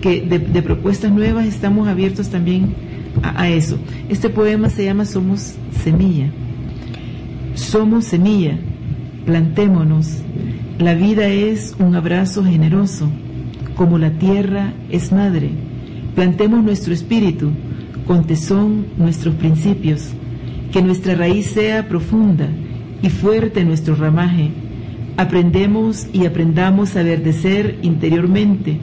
que 0.00 0.20
de, 0.20 0.38
de 0.40 0.62
propuestas 0.62 1.10
nuevas 1.12 1.46
estamos 1.46 1.88
abiertos 1.88 2.28
también 2.28 2.74
a, 3.22 3.48
eso. 3.48 3.78
Este 4.08 4.28
poema 4.28 4.68
se 4.68 4.84
llama 4.84 5.04
Somos 5.04 5.54
Semilla. 5.82 6.30
Somos 7.54 8.06
semilla, 8.06 8.58
plantémonos. 9.26 10.18
La 10.78 10.94
vida 10.94 11.28
es 11.28 11.76
un 11.78 11.94
abrazo 11.94 12.44
generoso, 12.44 13.10
como 13.76 13.98
la 13.98 14.10
tierra 14.10 14.72
es 14.90 15.12
madre. 15.12 15.50
Plantemos 16.14 16.62
nuestro 16.64 16.94
espíritu, 16.94 17.50
con 18.06 18.26
tesón 18.26 18.86
nuestros 18.96 19.34
principios. 19.34 20.08
Que 20.72 20.82
nuestra 20.82 21.14
raíz 21.14 21.46
sea 21.46 21.88
profunda 21.88 22.48
y 23.02 23.10
fuerte 23.10 23.64
nuestro 23.64 23.94
ramaje. 23.94 24.50
Aprendemos 25.18 26.06
y 26.12 26.24
aprendamos 26.24 26.96
a 26.96 27.02
verdecer 27.02 27.78
interiormente. 27.82 28.78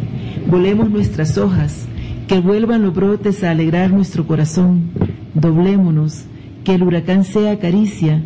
Volemos 0.47 0.89
nuestras 0.91 1.38
hojas, 1.38 1.88
que 2.30 2.39
vuelvan 2.39 2.84
los 2.84 2.93
brotes 2.93 3.43
a 3.43 3.49
alegrar 3.49 3.91
nuestro 3.91 4.27
corazón. 4.27 4.91
Doblémonos, 5.34 6.25
que 6.63 6.75
el 6.75 6.84
huracán 6.84 7.23
sea 7.23 7.57
caricia. 7.57 8.21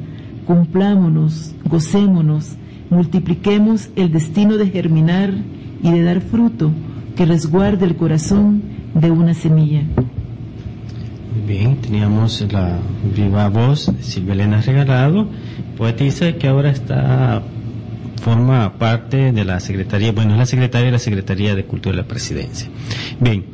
Cumplámonos, 0.45 1.55
gocémonos, 1.63 2.57
multipliquemos 2.89 3.89
el 3.95 4.11
destino 4.11 4.57
de 4.57 4.67
germinar 4.67 5.33
y 5.81 5.89
de 5.89 6.03
dar 6.03 6.19
fruto 6.19 6.73
que 7.15 7.25
resguarde 7.25 7.85
el 7.85 7.95
corazón 7.95 8.61
de 8.93 9.09
una 9.09 9.33
semilla. 9.33 9.83
Bien, 11.47 11.77
teníamos 11.77 12.45
la 12.51 12.79
viva 13.15 13.47
voz 13.47 13.85
de 13.85 14.03
Silvia 14.03 14.33
Elena 14.33 14.59
Regalado, 14.59 15.29
poetisa 15.77 16.33
que 16.33 16.49
ahora 16.49 16.71
está 16.71 17.41
forma 18.21 18.77
parte 18.77 19.31
de 19.31 19.45
la 19.45 19.61
Secretaría, 19.61 20.11
bueno, 20.11 20.33
es 20.33 20.39
la 20.39 20.45
secretaria 20.45 20.87
de 20.87 20.91
la 20.91 20.99
Secretaría 20.99 21.55
de 21.55 21.65
Cultura 21.65 21.95
de 21.95 22.01
la 22.01 22.07
Presidencia. 22.07 22.69
Bien, 23.19 23.52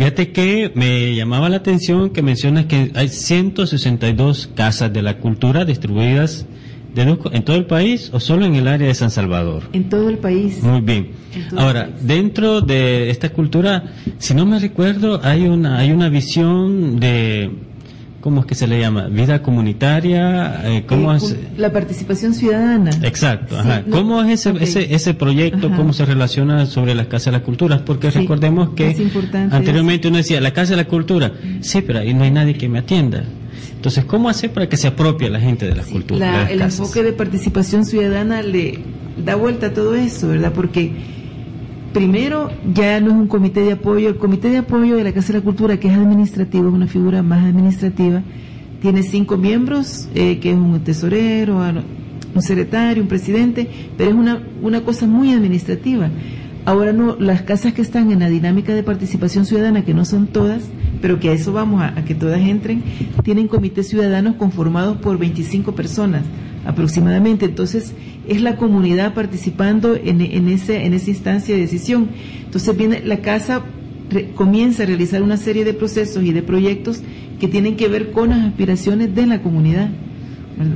fíjate 0.00 0.32
que 0.32 0.72
me 0.74 1.14
llamaba 1.14 1.50
la 1.50 1.56
atención 1.56 2.08
que 2.08 2.22
mencionas 2.22 2.64
que 2.64 2.90
hay 2.94 3.08
162 3.10 4.48
casas 4.54 4.90
de 4.90 5.02
la 5.02 5.18
cultura 5.18 5.66
distribuidas 5.66 6.46
deduzco, 6.94 7.30
en 7.34 7.42
todo 7.42 7.56
el 7.56 7.66
país 7.66 8.08
o 8.14 8.18
solo 8.18 8.46
en 8.46 8.54
el 8.54 8.66
área 8.66 8.88
de 8.88 8.94
San 8.94 9.10
Salvador. 9.10 9.64
En 9.74 9.90
todo 9.90 10.08
el 10.08 10.16
país. 10.16 10.62
Muy 10.62 10.80
bien. 10.80 11.10
Ahora, 11.54 11.90
dentro 12.00 12.62
de 12.62 13.10
esta 13.10 13.28
cultura, 13.28 13.92
si 14.16 14.32
no 14.32 14.46
me 14.46 14.58
recuerdo, 14.58 15.20
hay 15.22 15.42
una 15.42 15.78
hay 15.78 15.92
una 15.92 16.08
visión 16.08 16.98
de 16.98 17.50
¿cómo 18.20 18.40
es 18.40 18.46
que 18.46 18.54
se 18.54 18.66
le 18.66 18.78
llama? 18.78 19.08
Vida 19.08 19.42
comunitaria, 19.42 20.62
eh, 20.64 20.84
¿cómo 20.86 21.12
Eh, 21.12 21.16
es? 21.16 21.36
La 21.56 21.72
participación 21.72 22.34
ciudadana. 22.34 22.90
Exacto, 23.02 23.54
Sí, 23.54 23.60
ajá. 23.60 23.82
no- 23.86 23.96
¿Cómo 23.96 24.22
es 24.22 24.46
ese, 24.46 24.62
ese, 24.62 24.94
ese 24.94 25.14
proyecto? 25.14 25.68
Ajá. 25.68 25.76
¿Cómo 25.76 25.92
se 25.92 26.04
relaciona 26.04 26.66
sobre 26.66 26.94
las 26.94 27.06
Casas 27.06 27.26
de 27.26 27.32
la 27.32 27.42
Cultura? 27.42 27.84
Porque 27.84 28.10
Sí, 28.10 28.18
recordemos 28.20 28.70
que 28.70 28.94
anteriormente 29.50 30.08
uno 30.08 30.18
decía, 30.18 30.40
la 30.40 30.52
Casa 30.52 30.70
de 30.72 30.76
la 30.76 30.84
Cultura, 30.86 31.32
sí, 31.60 31.80
pero 31.82 32.00
ahí 32.00 32.14
no 32.14 32.24
hay 32.24 32.30
nadie 32.30 32.54
que 32.54 32.68
me 32.68 32.78
atienda. 32.80 33.24
Entonces, 33.74 34.04
¿cómo 34.04 34.28
hacer 34.28 34.50
para 34.52 34.68
que 34.68 34.76
se 34.76 34.88
apropie 34.88 35.30
la 35.30 35.40
gente 35.40 35.66
de 35.66 35.74
las 35.74 35.86
culturas? 35.86 36.20
de 36.20 36.36
las 36.42 36.50
el 36.50 36.58
casas? 36.58 36.80
enfoque 36.80 37.02
de 37.02 37.12
participación 37.12 37.84
ciudadana 37.86 38.42
le 38.42 38.78
da 39.24 39.34
vuelta 39.36 39.66
a 39.68 39.72
todo 39.72 39.94
eso, 39.94 40.28
¿verdad? 40.28 40.52
Porque 40.52 40.92
primero 41.92 42.50
ya 42.72 43.00
no 43.00 43.08
es 43.08 43.14
un 43.14 43.26
comité 43.26 43.60
de 43.60 43.72
apoyo, 43.72 44.08
el 44.08 44.16
comité 44.16 44.50
de 44.50 44.58
apoyo 44.58 44.96
de 44.96 45.04
la 45.04 45.12
Casa 45.12 45.32
de 45.32 45.40
la 45.40 45.44
Cultura, 45.44 45.78
que 45.78 45.88
es 45.88 45.94
administrativo, 45.94 46.68
es 46.68 46.74
una 46.74 46.86
figura 46.86 47.22
más 47.22 47.44
administrativa, 47.44 48.22
tiene 48.80 49.02
cinco 49.02 49.36
miembros, 49.36 50.08
eh, 50.14 50.38
que 50.38 50.50
es 50.50 50.56
un 50.56 50.80
tesorero, 50.80 51.60
ah, 51.60 51.74
un 52.34 52.42
secretario, 52.42 53.02
un 53.02 53.08
presidente, 53.08 53.68
pero 53.96 54.10
es 54.10 54.16
una, 54.16 54.42
una 54.62 54.82
cosa 54.82 55.06
muy 55.06 55.32
administrativa. 55.32 56.08
Ahora 56.70 56.92
no, 56.92 57.16
las 57.18 57.42
casas 57.42 57.72
que 57.72 57.82
están 57.82 58.12
en 58.12 58.20
la 58.20 58.28
dinámica 58.28 58.72
de 58.72 58.84
participación 58.84 59.44
ciudadana, 59.44 59.84
que 59.84 59.92
no 59.92 60.04
son 60.04 60.28
todas, 60.28 60.62
pero 61.02 61.18
que 61.18 61.30
a 61.30 61.32
eso 61.32 61.52
vamos, 61.52 61.82
a, 61.82 61.96
que 62.04 62.14
todas 62.14 62.40
entren, 62.40 62.84
tienen 63.24 63.48
comités 63.48 63.88
ciudadanos 63.88 64.36
conformados 64.36 64.98
por 64.98 65.18
25 65.18 65.74
personas 65.74 66.22
aproximadamente. 66.64 67.46
Entonces, 67.46 67.92
es 68.28 68.40
la 68.40 68.54
comunidad 68.54 69.14
participando 69.14 69.96
en, 69.96 70.20
en, 70.20 70.48
ese, 70.48 70.84
en 70.86 70.94
esa 70.94 71.10
instancia 71.10 71.56
de 71.56 71.62
decisión. 71.62 72.06
Entonces, 72.44 72.76
viene 72.76 73.02
la 73.04 73.16
casa 73.18 73.62
re- 74.08 74.30
comienza 74.36 74.84
a 74.84 74.86
realizar 74.86 75.22
una 75.22 75.38
serie 75.38 75.64
de 75.64 75.74
procesos 75.74 76.22
y 76.22 76.32
de 76.32 76.42
proyectos 76.44 77.02
que 77.40 77.48
tienen 77.48 77.74
que 77.76 77.88
ver 77.88 78.12
con 78.12 78.30
las 78.30 78.44
aspiraciones 78.46 79.12
de 79.12 79.26
la 79.26 79.42
comunidad. 79.42 79.90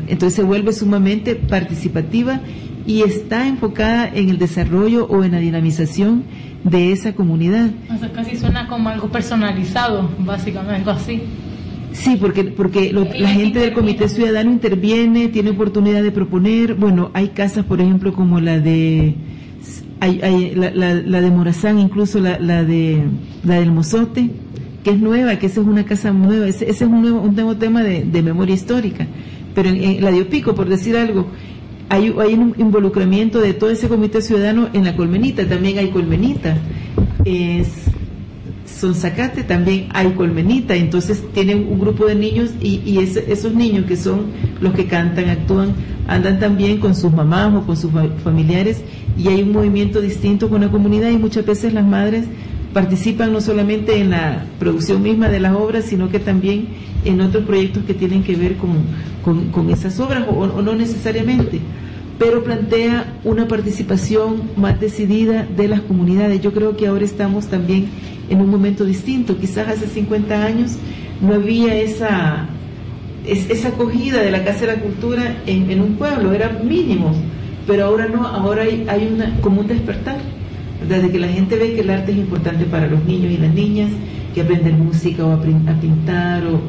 Entonces 0.08 0.34
se 0.34 0.42
vuelve 0.42 0.72
sumamente 0.72 1.34
participativa 1.36 2.40
y 2.86 3.02
está 3.02 3.46
enfocada 3.48 4.08
en 4.12 4.28
el 4.28 4.38
desarrollo 4.38 5.06
o 5.06 5.24
en 5.24 5.32
la 5.32 5.38
dinamización 5.38 6.24
de 6.64 6.92
esa 6.92 7.14
comunidad. 7.14 7.70
O 7.94 7.98
sea, 7.98 8.12
casi 8.12 8.36
suena 8.36 8.66
como 8.68 8.88
algo 8.88 9.08
personalizado, 9.08 10.10
básicamente, 10.18 10.74
algo 10.76 10.90
así. 10.90 11.22
Sí, 11.92 12.16
porque, 12.20 12.44
porque 12.44 12.92
lo- 12.92 13.06
la 13.18 13.28
gente 13.28 13.58
del 13.60 13.72
Comité 13.72 14.08
Ciudadano 14.08 14.50
interviene, 14.50 15.28
tiene 15.28 15.50
oportunidad 15.50 16.02
de 16.02 16.10
proponer. 16.10 16.74
Bueno, 16.74 17.10
hay 17.14 17.28
casas, 17.28 17.64
por 17.64 17.80
ejemplo, 17.80 18.12
como 18.12 18.40
la 18.40 18.58
de 18.58 19.14
hay, 20.00 20.20
hay 20.22 20.54
la, 20.54 20.70
la- 20.72 20.94
la 20.94 21.20
de 21.20 21.30
Morazán, 21.30 21.78
incluso 21.78 22.18
la, 22.18 22.38
la 22.38 22.64
de 22.64 23.04
la 23.44 23.60
del 23.60 23.70
Mozote, 23.72 24.28
que 24.82 24.90
es 24.90 24.98
nueva, 24.98 25.38
que 25.38 25.46
esa 25.46 25.60
es 25.60 25.66
una 25.66 25.84
casa 25.84 26.10
nueva. 26.12 26.46
Ese, 26.48 26.64
ese 26.68 26.84
es 26.84 26.90
un 26.90 27.00
nuevo, 27.00 27.20
un 27.20 27.34
nuevo 27.34 27.56
tema 27.56 27.82
de, 27.82 28.04
de 28.04 28.22
memoria 28.22 28.54
histórica. 28.54 29.06
Pero 29.54 29.68
en, 29.68 29.76
en 29.82 30.04
la 30.04 30.10
de 30.10 30.22
Opico, 30.22 30.54
por 30.54 30.68
decir 30.68 30.96
algo, 30.96 31.28
hay, 31.94 32.14
hay 32.18 32.34
un 32.34 32.54
involucramiento 32.58 33.40
de 33.40 33.54
todo 33.54 33.70
ese 33.70 33.88
Comité 33.88 34.20
Ciudadano 34.22 34.68
en 34.72 34.84
la 34.84 34.96
Colmenita. 34.96 35.46
También 35.46 35.78
hay 35.78 35.88
Colmenita. 35.90 36.56
Es, 37.24 37.68
Sonzacate 38.66 39.44
también 39.44 39.88
hay 39.94 40.10
colmenita, 40.12 40.74
entonces 40.74 41.22
tienen 41.32 41.66
un 41.70 41.78
grupo 41.78 42.06
de 42.06 42.14
niños 42.14 42.50
y, 42.60 42.80
y 42.84 42.98
ese- 42.98 43.24
esos 43.32 43.54
niños 43.54 43.84
que 43.86 43.96
son 43.96 44.26
los 44.60 44.72
que 44.74 44.86
cantan, 44.86 45.28
actúan, 45.30 45.74
andan 46.08 46.38
también 46.40 46.78
con 46.80 46.94
sus 46.94 47.12
mamás 47.12 47.54
o 47.54 47.64
con 47.66 47.76
sus 47.76 47.90
fa- 47.92 48.08
familiares 48.22 48.82
y 49.16 49.28
hay 49.28 49.42
un 49.42 49.52
movimiento 49.52 50.00
distinto 50.00 50.48
con 50.50 50.60
la 50.62 50.68
comunidad 50.70 51.10
y 51.10 51.16
muchas 51.18 51.46
veces 51.46 51.72
las 51.72 51.84
madres 51.86 52.24
participan 52.74 53.32
no 53.32 53.40
solamente 53.40 53.98
en 53.98 54.10
la 54.10 54.44
producción 54.58 55.02
misma 55.02 55.28
de 55.30 55.40
las 55.40 55.54
obras, 55.56 55.84
sino 55.86 56.10
que 56.10 56.18
también 56.18 56.66
en 57.06 57.20
otros 57.22 57.44
proyectos 57.44 57.84
que 57.84 57.94
tienen 57.94 58.22
que 58.22 58.34
ver 58.36 58.56
con, 58.56 58.72
con- 59.24 59.50
con 59.50 59.70
esas 59.70 59.98
obras 60.00 60.24
o, 60.28 60.60
no 60.60 60.74
necesariamente. 60.74 61.60
pero 62.18 62.44
plantea 62.44 63.14
una 63.24 63.48
participación 63.48 64.42
más 64.56 64.78
decidida 64.80 65.46
de 65.56 65.66
las 65.68 65.80
comunidades. 65.80 66.40
Yo 66.42 66.52
creo 66.52 66.76
que 66.76 66.86
ahora 66.86 67.04
estamos 67.04 67.46
también 67.46 67.86
en 68.30 68.40
un 68.40 68.48
momento 68.50 68.84
distinto. 68.84 69.36
Quizás 69.38 69.66
hace 69.68 69.86
50 69.88 70.44
años 70.44 70.72
no 71.20 71.34
había 71.34 71.74
esa, 71.76 72.46
esa 73.26 73.68
acogida 73.68 74.20
de 74.22 74.30
la 74.30 74.44
Casa 74.44 74.60
de 74.60 74.66
la 74.68 74.80
Cultura 74.80 75.38
en, 75.46 75.80
un 75.80 75.94
pueblo, 75.96 76.32
era 76.32 76.50
mínimo, 76.62 77.12
pero 77.66 77.86
ahora 77.86 78.06
no, 78.08 78.26
ahora 78.26 78.62
hay, 78.62 78.84
hay 78.88 79.08
una, 79.12 79.40
como 79.40 79.60
un 79.62 79.66
despertar, 79.66 80.18
desde 80.88 81.10
que 81.10 81.18
la 81.18 81.28
gente 81.28 81.56
ve 81.56 81.74
que 81.74 81.80
el 81.80 81.90
arte 81.90 82.12
es 82.12 82.18
importante 82.18 82.64
para 82.64 82.86
los 82.86 83.04
niños 83.04 83.32
y 83.32 83.36
las 83.38 83.52
niñas, 83.54 83.90
que 84.34 84.42
aprenden 84.42 84.84
música 84.84 85.24
o 85.24 85.32
a, 85.32 85.40
pintar 85.40 86.42
o, 86.46 86.60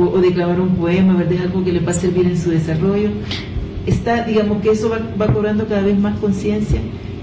o, 0.00 0.20
declamar 0.20 0.60
un 0.60 0.74
poema, 0.76 1.14
¿verdad? 1.14 1.34
Es 1.34 1.40
algo 1.42 1.64
que 1.64 1.72
le 1.72 1.80
va 1.80 1.92
a 1.92 1.94
servir 1.94 2.26
en 2.26 2.36
su 2.36 2.50
desarrollo 2.50 3.10
está, 3.86 4.24
digamos 4.24 4.62
que 4.62 4.70
eso 4.70 4.90
va, 4.90 5.26
cobrando 5.26 5.66
cada 5.66 5.82
vez 5.82 5.98
más 5.98 6.18
conciencia 6.18 6.80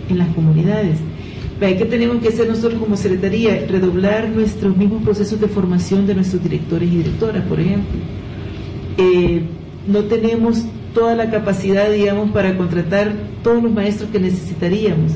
en 0.09 0.17
las 0.17 0.27
comunidades. 0.29 0.97
¿Qué 1.59 1.85
tenemos 1.85 2.21
que 2.21 2.29
hacer 2.29 2.47
nosotros 2.47 2.79
como 2.79 2.95
secretaría? 2.95 3.65
Redoblar 3.67 4.29
nuestros 4.29 4.77
mismos 4.77 5.03
procesos 5.03 5.41
de 5.41 5.47
formación 5.49 6.07
de 6.07 6.15
nuestros 6.15 6.41
directores 6.41 6.87
y 6.87 6.97
directoras, 6.97 7.43
por 7.43 7.59
ejemplo. 7.59 7.99
Eh, 8.97 9.41
no 9.85 10.03
tenemos 10.05 10.63
toda 10.93 11.15
la 11.15 11.29
capacidad, 11.29 11.91
digamos, 11.91 12.31
para 12.31 12.55
contratar 12.55 13.13
todos 13.43 13.61
los 13.61 13.73
maestros 13.73 14.09
que 14.09 14.19
necesitaríamos, 14.19 15.11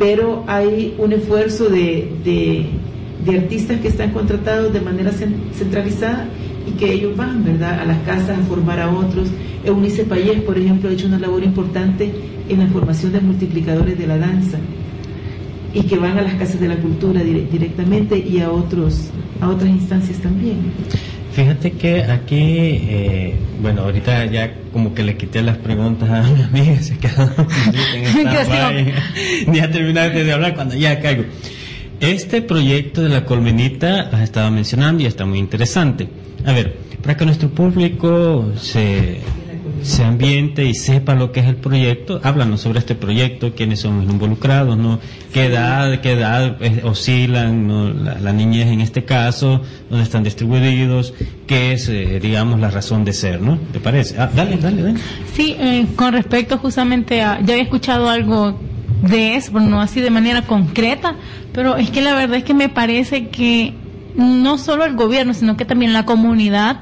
pero 0.00 0.44
hay 0.46 0.94
un 0.96 1.12
esfuerzo 1.12 1.68
de, 1.68 2.08
de 2.24 3.38
artistas 3.38 3.80
que 3.80 3.88
están 3.88 4.12
contratados 4.12 4.72
de 4.72 4.80
manera 4.80 5.12
centralizada 5.12 6.26
y 6.66 6.70
que 6.78 6.90
ellos 6.90 7.14
van, 7.14 7.44
¿verdad?, 7.44 7.80
a 7.80 7.84
las 7.84 7.98
casas 7.98 8.38
a 8.38 8.42
formar 8.44 8.80
a 8.80 8.88
otros. 8.90 9.28
Eunice 9.62 10.04
Payés, 10.04 10.40
por 10.40 10.56
ejemplo, 10.56 10.88
ha 10.88 10.92
hecho 10.92 11.06
una 11.06 11.18
labor 11.18 11.44
importante 11.44 12.10
en 12.48 12.58
la 12.60 12.66
formación 12.68 13.12
de 13.12 13.20
multiplicadores 13.20 13.98
de 13.98 14.06
la 14.06 14.16
danza 14.16 14.56
y 15.74 15.82
que 15.82 15.98
van 15.98 16.16
a 16.16 16.22
las 16.22 16.32
casas 16.32 16.58
de 16.60 16.68
la 16.68 16.76
cultura 16.76 17.22
directamente 17.22 18.18
y 18.18 18.40
a 18.40 18.50
otros 18.50 19.10
a 19.42 19.50
otras 19.50 19.68
instancias 19.68 20.18
también. 20.18 20.56
Fíjate 21.32 21.72
que 21.72 22.02
aquí, 22.02 22.40
eh, 22.40 23.34
bueno, 23.62 23.82
ahorita 23.82 24.26
ya 24.26 24.52
como 24.72 24.94
que 24.94 25.04
le 25.04 25.16
quité 25.16 25.42
las 25.42 25.58
preguntas 25.58 26.10
a 26.10 26.22
mi 26.22 26.42
amiga, 26.42 26.82
se 26.82 26.98
quedó 26.98 27.30
ni 29.46 29.60
ha 29.60 29.70
terminado 29.70 30.10
de 30.10 30.32
hablar 30.32 30.54
cuando 30.54 30.74
ya 30.74 31.00
caigo. 31.00 31.24
Este 32.00 32.42
proyecto 32.42 33.02
de 33.02 33.10
la 33.10 33.24
colmenita 33.24 34.08
has 34.12 34.22
estado 34.22 34.50
mencionando 34.50 35.02
y 35.02 35.06
está 35.06 35.24
muy 35.24 35.38
interesante. 35.38 36.08
A 36.46 36.52
ver, 36.52 36.76
para 37.02 37.16
que 37.16 37.24
nuestro 37.24 37.50
público 37.50 38.52
se, 38.56 39.20
se 39.82 40.04
ambiente 40.04 40.64
y 40.64 40.74
sepa 40.74 41.14
lo 41.14 41.32
que 41.32 41.40
es 41.40 41.46
el 41.46 41.56
proyecto, 41.56 42.20
háblanos 42.22 42.60
sobre 42.60 42.78
este 42.78 42.94
proyecto, 42.94 43.54
quiénes 43.54 43.80
son 43.80 44.02
los 44.02 44.10
involucrados, 44.10 44.76
¿no? 44.76 44.98
qué 45.32 45.46
edad, 45.46 46.00
qué 46.00 46.12
edad 46.12 46.56
eh, 46.60 46.82
oscilan 46.84 47.66
¿no? 47.66 47.88
la, 47.90 48.32
niñez 48.32 48.68
en 48.68 48.80
este 48.80 49.04
caso, 49.04 49.62
dónde 49.88 50.04
están 50.04 50.24
distribuidos, 50.24 51.14
qué 51.46 51.72
es, 51.72 51.88
eh, 51.88 52.18
digamos, 52.20 52.60
la 52.60 52.70
razón 52.70 53.04
de 53.04 53.12
ser, 53.12 53.40
¿no? 53.40 53.58
¿Te 53.72 53.80
parece? 53.80 54.16
Ah, 54.18 54.30
dale, 54.34 54.56
dale, 54.56 54.82
dale. 54.82 55.00
Sí, 55.34 55.56
eh, 55.58 55.86
con 55.96 56.12
respecto 56.12 56.58
justamente 56.58 57.22
a, 57.22 57.40
ya 57.40 57.54
había 57.54 57.64
escuchado 57.64 58.08
algo 58.08 58.58
de 59.02 59.36
eso, 59.36 59.52
pero 59.52 59.64
no 59.64 59.80
así 59.80 60.00
de 60.00 60.10
manera 60.10 60.42
concreta, 60.42 61.14
pero 61.52 61.76
es 61.76 61.90
que 61.90 62.02
la 62.02 62.14
verdad 62.14 62.38
es 62.38 62.44
que 62.44 62.54
me 62.54 62.68
parece 62.68 63.28
que 63.28 63.74
no 64.16 64.58
solo 64.58 64.84
el 64.84 64.94
gobierno, 64.96 65.34
sino 65.34 65.56
que 65.56 65.64
también 65.64 65.92
la 65.92 66.04
comunidad 66.04 66.80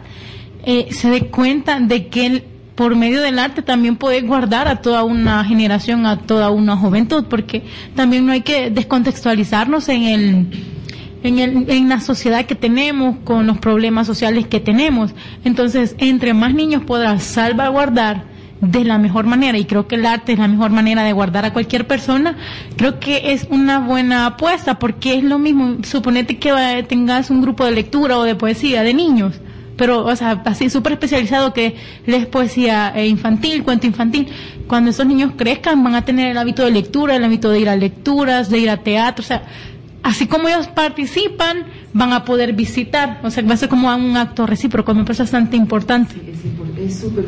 eh, 0.64 0.88
se 0.90 1.10
dé 1.10 1.26
cuenta 1.26 1.78
de 1.80 2.08
que 2.08 2.44
por 2.78 2.94
medio 2.94 3.20
del 3.22 3.40
arte 3.40 3.60
también 3.60 3.96
puede 3.96 4.20
guardar 4.20 4.68
a 4.68 4.76
toda 4.76 5.02
una 5.02 5.44
generación, 5.44 6.06
a 6.06 6.16
toda 6.16 6.50
una 6.50 6.76
juventud, 6.76 7.24
porque 7.28 7.64
también 7.96 8.24
no 8.24 8.30
hay 8.30 8.42
que 8.42 8.70
descontextualizarnos 8.70 9.88
en 9.88 10.02
el 10.04 10.46
en, 11.24 11.38
el, 11.40 11.68
en 11.68 11.88
la 11.88 11.98
sociedad 11.98 12.46
que 12.46 12.54
tenemos, 12.54 13.16
con 13.24 13.48
los 13.48 13.58
problemas 13.58 14.06
sociales 14.06 14.46
que 14.46 14.60
tenemos. 14.60 15.12
Entonces, 15.42 15.96
entre 15.98 16.34
más 16.34 16.54
niños 16.54 16.84
podrás 16.84 17.24
salvaguardar 17.24 18.26
de 18.60 18.84
la 18.84 18.96
mejor 18.98 19.26
manera 19.26 19.58
y 19.58 19.64
creo 19.64 19.88
que 19.88 19.96
el 19.96 20.06
arte 20.06 20.34
es 20.34 20.38
la 20.38 20.46
mejor 20.46 20.70
manera 20.70 21.02
de 21.02 21.12
guardar 21.12 21.44
a 21.46 21.52
cualquier 21.52 21.84
persona, 21.88 22.36
creo 22.76 23.00
que 23.00 23.32
es 23.32 23.48
una 23.50 23.80
buena 23.80 24.24
apuesta 24.24 24.78
porque 24.78 25.16
es 25.16 25.24
lo 25.24 25.40
mismo, 25.40 25.78
suponete 25.82 26.38
que 26.38 26.84
tengas 26.88 27.30
un 27.30 27.42
grupo 27.42 27.64
de 27.64 27.72
lectura 27.72 28.18
o 28.18 28.22
de 28.22 28.36
poesía 28.36 28.84
de 28.84 28.94
niños, 28.94 29.40
pero 29.78 30.04
o 30.04 30.16
sea, 30.16 30.42
así 30.44 30.68
súper 30.68 30.92
especializado 30.92 31.54
que 31.54 31.76
les 32.04 32.26
poesía 32.26 32.92
eh, 32.94 33.06
infantil, 33.06 33.64
cuento 33.64 33.86
infantil, 33.86 34.28
cuando 34.66 34.90
esos 34.90 35.06
niños 35.06 35.32
crezcan 35.36 35.82
van 35.82 35.94
a 35.94 36.04
tener 36.04 36.30
el 36.30 36.36
hábito 36.36 36.62
de 36.64 36.70
lectura, 36.70 37.16
el 37.16 37.24
hábito 37.24 37.50
de 37.50 37.60
ir 37.60 37.70
a 37.70 37.76
lecturas, 37.76 38.50
de 38.50 38.58
ir 38.58 38.68
a 38.68 38.76
teatro, 38.78 39.22
o 39.22 39.26
sea, 39.26 39.44
así 40.02 40.26
como 40.26 40.48
ellos 40.48 40.68
participan, 40.68 41.64
van 41.92 42.12
a 42.12 42.24
poder 42.24 42.52
visitar, 42.52 43.20
o 43.22 43.30
sea, 43.30 43.42
va 43.44 43.54
a 43.54 43.56
ser 43.56 43.68
como 43.68 43.94
un 43.94 44.16
acto 44.16 44.46
recíproco, 44.46 44.92
me 44.94 45.04
parece 45.04 45.22
bastante 45.22 45.56
importante. 45.56 46.14
es 46.78 46.96
súper 46.96 47.24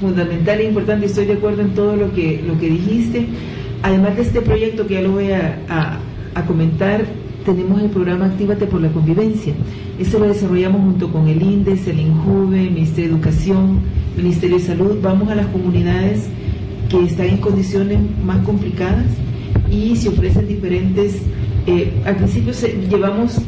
fundamental 0.00 0.60
e 0.60 0.64
importante, 0.64 1.06
estoy 1.06 1.26
de 1.26 1.34
acuerdo 1.34 1.62
en 1.62 1.74
todo 1.74 1.96
lo 1.96 2.12
que, 2.12 2.42
lo 2.46 2.58
que 2.58 2.68
dijiste. 2.68 3.26
Además 3.82 4.16
de 4.16 4.22
este 4.22 4.40
proyecto 4.40 4.86
que 4.86 4.94
ya 4.94 5.02
lo 5.02 5.12
voy 5.12 5.30
a, 5.32 5.98
comentar, 6.46 7.04
tenemos 7.44 7.80
el 7.82 7.90
programa 7.90 8.26
Actívate 8.26 8.66
por 8.66 8.80
la 8.80 8.88
Convivencia. 8.88 9.54
Ese 9.98 10.18
lo 10.18 10.26
desarrollamos 10.26 10.80
junto 10.80 11.12
con 11.12 11.28
el 11.28 11.42
INDES, 11.42 11.86
el 11.88 12.00
INJUVE, 12.00 12.62
el 12.62 12.70
Ministerio 12.72 13.10
de 13.10 13.16
Educación, 13.16 13.80
el 14.16 14.22
Ministerio 14.22 14.58
de 14.58 14.62
Salud. 14.62 14.98
Vamos 15.02 15.28
a 15.30 15.34
las 15.34 15.46
comunidades 15.48 16.26
que 16.88 17.04
están 17.04 17.26
en 17.26 17.36
condiciones 17.38 17.98
más 18.24 18.44
complicadas 18.44 19.06
y 19.70 19.96
se 19.96 20.08
ofrecen 20.08 20.48
diferentes... 20.48 21.18
Eh, 21.66 21.92
al 22.04 22.16
principio 22.16 22.52
llevamos 22.90 23.38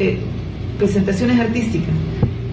eh, 0.00 0.18
presentaciones 0.78 1.38
artísticas 1.38 1.94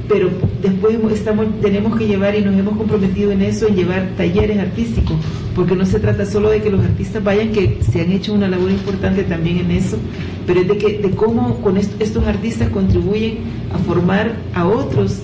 pero 0.07 0.29
después 0.61 0.97
estamos, 1.13 1.47
tenemos 1.61 1.97
que 1.97 2.07
llevar 2.07 2.35
y 2.35 2.41
nos 2.41 2.55
hemos 2.57 2.77
comprometido 2.77 3.31
en 3.31 3.41
eso, 3.41 3.67
en 3.67 3.75
llevar 3.75 4.09
talleres 4.17 4.59
artísticos, 4.59 5.17
porque 5.55 5.75
no 5.75 5.85
se 5.85 5.99
trata 5.99 6.25
solo 6.25 6.49
de 6.49 6.61
que 6.61 6.69
los 6.69 6.83
artistas 6.83 7.23
vayan, 7.23 7.51
que 7.51 7.79
se 7.81 8.01
han 8.01 8.11
hecho 8.11 8.33
una 8.33 8.47
labor 8.47 8.71
importante 8.71 9.23
también 9.23 9.57
en 9.57 9.71
eso, 9.71 9.97
pero 10.45 10.61
es 10.61 10.67
de, 10.67 10.77
que, 10.77 10.97
de 10.99 11.11
cómo 11.11 11.61
con 11.61 11.77
estos 11.77 12.25
artistas 12.27 12.69
contribuyen 12.69 13.39
a 13.73 13.77
formar 13.79 14.35
a 14.53 14.65
otros 14.67 15.21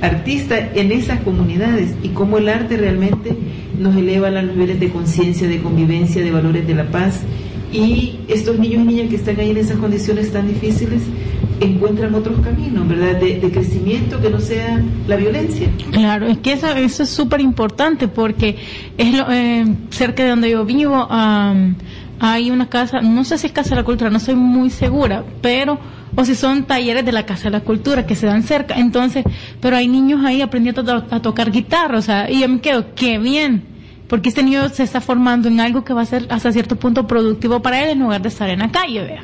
artistas 0.00 0.70
en 0.74 0.92
esas 0.92 1.20
comunidades 1.20 1.94
y 2.02 2.08
cómo 2.10 2.38
el 2.38 2.48
arte 2.48 2.76
realmente 2.76 3.36
nos 3.78 3.96
eleva 3.96 4.28
a 4.28 4.30
los 4.30 4.44
niveles 4.44 4.80
de 4.80 4.90
conciencia, 4.90 5.48
de 5.48 5.60
convivencia, 5.60 6.22
de 6.22 6.30
valores 6.30 6.66
de 6.66 6.74
la 6.74 6.90
paz. 6.90 7.22
Y 7.72 8.20
estos 8.28 8.58
niños 8.58 8.82
y 8.84 8.86
niñas 8.86 9.08
que 9.10 9.16
están 9.16 9.38
ahí 9.40 9.50
en 9.50 9.58
esas 9.58 9.78
condiciones 9.78 10.32
tan 10.32 10.48
difíciles, 10.48 11.02
encuentran 11.60 12.14
otros 12.14 12.40
caminos, 12.40 12.86
¿verdad? 12.88 13.16
De, 13.16 13.38
crecimiento 13.50 14.20
que 14.20 14.30
no 14.30 14.40
sea 14.40 14.82
la 15.06 15.16
violencia. 15.16 15.68
Claro, 15.90 16.26
es 16.26 16.38
que 16.38 16.52
eso, 16.52 16.68
eso 16.68 17.02
es 17.02 17.08
súper 17.08 17.40
importante 17.40 18.08
porque 18.08 18.56
es 18.96 19.14
lo, 19.14 19.30
eh, 19.30 19.64
cerca 19.90 20.22
de 20.22 20.30
donde 20.30 20.50
yo 20.50 20.64
vivo 20.64 21.06
hay 22.20 22.50
una 22.50 22.68
casa, 22.68 23.00
no 23.00 23.24
sé 23.24 23.38
si 23.38 23.46
es 23.46 23.52
Casa 23.52 23.70
de 23.70 23.76
la 23.76 23.84
Cultura, 23.84 24.10
no 24.10 24.20
soy 24.20 24.34
muy 24.34 24.70
segura, 24.70 25.24
pero 25.40 25.78
o 26.16 26.24
si 26.24 26.34
son 26.34 26.64
talleres 26.64 27.04
de 27.04 27.12
la 27.12 27.24
Casa 27.24 27.44
de 27.44 27.50
la 27.50 27.60
Cultura 27.60 28.06
que 28.06 28.16
se 28.16 28.26
dan 28.26 28.42
cerca, 28.42 28.74
entonces, 28.74 29.24
pero 29.60 29.76
hay 29.76 29.86
niños 29.86 30.24
ahí 30.24 30.42
aprendiendo 30.42 31.04
a, 31.10 31.22
tocar 31.22 31.50
guitarra, 31.50 31.98
o 31.98 32.02
sea, 32.02 32.30
y 32.30 32.40
yo 32.40 32.48
me 32.48 32.60
quedo, 32.60 32.94
qué 32.94 33.18
bien, 33.18 33.62
porque 34.08 34.30
este 34.30 34.42
niño 34.42 34.68
se 34.70 34.82
está 34.82 35.00
formando 35.00 35.48
en 35.48 35.60
algo 35.60 35.84
que 35.84 35.92
va 35.92 36.02
a 36.02 36.06
ser 36.06 36.26
hasta 36.30 36.50
cierto 36.50 36.76
punto 36.76 37.06
productivo 37.06 37.60
para 37.62 37.82
él 37.82 37.90
en 37.90 38.00
lugar 38.00 38.22
de 38.22 38.28
estar 38.28 38.48
en 38.48 38.60
la 38.60 38.70
calle, 38.70 39.04
vea. 39.04 39.22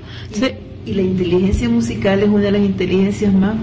Y 0.87 0.93
la 0.93 1.01
inteligencia 1.01 1.66
musical 1.70 2.22
es 2.22 2.28
una 2.28 2.43
de 2.45 2.51
las 2.51 2.61
inteligencias 2.61 3.32
más 3.32 3.57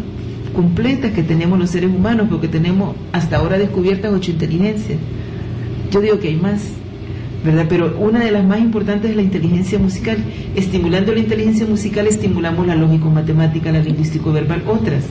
completas 0.55 1.11
que 1.11 1.21
tenemos 1.21 1.59
los 1.59 1.69
seres 1.69 1.91
humanos, 1.91 2.27
porque 2.31 2.47
tenemos 2.47 2.95
hasta 3.11 3.37
ahora 3.37 3.59
descubiertas 3.59 4.11
ocho 4.11 4.31
inteligencias. 4.31 4.97
Yo 5.91 6.01
digo 6.01 6.19
que 6.19 6.29
hay 6.29 6.37
más, 6.37 6.63
¿verdad? 7.45 7.67
Pero 7.69 7.95
una 7.99 8.21
de 8.21 8.31
las 8.31 8.43
más 8.43 8.59
importantes 8.59 9.11
es 9.11 9.15
la 9.15 9.21
inteligencia 9.21 9.77
musical. 9.77 10.17
Estimulando 10.55 11.13
la 11.13 11.19
inteligencia 11.19 11.67
musical 11.67 12.07
estimulamos 12.07 12.65
la 12.65 12.75
lógico-matemática, 12.75 13.71
la 13.71 13.81
lingüístico-verbal, 13.81 14.63
otras, 14.67 15.05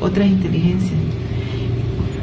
otras 0.00 0.28
inteligencias. 0.28 0.92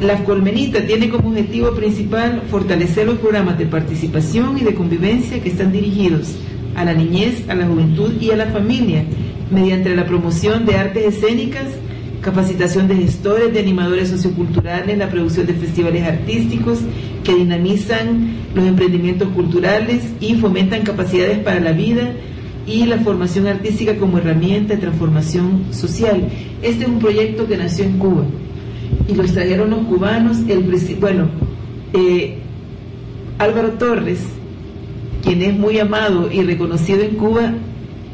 La 0.00 0.24
Colmenita 0.24 0.86
tiene 0.86 1.10
como 1.10 1.28
objetivo 1.28 1.72
principal 1.72 2.42
fortalecer 2.50 3.06
los 3.06 3.18
programas 3.18 3.58
de 3.58 3.66
participación 3.66 4.56
y 4.56 4.62
de 4.62 4.74
convivencia 4.74 5.42
que 5.42 5.50
están 5.50 5.72
dirigidos 5.72 6.36
a 6.76 6.84
la 6.84 6.94
niñez, 6.94 7.48
a 7.48 7.54
la 7.54 7.66
juventud 7.66 8.12
y 8.20 8.30
a 8.30 8.36
la 8.36 8.46
familia 8.46 9.04
mediante 9.50 9.94
la 9.94 10.06
promoción 10.06 10.66
de 10.66 10.76
artes 10.76 11.16
escénicas, 11.16 11.66
capacitación 12.20 12.88
de 12.88 12.96
gestores, 12.96 13.52
de 13.52 13.60
animadores 13.60 14.08
socioculturales, 14.10 14.98
la 14.98 15.08
producción 15.08 15.46
de 15.46 15.54
festivales 15.54 16.04
artísticos 16.04 16.80
que 17.24 17.34
dinamizan 17.34 18.36
los 18.54 18.66
emprendimientos 18.66 19.28
culturales 19.28 20.02
y 20.20 20.34
fomentan 20.34 20.82
capacidades 20.82 21.38
para 21.38 21.60
la 21.60 21.72
vida 21.72 22.12
y 22.66 22.84
la 22.86 22.98
formación 22.98 23.46
artística 23.46 23.96
como 23.96 24.18
herramienta 24.18 24.74
de 24.74 24.80
transformación 24.80 25.66
social. 25.70 26.28
Este 26.62 26.84
es 26.84 26.88
un 26.88 26.98
proyecto 26.98 27.46
que 27.46 27.56
nació 27.56 27.84
en 27.84 27.98
Cuba 27.98 28.24
y 29.08 29.14
lo 29.14 29.24
trajeron 29.24 29.70
los 29.70 29.86
cubanos. 29.86 30.38
El, 30.48 30.64
bueno, 30.98 31.28
eh, 31.92 32.38
Álvaro 33.38 33.70
Torres, 33.72 34.20
quien 35.26 35.42
es 35.42 35.58
muy 35.58 35.80
amado 35.80 36.30
y 36.30 36.42
reconocido 36.42 37.02
en 37.02 37.16
Cuba, 37.16 37.52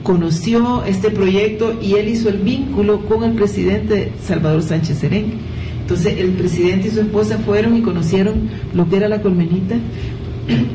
conoció 0.02 0.82
este 0.84 1.10
proyecto 1.10 1.78
y 1.82 1.94
él 1.94 2.08
hizo 2.08 2.30
el 2.30 2.38
vínculo 2.38 3.04
con 3.04 3.22
el 3.22 3.32
presidente 3.32 4.12
Salvador 4.24 4.62
Sánchez 4.62 4.98
Serén. 4.98 5.34
Entonces 5.82 6.18
el 6.18 6.30
presidente 6.30 6.88
y 6.88 6.90
su 6.90 7.00
esposa 7.00 7.36
fueron 7.44 7.76
y 7.76 7.82
conocieron 7.82 8.48
lo 8.72 8.88
que 8.88 8.96
era 8.96 9.10
la 9.10 9.20
colmenita 9.20 9.76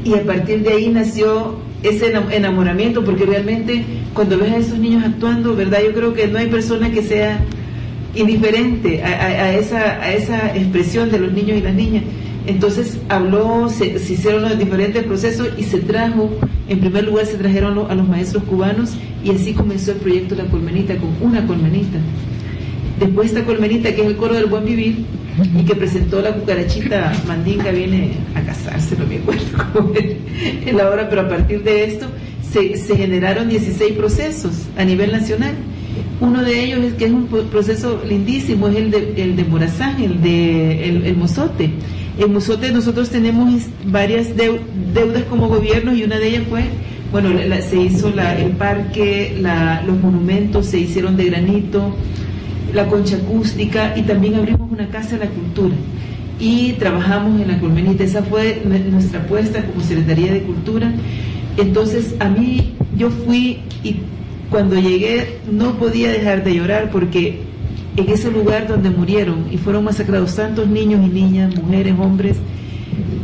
y 0.05 0.13
a 0.13 0.23
partir 0.23 0.61
de 0.61 0.73
ahí 0.73 0.89
nació 0.89 1.55
ese 1.81 2.13
enamoramiento, 2.31 3.03
porque 3.03 3.25
realmente 3.25 3.83
cuando 4.13 4.37
ves 4.37 4.51
a 4.51 4.57
esos 4.57 4.77
niños 4.77 5.03
actuando, 5.05 5.55
¿verdad? 5.55 5.79
Yo 5.83 5.93
creo 5.93 6.13
que 6.13 6.27
no 6.27 6.37
hay 6.37 6.47
persona 6.47 6.91
que 6.91 7.01
sea 7.01 7.39
indiferente 8.13 9.03
a, 9.03 9.53
esa, 9.55 10.01
a 10.03 10.13
esa 10.13 10.55
expresión 10.55 11.09
de 11.09 11.17
los 11.17 11.33
niños 11.33 11.57
y 11.57 11.61
las 11.61 11.73
niñas. 11.73 12.03
Entonces 12.47 12.97
habló, 13.09 13.69
se, 13.69 13.87
hicieron 13.87 14.41
los 14.41 14.57
diferentes 14.57 15.03
procesos 15.03 15.49
y 15.57 15.63
se 15.63 15.79
trajo, 15.79 16.31
en 16.69 16.79
primer 16.79 17.03
lugar 17.03 17.25
se 17.25 17.35
trajeron 17.35 17.77
a 17.89 17.93
los 17.93 18.07
maestros 18.07 18.43
cubanos 18.43 18.93
y 19.23 19.31
así 19.31 19.53
comenzó 19.53 19.91
el 19.91 19.97
proyecto 19.97 20.33
La 20.35 20.45
Colmenita 20.45 20.95
con 20.95 21.09
una 21.21 21.45
colmenita. 21.45 21.99
Después 22.99 23.29
esta 23.29 23.43
colmenita 23.43 23.93
que 23.93 24.01
es 24.01 24.07
el 24.07 24.15
coro 24.15 24.33
del 24.33 24.45
buen 24.45 24.65
vivir 24.65 25.05
y 25.59 25.63
que 25.63 25.75
presentó 25.75 26.21
la 26.21 26.33
cucarachita 26.33 27.13
mandinga 27.27 27.69
viene 27.71 28.13
a 28.33 28.41
casarse, 28.41 28.95
no 28.97 29.05
me 29.05 29.17
acuerdo 29.17 29.43
cómo 29.73 29.91
en 29.95 30.77
la 30.77 30.89
hora, 30.89 31.09
pero 31.09 31.21
a 31.21 31.29
partir 31.29 31.63
de 31.63 31.83
esto 31.83 32.07
se, 32.49 32.77
generaron 32.95 33.49
16 33.49 33.91
procesos 33.93 34.53
a 34.77 34.85
nivel 34.85 35.11
nacional 35.11 35.53
uno 36.19 36.43
de 36.43 36.63
ellos 36.63 36.79
es 36.83 36.93
que 36.93 37.05
es 37.05 37.11
un 37.11 37.27
proceso 37.27 38.01
lindísimo, 38.07 38.67
es 38.67 38.75
el 38.75 38.91
de, 38.91 39.13
el 39.17 39.35
de 39.35 39.43
Morazán, 39.43 40.01
el 40.01 40.21
de 40.21 40.89
el, 40.89 41.15
Mozote. 41.15 41.69
En 42.17 42.33
Mozote 42.33 42.71
nosotros 42.71 43.09
tenemos 43.09 43.63
varias 43.85 44.35
deudas 44.35 45.23
como 45.29 45.47
gobierno 45.47 45.93
y 45.93 46.03
una 46.03 46.17
de 46.17 46.29
ellas 46.29 46.43
fue, 46.49 46.63
bueno, 47.11 47.29
se 47.61 47.77
hizo 47.77 48.07
el 48.07 48.51
parque, 48.53 49.39
los 49.85 49.99
monumentos 50.01 50.65
se 50.65 50.79
hicieron 50.79 51.15
de 51.15 51.25
granito, 51.25 51.95
la 52.73 52.87
concha 52.87 53.17
acústica 53.17 53.93
y 53.95 54.01
también 54.01 54.33
abrimos 54.35 54.71
una 54.71 54.87
casa 54.89 55.17
de 55.17 55.25
la 55.25 55.31
cultura 55.31 55.75
y 56.39 56.73
trabajamos 56.73 57.39
en 57.39 57.49
la 57.49 57.59
colmenita. 57.59 58.03
Esa 58.03 58.23
fue 58.23 58.63
nuestra 58.65 59.21
apuesta 59.21 59.63
como 59.63 59.81
Secretaría 59.81 60.33
de 60.33 60.41
Cultura. 60.41 60.91
Entonces 61.57 62.15
a 62.19 62.29
mí 62.29 62.73
yo 62.97 63.11
fui 63.11 63.59
y 63.83 63.97
cuando 64.49 64.79
llegué 64.79 65.37
no 65.51 65.77
podía 65.77 66.11
dejar 66.11 66.43
de 66.43 66.55
llorar 66.55 66.89
porque 66.91 67.46
en 67.97 68.09
ese 68.09 68.31
lugar 68.31 68.67
donde 68.67 68.89
murieron 68.91 69.47
y 69.51 69.57
fueron 69.57 69.83
masacrados 69.83 70.35
tantos 70.35 70.67
niños 70.67 71.01
y 71.03 71.09
niñas, 71.09 71.55
mujeres, 71.55 71.95
hombres, 71.99 72.37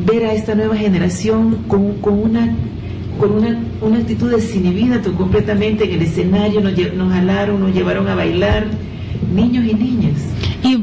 ver 0.05 0.25
a 0.25 0.33
esta 0.33 0.55
nueva 0.55 0.75
generación 0.75 1.63
con, 1.67 1.93
con 1.99 2.19
una 2.19 2.55
con 3.19 3.31
una, 3.31 3.63
una 3.79 3.99
actitud 3.99 4.31
desinhibida 4.31 4.99
completamente 5.15 5.83
en 5.85 5.91
el 5.91 6.01
escenario, 6.01 6.61
nos, 6.61 6.73
nos 6.95 7.13
jalaron, 7.13 7.59
nos 7.59 7.71
llevaron 7.71 8.07
a 8.07 8.15
bailar, 8.15 8.65
niños 9.33 9.65
y 9.65 9.73
niñas. 9.75 10.19
Y, 10.63 10.75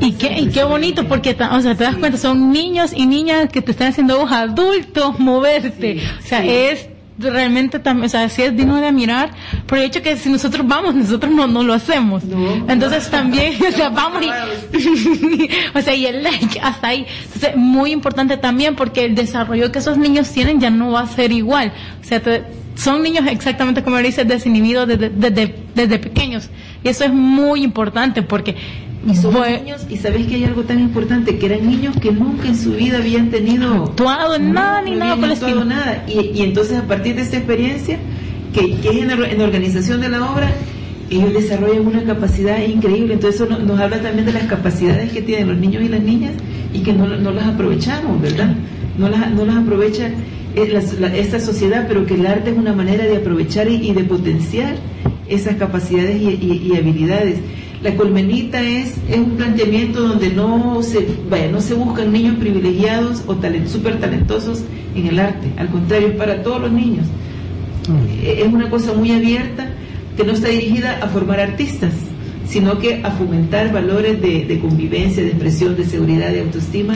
y, 0.00 0.12
qué, 0.12 0.38
y 0.38 0.48
qué 0.48 0.62
bonito, 0.62 1.08
porque 1.08 1.30
o 1.30 1.60
sea, 1.60 1.74
te 1.74 1.82
das 1.82 1.96
cuenta, 1.96 2.16
son 2.16 2.52
niños 2.52 2.92
y 2.94 3.06
niñas 3.06 3.48
que 3.50 3.60
te 3.60 3.72
están 3.72 3.88
haciendo 3.88 4.18
vos 4.18 4.30
adultos 4.30 5.18
moverte. 5.18 5.98
o 6.18 6.22
sea, 6.22 6.44
es 6.44 6.88
realmente 7.18 7.78
también, 7.78 8.06
o 8.06 8.08
sea, 8.08 8.28
sí 8.28 8.42
es 8.42 8.56
digno 8.56 8.76
de 8.76 8.88
admirar 8.88 9.30
por 9.66 9.78
el 9.78 9.84
hecho 9.84 10.02
que 10.02 10.16
si 10.16 10.28
nosotros 10.28 10.66
vamos, 10.66 10.94
nosotros 10.94 11.32
no, 11.32 11.46
no 11.46 11.62
lo 11.62 11.72
hacemos. 11.72 12.22
Entonces 12.68 13.10
también, 13.10 13.54
o 13.68 13.72
sea, 13.72 13.88
vamos 13.88 14.22
y, 14.22 14.28
o 15.74 15.80
sea, 15.80 15.94
y 15.94 16.06
el 16.06 16.22
like 16.22 16.60
hasta 16.62 16.88
ahí. 16.88 17.06
Entonces, 17.24 17.56
muy 17.56 17.92
importante 17.92 18.36
también 18.36 18.76
porque 18.76 19.04
el 19.04 19.14
desarrollo 19.14 19.72
que 19.72 19.78
esos 19.78 19.98
niños 19.98 20.30
tienen 20.30 20.60
ya 20.60 20.70
no 20.70 20.92
va 20.92 21.00
a 21.00 21.06
ser 21.06 21.32
igual. 21.32 21.72
O 22.00 22.04
sea, 22.04 22.22
son 22.76 23.02
niños 23.02 23.24
exactamente 23.28 23.82
como 23.82 23.98
dices, 23.98 24.26
desinhibidos 24.28 24.86
desde, 24.86 25.10
desde, 25.10 25.54
desde 25.74 25.98
pequeños. 25.98 26.50
Y 26.84 26.88
eso 26.88 27.04
es 27.04 27.12
muy 27.12 27.62
importante 27.62 28.22
porque 28.22 28.54
y 29.06 29.14
son 29.14 29.34
niños, 29.34 29.86
y 29.88 29.96
sabéis 29.98 30.26
que 30.26 30.34
hay 30.34 30.44
algo 30.44 30.64
tan 30.64 30.80
importante, 30.80 31.38
que 31.38 31.46
eran 31.46 31.68
niños 31.68 31.94
que 32.00 32.10
nunca 32.10 32.48
en 32.48 32.56
su 32.56 32.72
vida 32.72 32.98
habían 32.98 33.30
tenido... 33.30 33.84
Actuado 33.84 34.34
en 34.34 34.52
nada 34.52 34.82
ni 34.82 34.92
nada 34.92 35.16
por 35.16 35.30
el 35.30 35.68
nada. 35.68 36.04
Y, 36.08 36.32
y, 36.34 36.42
entonces 36.42 36.78
a 36.78 36.82
partir 36.82 37.14
de 37.14 37.22
esa 37.22 37.36
experiencia, 37.36 37.98
que, 38.52 38.76
que 38.78 38.88
es 38.88 38.96
en 38.96 39.08
la, 39.08 39.44
organización 39.44 40.00
de 40.00 40.08
la 40.08 40.28
obra, 40.28 40.50
ellos 41.08 41.32
desarrollan 41.34 41.86
una 41.86 42.02
capacidad 42.02 42.60
increíble. 42.60 43.14
Entonces 43.14 43.40
eso 43.40 43.58
nos, 43.58 43.78
habla 43.78 44.02
también 44.02 44.26
de 44.26 44.32
las 44.32 44.44
capacidades 44.44 45.12
que 45.12 45.22
tienen 45.22 45.48
los 45.48 45.58
niños 45.58 45.84
y 45.84 45.88
las 45.88 46.00
niñas 46.00 46.32
y 46.72 46.80
que 46.80 46.92
no, 46.92 47.06
no 47.06 47.30
las 47.30 47.46
aprovechamos, 47.46 48.20
¿verdad? 48.20 48.56
No 48.98 49.08
las, 49.08 49.30
no 49.30 49.44
las 49.44 49.56
aprovecha 49.56 50.10
eh, 50.56 51.12
esta 51.16 51.38
sociedad, 51.38 51.86
pero 51.86 52.06
que 52.06 52.14
el 52.14 52.26
arte 52.26 52.50
es 52.50 52.56
una 52.56 52.72
manera 52.72 53.04
de 53.04 53.16
aprovechar 53.16 53.68
y, 53.68 53.92
de 53.92 54.04
potenciar 54.04 54.74
esas 55.28 55.56
capacidades 55.56 56.20
y, 56.20 56.70
y 56.70 56.76
habilidades. 56.76 57.38
La 57.82 57.94
colmenita 57.94 58.62
es, 58.62 58.94
es 59.08 59.18
un 59.18 59.36
planteamiento 59.36 60.00
donde 60.00 60.30
no 60.30 60.82
se, 60.82 61.06
vaya, 61.28 61.50
no 61.50 61.60
se 61.60 61.74
buscan 61.74 62.12
niños 62.12 62.36
privilegiados 62.36 63.22
o 63.26 63.36
talent, 63.36 63.68
súper 63.68 64.00
talentosos 64.00 64.62
en 64.94 65.06
el 65.06 65.18
arte, 65.18 65.52
al 65.56 65.68
contrario, 65.68 66.08
es 66.08 66.14
para 66.14 66.42
todos 66.42 66.62
los 66.62 66.72
niños. 66.72 67.06
Mm. 67.88 68.26
Es 68.26 68.52
una 68.52 68.70
cosa 68.70 68.94
muy 68.94 69.12
abierta 69.12 69.68
que 70.16 70.24
no 70.24 70.32
está 70.32 70.48
dirigida 70.48 70.98
a 71.02 71.08
formar 71.08 71.38
artistas, 71.38 71.92
sino 72.48 72.78
que 72.78 73.00
a 73.02 73.10
fomentar 73.10 73.72
valores 73.72 74.20
de, 74.20 74.58
convivencia, 74.60 75.22
de 75.22 75.30
expresión, 75.30 75.76
de 75.76 75.84
seguridad, 75.84 76.30
de 76.30 76.40
autoestima 76.40 76.94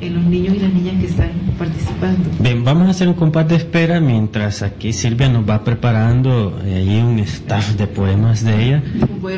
en 0.00 0.14
los 0.14 0.24
niños 0.24 0.54
y 0.54 0.60
las 0.60 0.72
niñas 0.72 1.00
que 1.00 1.06
están 1.06 1.30
participando. 1.58 2.30
Bien, 2.40 2.64
vamos 2.64 2.88
a 2.88 2.90
hacer 2.90 3.08
un 3.08 3.14
compás 3.14 3.48
de 3.48 3.56
espera 3.56 4.00
mientras 4.00 4.62
aquí 4.62 4.92
Silvia 4.92 5.28
nos 5.28 5.48
va 5.48 5.62
preparando 5.64 6.58
eh, 6.64 6.74
ahí 6.74 7.02
un 7.02 7.18
staff 7.20 7.74
de 7.74 7.86
poemas 7.86 8.44
de 8.44 8.66
ella, 8.66 8.82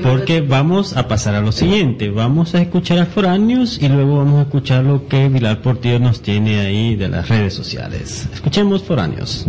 porque 0.03 0.41
vamos 0.41 0.97
a 0.97 1.09
pasar 1.09 1.35
a 1.35 1.41
lo 1.41 1.53
siguiente, 1.53 2.11
vamos 2.11 2.55
a 2.55 2.63
escuchar 2.63 2.99
a 2.99 3.07
Foráneos 3.07 3.81
y 3.81 3.89
luego 3.89 4.19
vamos 4.19 4.39
a 4.39 4.43
escuchar 4.43 4.85
lo 4.85 5.07
que 5.09 5.29
Vilar 5.29 5.63
Portillo 5.63 5.99
nos 5.99 6.23
tiene 6.23 6.61
ahí 6.61 6.97
de 6.97 7.09
las 7.09 7.29
redes 7.29 7.55
sociales. 7.55 8.29
Escuchemos 8.33 8.83
Foráneos. 8.83 9.47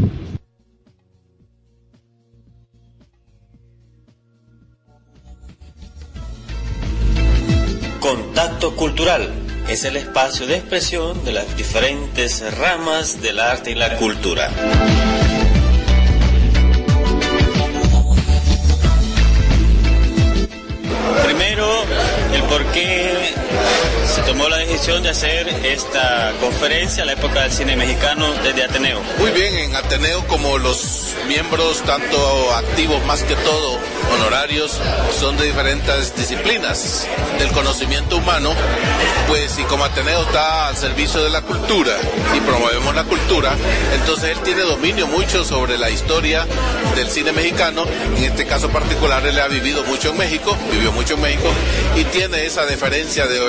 Contacto 8.08 8.74
Cultural 8.74 9.30
es 9.68 9.84
el 9.84 9.98
espacio 9.98 10.48
de 10.48 10.56
expresión 10.56 11.26
de 11.26 11.34
las 11.34 11.58
diferentes 11.58 12.42
ramas 12.58 13.22
del 13.22 13.38
arte 13.38 13.72
y 13.72 13.76
la 13.76 13.98
cultura. 13.98 14.50
Primero, 21.26 21.68
el 22.34 22.44
por 22.44 22.64
qué 22.68 23.34
se 24.16 24.22
tomó 24.22 24.48
la 24.48 24.60
decisión 24.60 25.04
de 25.04 25.10
hacer 25.10 25.50
esta 25.66 26.32
conferencia 26.40 27.04
a 27.04 27.06
la 27.08 27.12
época 27.12 27.42
del 27.42 27.52
cine 27.52 27.76
mexicano 27.76 28.32
desde 28.42 28.64
Ateneo. 28.64 29.02
Muy 29.20 29.32
bien, 29.32 29.54
en 29.54 29.76
Ateneo 29.76 30.26
como 30.28 30.58
los 30.58 31.14
miembros, 31.28 31.84
tanto 31.84 32.54
activos 32.54 33.06
más 33.06 33.24
que 33.24 33.36
todo, 33.36 33.78
honorarios, 34.14 34.80
son 35.20 35.38
de 35.38 35.46
diferentes 35.46 36.16
disciplinas 36.16 37.08
del 37.40 37.50
conocimiento 37.52 38.18
humano, 38.18 38.54
pues 39.28 39.58
y 39.60 39.64
como 39.64 39.84
Ateneo 39.84 40.22
está 40.22 40.68
al 40.68 40.78
servicio 40.78 41.24
de 41.24 41.30
la 41.30 41.42
cultura 41.42 41.94
y 42.36 42.40
promovemos 42.42 42.96
la 42.96 43.04
cultura, 43.04 43.56
entonces 43.94 44.38
él 44.38 44.44
tiene 44.44 44.62
dominio 44.62 45.08
mucho 45.08 45.44
sobre 45.44 45.78
la 45.78 45.90
historia 45.90 46.46
del 46.96 47.10
cine 47.10 47.32
mexicano, 47.32 47.86
en 48.18 48.24
este 48.24 48.46
caso 48.46 48.70
particular 48.70 49.26
él 49.26 49.40
ha 49.40 49.48
vivido 49.48 49.84
mucho 49.84 50.10
en 50.10 50.18
México, 50.18 50.58
vivió 50.72 50.92
mucho 50.92 51.16
en 51.16 51.22
México 51.22 51.50
y 51.96 52.04
tiene 52.06 52.46
esa 52.46 52.66
deferencia 52.66 53.28
de, 53.28 53.40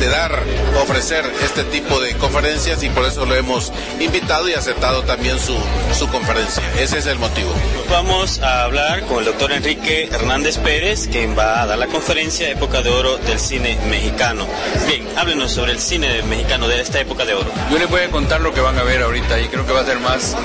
de 0.00 0.08
dar, 0.08 0.42
ofrecer 0.82 1.24
este 1.44 1.64
tipo 1.64 2.00
de 2.00 2.14
conferencias 2.16 2.82
y 2.82 2.88
por 2.90 3.04
eso 3.04 3.26
lo 3.26 3.34
hemos 3.34 3.72
invitado 4.00 4.48
y 4.48 4.54
aceptado 4.54 5.02
también 5.02 5.38
su, 5.38 5.56
su 5.98 6.08
conferencia. 6.08 6.62
Ese 6.78 6.98
es 6.98 7.06
el 7.06 7.18
motivo. 7.18 7.52
Vamos 7.90 8.40
a 8.40 8.64
hablar 8.64 9.02
con 9.02 9.18
el 9.18 9.26
doctor 9.26 9.52
Enrique 9.52 10.01
Hernández 10.10 10.58
Pérez, 10.58 11.08
quien 11.10 11.36
va 11.36 11.62
a 11.62 11.66
dar 11.66 11.78
la 11.78 11.86
conferencia 11.86 12.48
Época 12.50 12.82
de 12.82 12.90
Oro 12.90 13.18
del 13.18 13.38
Cine 13.38 13.78
Mexicano. 13.88 14.46
Bien, 14.86 15.06
háblenos 15.16 15.52
sobre 15.52 15.72
el 15.72 15.78
cine 15.78 16.22
mexicano 16.22 16.68
de 16.68 16.80
esta 16.80 17.00
época 17.00 17.24
de 17.24 17.34
oro. 17.34 17.50
Yo 17.70 17.78
les 17.78 17.88
voy 17.88 18.00
a 18.02 18.10
contar 18.10 18.40
lo 18.40 18.52
que 18.52 18.60
van 18.60 18.78
a 18.78 18.82
ver 18.82 19.02
ahorita 19.02 19.40
y 19.40 19.48
creo 19.48 19.66
que 19.66 19.72
va 19.72 19.80
a 19.80 19.84
ser 19.84 19.98
más 20.00 20.36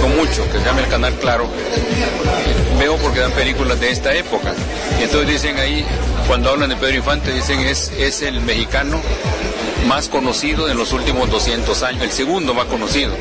con 0.00 0.16
mucho, 0.16 0.44
que 0.50 0.58
se 0.58 0.64
llame 0.64 0.82
el 0.82 0.88
canal 0.88 1.14
Claro. 1.14 1.48
Veo 2.78 2.96
porque 2.98 3.20
dan 3.20 3.32
películas 3.32 3.80
de 3.80 3.90
esta 3.90 4.14
época. 4.14 4.52
Y 5.00 5.04
entonces 5.04 5.28
dicen 5.28 5.58
ahí, 5.58 5.84
cuando 6.26 6.50
hablan 6.50 6.70
de 6.70 6.76
Pedro 6.76 6.96
Infante, 6.96 7.32
dicen 7.32 7.60
es, 7.60 7.92
es 7.98 8.22
el 8.22 8.40
mexicano 8.40 9.00
más 9.86 10.08
conocido 10.08 10.68
en 10.68 10.76
los 10.76 10.92
últimos 10.92 11.30
200 11.30 11.82
años, 11.82 12.02
el 12.02 12.10
segundo 12.10 12.54
más 12.54 12.66
conocido. 12.66 13.14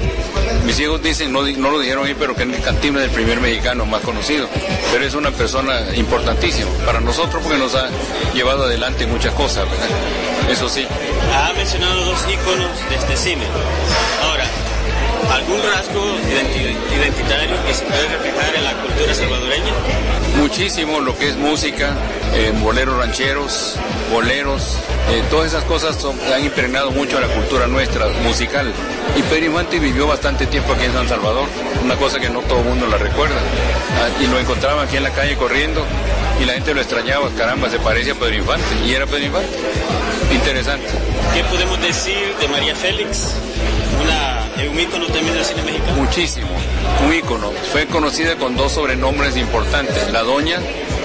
Mis 0.65 0.79
hijos 0.79 1.01
dicen, 1.01 1.31
no, 1.33 1.41
no 1.41 1.71
lo 1.71 1.79
dijeron 1.79 2.05
ahí, 2.05 2.15
pero 2.17 2.35
que 2.35 2.43
en 2.43 2.53
el 2.53 2.61
Cantina 2.61 2.99
es 2.99 3.05
el 3.05 3.11
primer 3.11 3.41
mexicano 3.41 3.85
más 3.85 4.01
conocido. 4.01 4.47
Pero 4.91 5.05
es 5.05 5.13
una 5.13 5.31
persona 5.31 5.79
importantísima 5.95 6.69
para 6.85 6.99
nosotros 6.99 7.41
porque 7.43 7.57
nos 7.57 7.75
ha 7.75 7.89
llevado 8.33 8.63
adelante 8.63 9.05
muchas 9.07 9.33
cosas, 9.33 9.65
Eso 10.49 10.69
sí. 10.69 10.85
Ha 11.33 11.53
mencionado 11.53 12.05
dos 12.05 12.19
íconos 12.31 12.89
de 12.89 12.95
este 12.95 13.17
cine. 13.17 13.43
Ahora, 14.23 14.45
algún 15.33 15.61
rasgo 15.63 16.03
identitario 16.95 17.65
que 17.65 17.73
se 17.73 17.85
puede 17.85 18.07
reflejar 18.07 18.55
en 18.55 18.63
la 18.63 18.73
cultura 18.73 19.13
salvadoreña? 19.13 19.73
Muchísimo 20.37 20.99
lo 20.99 21.17
que 21.17 21.29
es 21.29 21.37
música, 21.37 21.93
eh, 22.33 22.51
boleros 22.61 22.97
rancheros, 22.97 23.75
boleros, 24.11 24.77
eh, 25.09 25.23
todas 25.29 25.47
esas 25.47 25.63
cosas 25.63 25.97
han 26.33 26.43
impregnado 26.43 26.91
mucho 26.91 27.17
a 27.17 27.21
la 27.21 27.27
cultura 27.27 27.67
nuestra 27.67 28.07
musical. 28.23 28.71
Y 29.15 29.21
Pedro 29.23 29.45
Infante 29.45 29.79
vivió 29.79 30.07
bastante 30.07 30.45
tiempo 30.47 30.73
aquí 30.73 30.85
en 30.85 30.93
San 30.93 31.07
Salvador, 31.07 31.47
una 31.83 31.95
cosa 31.95 32.19
que 32.19 32.29
no 32.29 32.41
todo 32.41 32.59
el 32.59 32.65
mundo 32.65 32.87
la 32.87 32.97
recuerda. 32.97 33.35
Ah, 33.35 34.23
y 34.23 34.27
lo 34.27 34.39
encontraba 34.39 34.83
aquí 34.83 34.97
en 34.97 35.03
la 35.03 35.11
calle 35.11 35.35
corriendo 35.35 35.85
y 36.41 36.45
la 36.45 36.53
gente 36.53 36.73
lo 36.73 36.81
extrañaba, 36.81 37.29
caramba, 37.37 37.69
se 37.69 37.79
parece 37.79 38.11
a 38.11 38.15
Pedro 38.15 38.35
Infante. 38.35 38.65
Y 38.85 38.93
era 38.93 39.05
Pedro 39.05 39.25
Infante. 39.25 39.57
Interesante. 40.31 40.87
¿Qué 41.33 41.43
podemos 41.45 41.79
decir 41.81 42.35
de 42.39 42.47
María 42.47 42.75
Félix? 42.75 43.35
Una, 44.63 44.71
un 44.71 44.79
ícono 44.79 45.05
también 45.07 45.33
del 45.33 45.45
cine 45.45 45.63
mexicano. 45.63 45.93
Muchísimo, 45.93 46.47
un 47.05 47.13
ícono. 47.13 47.51
Fue 47.71 47.85
conocida 47.87 48.35
con 48.35 48.55
dos 48.55 48.73
sobrenombres 48.73 49.35
importantes, 49.37 50.11
La 50.11 50.23
Doña, 50.23 50.59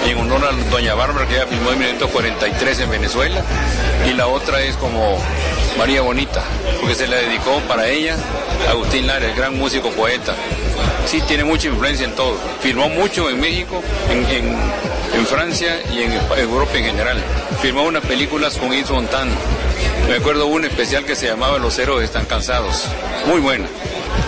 en 0.06 0.18
honor 0.18 0.44
a 0.44 0.70
Doña 0.70 0.94
Bárbara, 0.94 1.26
que 1.26 1.36
ella 1.36 1.46
filmó 1.46 1.72
en 1.72 1.78
1943 1.78 2.80
en 2.80 2.90
Venezuela, 2.90 3.42
y 4.08 4.14
la 4.14 4.26
otra 4.26 4.60
es 4.62 4.76
como 4.76 5.18
María 5.76 6.02
Bonita, 6.02 6.42
porque 6.80 6.94
se 6.94 7.06
la 7.06 7.16
dedicó 7.16 7.60
para 7.68 7.88
ella 7.88 8.16
Agustín 8.68 9.06
Lara, 9.06 9.26
el 9.26 9.34
gran 9.34 9.56
músico 9.56 9.90
poeta. 9.90 10.34
Sí, 11.06 11.22
tiene 11.22 11.44
mucha 11.44 11.68
influencia 11.68 12.04
en 12.04 12.14
todo. 12.14 12.36
Filmó 12.60 12.88
mucho 12.88 13.30
en 13.30 13.40
México, 13.40 13.82
en, 14.10 15.26
Francia 15.26 15.80
y 15.92 16.02
en 16.02 16.12
Europa 16.36 16.76
en 16.76 16.84
general. 16.84 17.18
Filmó 17.60 17.82
unas 17.82 18.04
películas 18.04 18.56
con 18.56 18.70
Yves 18.70 18.90
Montand. 18.90 19.30
Me 20.08 20.16
acuerdo 20.16 20.46
un 20.46 20.64
especial 20.64 21.04
que 21.04 21.14
se 21.14 21.26
llamaba 21.26 21.58
Los 21.58 21.78
héroes 21.78 22.04
están 22.04 22.24
cansados. 22.24 22.84
Muy 23.26 23.40
buena. 23.40 23.68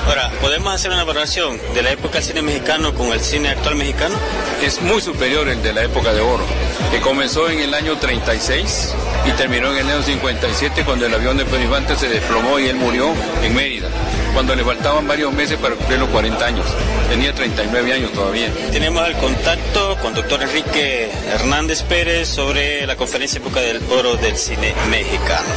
Ahora, 0.07 0.31
¿podemos 0.41 0.75
hacer 0.75 0.91
una 0.91 1.05
valoración 1.05 1.61
de 1.75 1.83
la 1.83 1.93
época 1.93 2.15
del 2.15 2.25
cine 2.25 2.43
mexicano 2.43 2.95
con 2.95 3.09
el 3.09 3.21
cine 3.21 3.51
actual 3.51 3.77
mexicano? 3.77 4.17
Es 4.63 4.81
muy 4.83 5.01
superior 5.01 5.49
el 5.49 5.63
de 5.63 5.73
la 5.73 5.85
época 5.85 6.13
de 6.13 6.21
oro, 6.21 6.45
que 6.91 7.01
comenzó 7.01 7.49
en 7.49 7.61
el 7.61 7.75
año 7.75 7.97
36 7.99 8.95
y 9.27 9.31
terminó 9.33 9.73
en 9.73 9.79
el 9.79 9.91
año 9.91 10.03
57 10.03 10.85
cuando 10.85 11.07
el 11.07 11.15
avión 11.15 11.37
de 11.37 11.45
Pedro 11.45 11.97
se 11.97 12.09
desplomó 12.09 12.59
y 12.59 12.67
él 12.67 12.77
murió 12.77 13.13
en 13.43 13.55
Mérida, 13.55 13.89
cuando 14.35 14.55
le 14.55 14.65
faltaban 14.65 15.07
varios 15.07 15.33
meses 15.33 15.59
para 15.59 15.75
cumplir 15.75 15.99
los 15.99 16.09
40 16.09 16.45
años. 16.45 16.67
Tenía 17.09 17.35
39 17.35 17.93
años 17.93 18.13
todavía. 18.13 18.53
Tenemos 18.73 19.07
el 19.07 19.15
contacto 19.17 19.97
con 20.01 20.15
doctor 20.15 20.43
Enrique 20.43 21.11
Hernández 21.33 21.83
Pérez 21.83 22.29
sobre 22.29 22.87
la 22.87 22.97
conferencia 22.97 23.39
época 23.39 23.61
del 23.61 23.81
oro 23.91 24.17
del 24.17 24.37
cine 24.37 24.75
mexicano. 24.91 25.49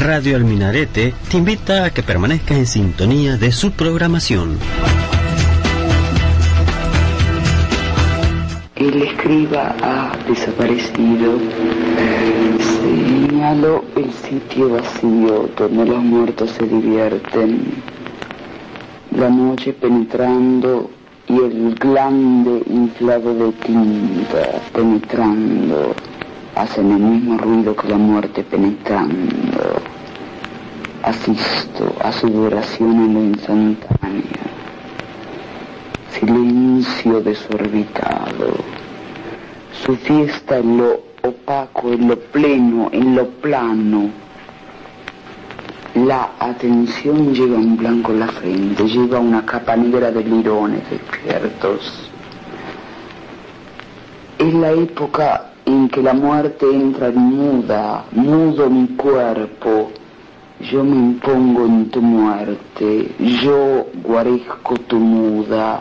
Radio 0.00 0.36
Alminarete 0.36 1.12
te 1.30 1.36
invita 1.36 1.84
a 1.84 1.90
que 1.90 2.02
permanezcas 2.02 2.56
en 2.56 2.66
sintonía 2.66 3.36
de 3.36 3.52
su 3.52 3.72
programación. 3.72 4.58
El 8.76 9.02
escriba 9.02 9.76
ha 9.82 10.16
desaparecido. 10.26 11.38
Señalo 12.80 13.84
el 13.94 14.10
sitio 14.10 14.70
vacío 14.70 15.50
donde 15.58 15.84
los 15.84 16.02
muertos 16.02 16.50
se 16.52 16.64
divierten. 16.66 17.82
La 19.14 19.28
noche 19.28 19.74
penetrando 19.74 20.90
y 21.28 21.36
el 21.36 21.74
glande 21.74 22.62
inflado 22.70 23.34
de 23.34 23.52
tinta 23.52 24.62
penetrando 24.72 25.94
hacen 26.56 26.90
el 26.90 27.00
mismo 27.00 27.36
ruido 27.38 27.76
que 27.76 27.88
la 27.88 27.98
muerte 27.98 28.42
penetrando. 28.44 29.89
Asisto 31.02 31.94
a 32.02 32.12
su 32.12 32.28
duración 32.28 32.90
en 32.90 33.14
lo 33.14 33.20
instantáneo. 33.20 34.22
Silencio 36.10 37.20
desorbitado. 37.22 38.54
Su 39.84 39.96
fiesta 39.96 40.58
en 40.58 40.76
lo 40.76 41.00
opaco, 41.22 41.92
en 41.92 42.08
lo 42.08 42.18
pleno, 42.18 42.90
en 42.92 43.16
lo 43.16 43.26
plano. 43.28 44.10
La 45.94 46.32
atención 46.38 47.34
lleva 47.34 47.56
un 47.56 47.76
blanco 47.76 48.12
en 48.12 48.20
la 48.20 48.28
frente, 48.28 48.86
lleva 48.86 49.18
una 49.18 49.44
capa 49.44 49.76
negra 49.76 50.10
de 50.10 50.22
lirones 50.22 50.82
despiertos. 50.90 52.10
Es 54.38 54.54
la 54.54 54.72
época 54.72 55.50
en 55.64 55.88
que 55.88 56.02
la 56.02 56.12
muerte 56.12 56.66
entra 56.70 57.10
muda, 57.10 58.04
mudo 58.12 58.68
mi 58.68 58.86
cuerpo, 58.88 59.90
yo 60.60 60.84
me 60.84 60.96
impongo 60.96 61.64
en 61.64 61.90
tu 61.90 62.02
muerte, 62.02 63.10
yo 63.42 63.86
guarezco 64.04 64.74
tu 64.88 64.96
muda, 64.96 65.80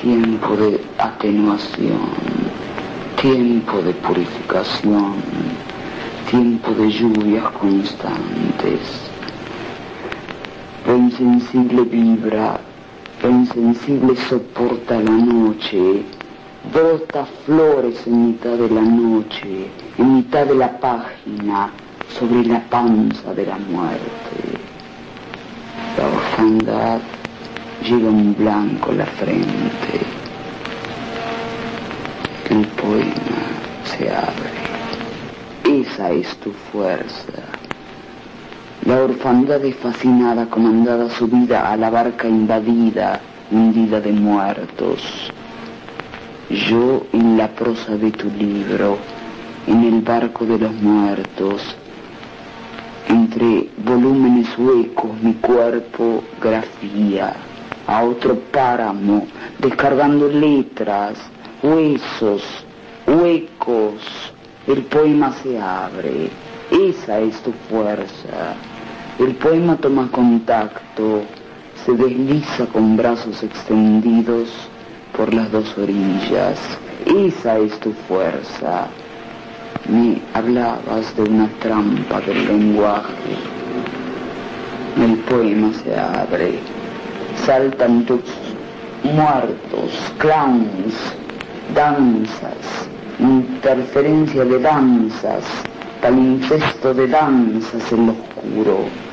tiempo 0.00 0.56
de 0.56 0.80
atenuación, 0.98 1.98
tiempo 3.20 3.82
de 3.82 3.92
purificación, 3.94 5.14
tiempo 6.30 6.70
de 6.72 6.90
lluvias 6.90 7.44
constantes. 7.60 8.80
Lo 10.86 10.96
insensible 10.96 11.82
vibra, 11.82 12.60
lo 13.20 13.30
insensible 13.30 14.14
soporta 14.28 15.00
la 15.00 15.10
noche, 15.10 16.04
brota 16.72 17.26
flores 17.46 18.06
en 18.06 18.28
mitad 18.28 18.56
de 18.58 18.70
la 18.70 18.82
noche, 18.82 19.70
en 19.98 20.14
mitad 20.14 20.46
de 20.46 20.54
la 20.54 20.78
página, 20.78 21.70
sobre 22.08 22.44
la 22.44 22.60
panza 22.70 23.32
de 23.34 23.46
la 23.46 23.56
muerte. 23.58 24.58
La 25.96 26.06
orfandad 26.06 27.00
lleva 27.82 28.10
un 28.10 28.34
blanco 28.34 28.90
en 28.90 28.98
la 28.98 29.06
frente. 29.06 30.00
El 32.50 32.66
poema 32.66 33.44
se 33.84 34.10
abre. 34.10 35.80
Esa 35.82 36.10
es 36.10 36.36
tu 36.38 36.52
fuerza. 36.72 37.42
La 38.86 39.02
orfandad 39.02 39.64
es 39.64 39.76
fascinada, 39.76 40.46
comandada 40.46 41.08
subida 41.10 41.70
a 41.70 41.76
la 41.76 41.90
barca 41.90 42.28
invadida, 42.28 43.20
hundida 43.50 44.00
de 44.00 44.12
muertos 44.12 45.32
yo 46.50 47.06
en 47.12 47.36
la 47.36 47.48
prosa 47.48 47.96
de 47.96 48.10
tu 48.10 48.30
libro, 48.30 48.98
en 49.66 49.84
el 49.84 50.02
barco 50.02 50.44
de 50.44 50.58
los 50.58 50.72
muertos, 50.74 51.76
entre 53.34 53.68
volúmenes 53.84 54.46
huecos 54.58 55.10
mi 55.20 55.34
cuerpo 55.34 56.22
grafía 56.40 57.34
a 57.86 58.02
otro 58.02 58.38
páramo, 58.52 59.26
descargando 59.58 60.28
letras, 60.28 61.18
huesos, 61.62 62.42
huecos, 63.06 64.00
el 64.66 64.82
poema 64.84 65.32
se 65.42 65.60
abre, 65.60 66.30
esa 66.70 67.20
es 67.20 67.36
tu 67.42 67.52
fuerza. 67.68 68.54
El 69.18 69.34
poema 69.34 69.76
toma 69.76 70.08
contacto, 70.10 71.22
se 71.84 71.92
desliza 71.92 72.66
con 72.66 72.96
brazos 72.96 73.42
extendidos, 73.42 74.48
por 75.16 75.32
las 75.34 75.52
dos 75.52 75.76
orillas. 75.76 76.58
Esa 77.06 77.58
es 77.58 77.78
tu 77.80 77.92
fuerza. 78.08 78.88
Me 79.88 80.20
hablabas 80.32 81.14
de 81.16 81.22
una 81.22 81.48
trampa 81.60 82.20
del 82.22 82.46
lenguaje. 82.46 83.36
El 84.96 85.16
poema 85.28 85.72
se 85.74 85.94
abre. 85.98 86.58
Saltan 87.44 88.04
tus 88.06 88.22
muertos, 89.02 89.90
clowns, 90.18 90.94
danzas, 91.74 92.88
interferencia 93.18 94.44
de 94.44 94.58
danzas, 94.58 95.44
palincesto 96.00 96.94
de 96.94 97.08
danzas 97.08 97.92
en 97.92 98.06
lo 98.06 98.12
oscuro 98.12 99.04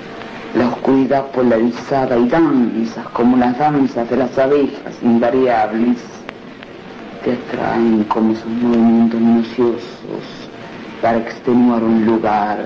la 0.55 0.67
oscuridad 0.67 1.27
polarizada 1.31 2.17
y 2.17 2.27
danzas 2.27 3.07
como 3.13 3.37
las 3.37 3.57
danzas 3.57 4.09
de 4.09 4.17
las 4.17 4.37
abejas 4.37 4.95
invariables 5.01 5.97
te 7.23 7.33
atraen 7.33 8.03
como 8.05 8.35
sus 8.35 8.47
movimientos 8.47 9.21
minuciosos 9.21 10.40
para 11.01 11.17
extenuar 11.17 11.83
un 11.83 12.05
lugar, 12.05 12.57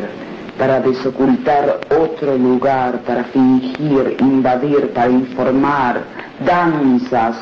para 0.58 0.80
desocultar 0.80 1.80
otro 1.90 2.38
lugar, 2.38 3.00
para 3.00 3.24
fingir, 3.26 4.18
invadir, 4.20 4.92
para 4.94 5.10
informar, 5.10 6.04
danzas, 6.46 7.38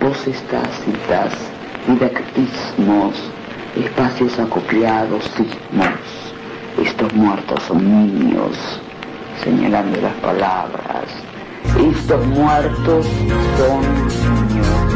voces 0.00 0.42
tácitas, 0.50 1.32
didactismos, 1.86 3.14
espacios 3.76 4.38
acopiados, 4.38 5.24
sismos. 5.36 6.34
Estos 6.82 7.12
muertos 7.14 7.62
son 7.64 7.84
niños, 7.84 8.80
señalando 9.42 10.00
las 10.00 10.14
palabras. 10.14 11.04
Estos 11.76 12.26
muertos 12.26 13.06
son 13.56 13.80
niños. 13.80 14.87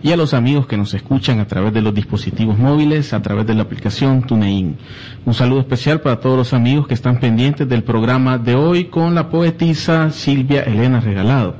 y 0.00 0.12
a 0.12 0.16
los 0.16 0.32
amigos 0.32 0.68
que 0.68 0.76
nos 0.76 0.94
escuchan 0.94 1.40
a 1.40 1.48
través 1.48 1.74
de 1.74 1.82
los 1.82 1.92
dispositivos 1.92 2.56
móviles, 2.56 3.12
a 3.12 3.20
través 3.20 3.48
de 3.48 3.54
la 3.54 3.62
aplicación 3.62 4.22
TuneIn. 4.22 4.76
Un 5.24 5.34
saludo 5.34 5.58
especial 5.60 6.00
para 6.00 6.20
todos 6.20 6.38
los 6.38 6.52
amigos 6.52 6.86
que 6.86 6.94
están 6.94 7.18
pendientes 7.18 7.68
del 7.68 7.82
programa 7.82 8.38
de 8.38 8.54
hoy 8.54 8.84
con 8.84 9.16
la 9.16 9.28
poetisa 9.28 10.12
Silvia 10.12 10.62
Elena 10.62 11.00
Regalado. 11.00 11.56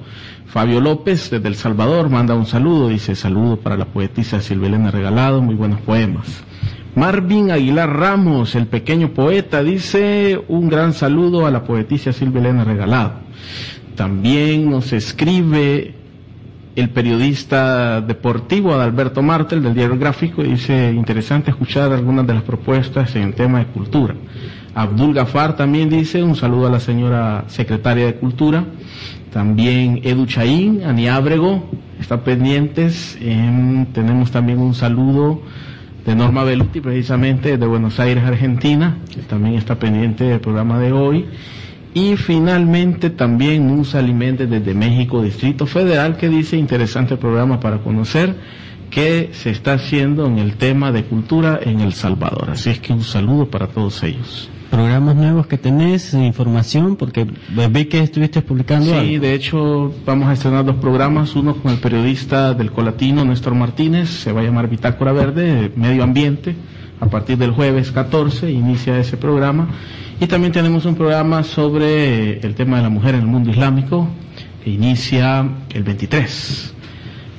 Fabio 0.46 0.80
López 0.80 1.30
desde 1.30 1.48
El 1.48 1.56
Salvador 1.56 2.10
manda 2.10 2.36
un 2.36 2.46
saludo, 2.46 2.88
dice 2.88 3.16
saludo 3.16 3.56
para 3.56 3.76
la 3.76 3.86
poetisa 3.86 4.40
Silvia 4.40 4.68
Elena 4.68 4.92
Regalado, 4.92 5.42
muy 5.42 5.56
buenos 5.56 5.80
poemas. 5.80 6.44
Marvin 6.96 7.50
Aguilar 7.50 7.94
Ramos, 7.94 8.54
el 8.54 8.68
pequeño 8.68 9.10
poeta, 9.10 9.62
dice 9.62 10.42
un 10.48 10.70
gran 10.70 10.94
saludo 10.94 11.44
a 11.44 11.50
la 11.50 11.62
poetisa 11.62 12.10
Silvia 12.10 12.40
Elena 12.40 12.64
Regalado. 12.64 13.12
También 13.94 14.70
nos 14.70 14.94
escribe 14.94 15.94
el 16.74 16.88
periodista 16.88 18.00
deportivo 18.00 18.72
Adalberto 18.72 19.20
Martel 19.20 19.62
del 19.62 19.74
diario 19.74 19.98
Gráfico 19.98 20.42
y 20.42 20.52
dice 20.52 20.90
interesante 20.90 21.50
escuchar 21.50 21.92
algunas 21.92 22.26
de 22.26 22.32
las 22.32 22.44
propuestas 22.44 23.14
en 23.14 23.24
el 23.24 23.34
tema 23.34 23.58
de 23.58 23.66
cultura. 23.66 24.14
Abdul 24.74 25.12
Gafar 25.12 25.54
también 25.54 25.90
dice 25.90 26.22
un 26.22 26.34
saludo 26.34 26.68
a 26.68 26.70
la 26.70 26.80
señora 26.80 27.44
secretaria 27.48 28.06
de 28.06 28.14
Cultura. 28.14 28.64
También 29.34 30.00
Edu 30.02 30.24
Chaín, 30.24 30.82
Ani 30.82 31.08
Ábrego, 31.08 31.68
está 32.00 32.24
pendientes. 32.24 33.18
tenemos 33.92 34.30
también 34.30 34.60
un 34.60 34.72
saludo 34.72 35.42
de 36.06 36.14
Norma 36.14 36.44
Beluti, 36.44 36.80
precisamente 36.80 37.58
de 37.58 37.66
Buenos 37.66 37.98
Aires, 37.98 38.24
Argentina, 38.24 38.98
que 39.12 39.22
también 39.22 39.56
está 39.56 39.78
pendiente 39.78 40.24
del 40.24 40.40
programa 40.40 40.78
de 40.78 40.92
hoy. 40.92 41.26
Y 41.94 42.16
finalmente 42.16 43.10
también 43.10 43.66
Musa 43.66 43.98
Alimente 43.98 44.46
desde 44.46 44.72
México, 44.72 45.22
Distrito 45.22 45.66
Federal, 45.66 46.16
que 46.16 46.28
dice 46.28 46.56
interesante 46.56 47.16
programa 47.16 47.58
para 47.58 47.78
conocer 47.78 48.34
qué 48.90 49.30
se 49.32 49.50
está 49.50 49.74
haciendo 49.74 50.26
en 50.26 50.38
el 50.38 50.56
tema 50.56 50.92
de 50.92 51.04
cultura 51.04 51.58
en 51.62 51.80
El 51.80 51.92
Salvador. 51.92 52.50
Así 52.50 52.70
es 52.70 52.80
que 52.80 52.92
un 52.92 53.02
saludo 53.02 53.50
para 53.50 53.66
todos 53.66 54.02
ellos 54.04 54.50
programas 54.70 55.16
nuevos 55.16 55.46
que 55.46 55.58
tenés, 55.58 56.14
información, 56.14 56.96
porque 56.96 57.26
vi 57.70 57.84
que 57.86 58.00
estuviste 58.00 58.42
publicando. 58.42 59.00
Sí, 59.00 59.18
de 59.18 59.34
hecho 59.34 59.92
vamos 60.04 60.28
a 60.28 60.32
estrenar 60.32 60.64
dos 60.64 60.76
programas, 60.76 61.34
uno 61.36 61.54
con 61.56 61.72
el 61.72 61.78
periodista 61.78 62.54
del 62.54 62.72
Colatino, 62.72 63.24
Néstor 63.24 63.54
Martínez, 63.54 64.08
se 64.08 64.32
va 64.32 64.40
a 64.40 64.44
llamar 64.44 64.68
Bitácora 64.68 65.12
Verde, 65.12 65.72
Medio 65.76 66.02
Ambiente, 66.02 66.54
a 67.00 67.06
partir 67.06 67.38
del 67.38 67.52
jueves 67.52 67.92
14 67.92 68.50
inicia 68.50 68.98
ese 68.98 69.16
programa. 69.16 69.68
Y 70.18 70.26
también 70.26 70.52
tenemos 70.52 70.86
un 70.86 70.94
programa 70.94 71.42
sobre 71.42 72.38
el 72.40 72.54
tema 72.54 72.78
de 72.78 72.84
la 72.84 72.88
mujer 72.88 73.14
en 73.14 73.20
el 73.20 73.26
mundo 73.26 73.50
islámico, 73.50 74.08
que 74.64 74.70
inicia 74.70 75.46
el 75.74 75.82
23 75.82 76.74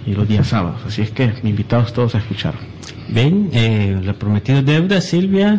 y 0.06 0.14
los 0.14 0.28
días 0.28 0.48
sábados. 0.48 0.82
Así 0.86 1.02
es 1.02 1.10
que 1.10 1.34
invitados 1.44 1.92
todos 1.92 2.14
a 2.14 2.20
escuchar. 2.20 2.54
Bien, 3.10 3.50
eh, 3.54 4.00
lo 4.04 4.18
prometido 4.20 4.62
deuda, 4.62 5.00
Silvia. 5.02 5.58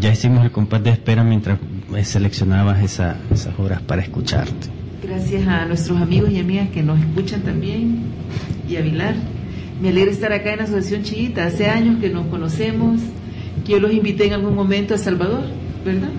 ya 0.00 0.12
hicimos 0.12 0.44
el 0.44 0.50
compás 0.50 0.82
de 0.82 0.90
espera 0.90 1.22
mientras 1.22 1.58
eh, 1.94 2.04
seleccionabas 2.04 2.82
esas 2.82 3.16
horas 3.58 3.80
para 3.82 4.02
escucharte. 4.02 4.68
Gracias 5.02 5.46
a 5.46 5.66
nuestros 5.66 6.00
amigos 6.00 6.30
y 6.30 6.38
amigas 6.38 6.68
que 6.70 6.82
nos 6.82 6.98
escuchan 7.00 7.42
también 7.42 8.02
y 8.68 8.76
a 8.76 8.80
Vilar. 8.80 9.14
Me 9.80 9.88
alegra 9.88 10.10
estar 10.10 10.32
acá 10.32 10.52
en 10.52 10.58
la 10.58 10.64
Asociación 10.64 11.02
Chiquita. 11.02 11.46
Hace 11.46 11.66
años 11.66 12.00
que 12.00 12.08
nos 12.08 12.26
conocemos, 12.26 13.00
que 13.64 13.72
yo 13.72 13.80
los 13.80 13.92
invité 13.92 14.26
en 14.26 14.34
algún 14.34 14.54
momento 14.54 14.94
a 14.94 14.98
Salvador, 14.98 15.44
¿verdad? 15.84 16.10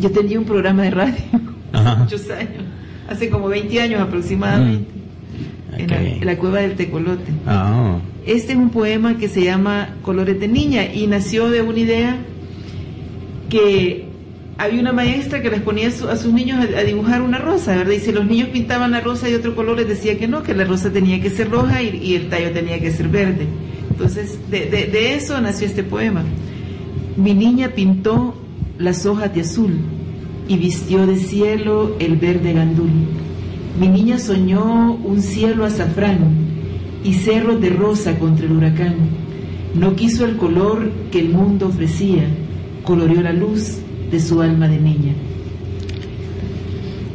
Yo 0.00 0.10
tenía 0.10 0.38
un 0.38 0.46
programa 0.46 0.82
de 0.82 0.90
radio, 0.90 1.22
muchos 1.98 2.30
años, 2.30 2.64
hace 3.08 3.28
como 3.28 3.48
20 3.48 3.80
años 3.80 4.00
aproximadamente, 4.00 4.90
mm. 4.94 4.99
En, 5.76 6.26
la, 6.26 6.36
cueva 6.36 6.60
del 6.60 6.74
Tecolote. 6.74 7.32
Ah. 7.46 7.98
Este 8.26 8.52
es 8.52 8.58
un 8.58 8.70
poema 8.70 9.18
que 9.18 9.28
se 9.28 9.42
llama 9.42 9.96
Colores 10.02 10.38
de 10.40 10.48
Niña 10.48 10.92
y 10.92 11.06
nació 11.06 11.50
de 11.50 11.62
una 11.62 11.78
idea 11.78 12.18
que 13.48 14.06
había 14.58 14.80
una 14.80 14.92
maestra 14.92 15.40
que 15.40 15.50
les 15.50 15.62
ponía 15.62 15.88
a, 15.88 16.16
sus 16.16 16.32
niños 16.32 16.64
a, 16.76 16.82
dibujar 16.82 17.22
una 17.22 17.38
rosa, 17.38 17.74
¿verdad? 17.76 17.92
Y 17.92 18.00
si 18.00 18.12
los 18.12 18.26
niños 18.26 18.48
pintaban 18.48 18.90
la 18.90 19.00
rosa 19.00 19.26
de 19.26 19.36
otro 19.36 19.56
color, 19.56 19.78
les 19.78 19.88
decía 19.88 20.18
que 20.18 20.28
no, 20.28 20.42
que 20.42 20.54
la 20.54 20.64
rosa 20.64 20.90
tenía 20.90 21.20
que 21.20 21.30
ser 21.30 21.50
roja 21.50 21.82
y, 21.82 22.14
el 22.14 22.28
tallo 22.28 22.50
tenía 22.50 22.78
que 22.78 22.90
ser 22.90 23.08
verde. 23.08 23.46
Entonces, 23.90 24.38
de, 24.50 24.66
de 24.66 25.14
eso 25.14 25.40
nació 25.40 25.66
este 25.66 25.82
poema. 25.82 26.24
Mi 27.16 27.34
niña 27.34 27.70
pintó 27.70 28.34
las 28.78 29.06
hojas 29.06 29.34
de 29.34 29.42
azul 29.42 29.78
y 30.46 30.56
vistió 30.56 31.06
de 31.06 31.16
cielo 31.16 31.96
el 31.98 32.16
verde 32.16 32.52
gandul. 32.52 32.90
Mi 33.78 33.88
niña 33.88 34.18
soñó 34.18 34.94
un 34.94 35.22
cielo 35.22 35.64
azafrán 35.64 36.18
y 37.04 37.14
cerros 37.14 37.60
de 37.60 37.70
rosa 37.70 38.18
contra 38.18 38.46
el 38.46 38.52
huracán. 38.52 38.94
No 39.74 39.94
quiso 39.94 40.24
el 40.24 40.36
color 40.36 40.90
que 41.12 41.20
el 41.20 41.28
mundo 41.30 41.68
ofrecía, 41.68 42.24
coloreó 42.82 43.22
la 43.22 43.32
luz 43.32 43.78
de 44.10 44.20
su 44.20 44.40
alma 44.42 44.68
de 44.68 44.80
niña. 44.80 45.12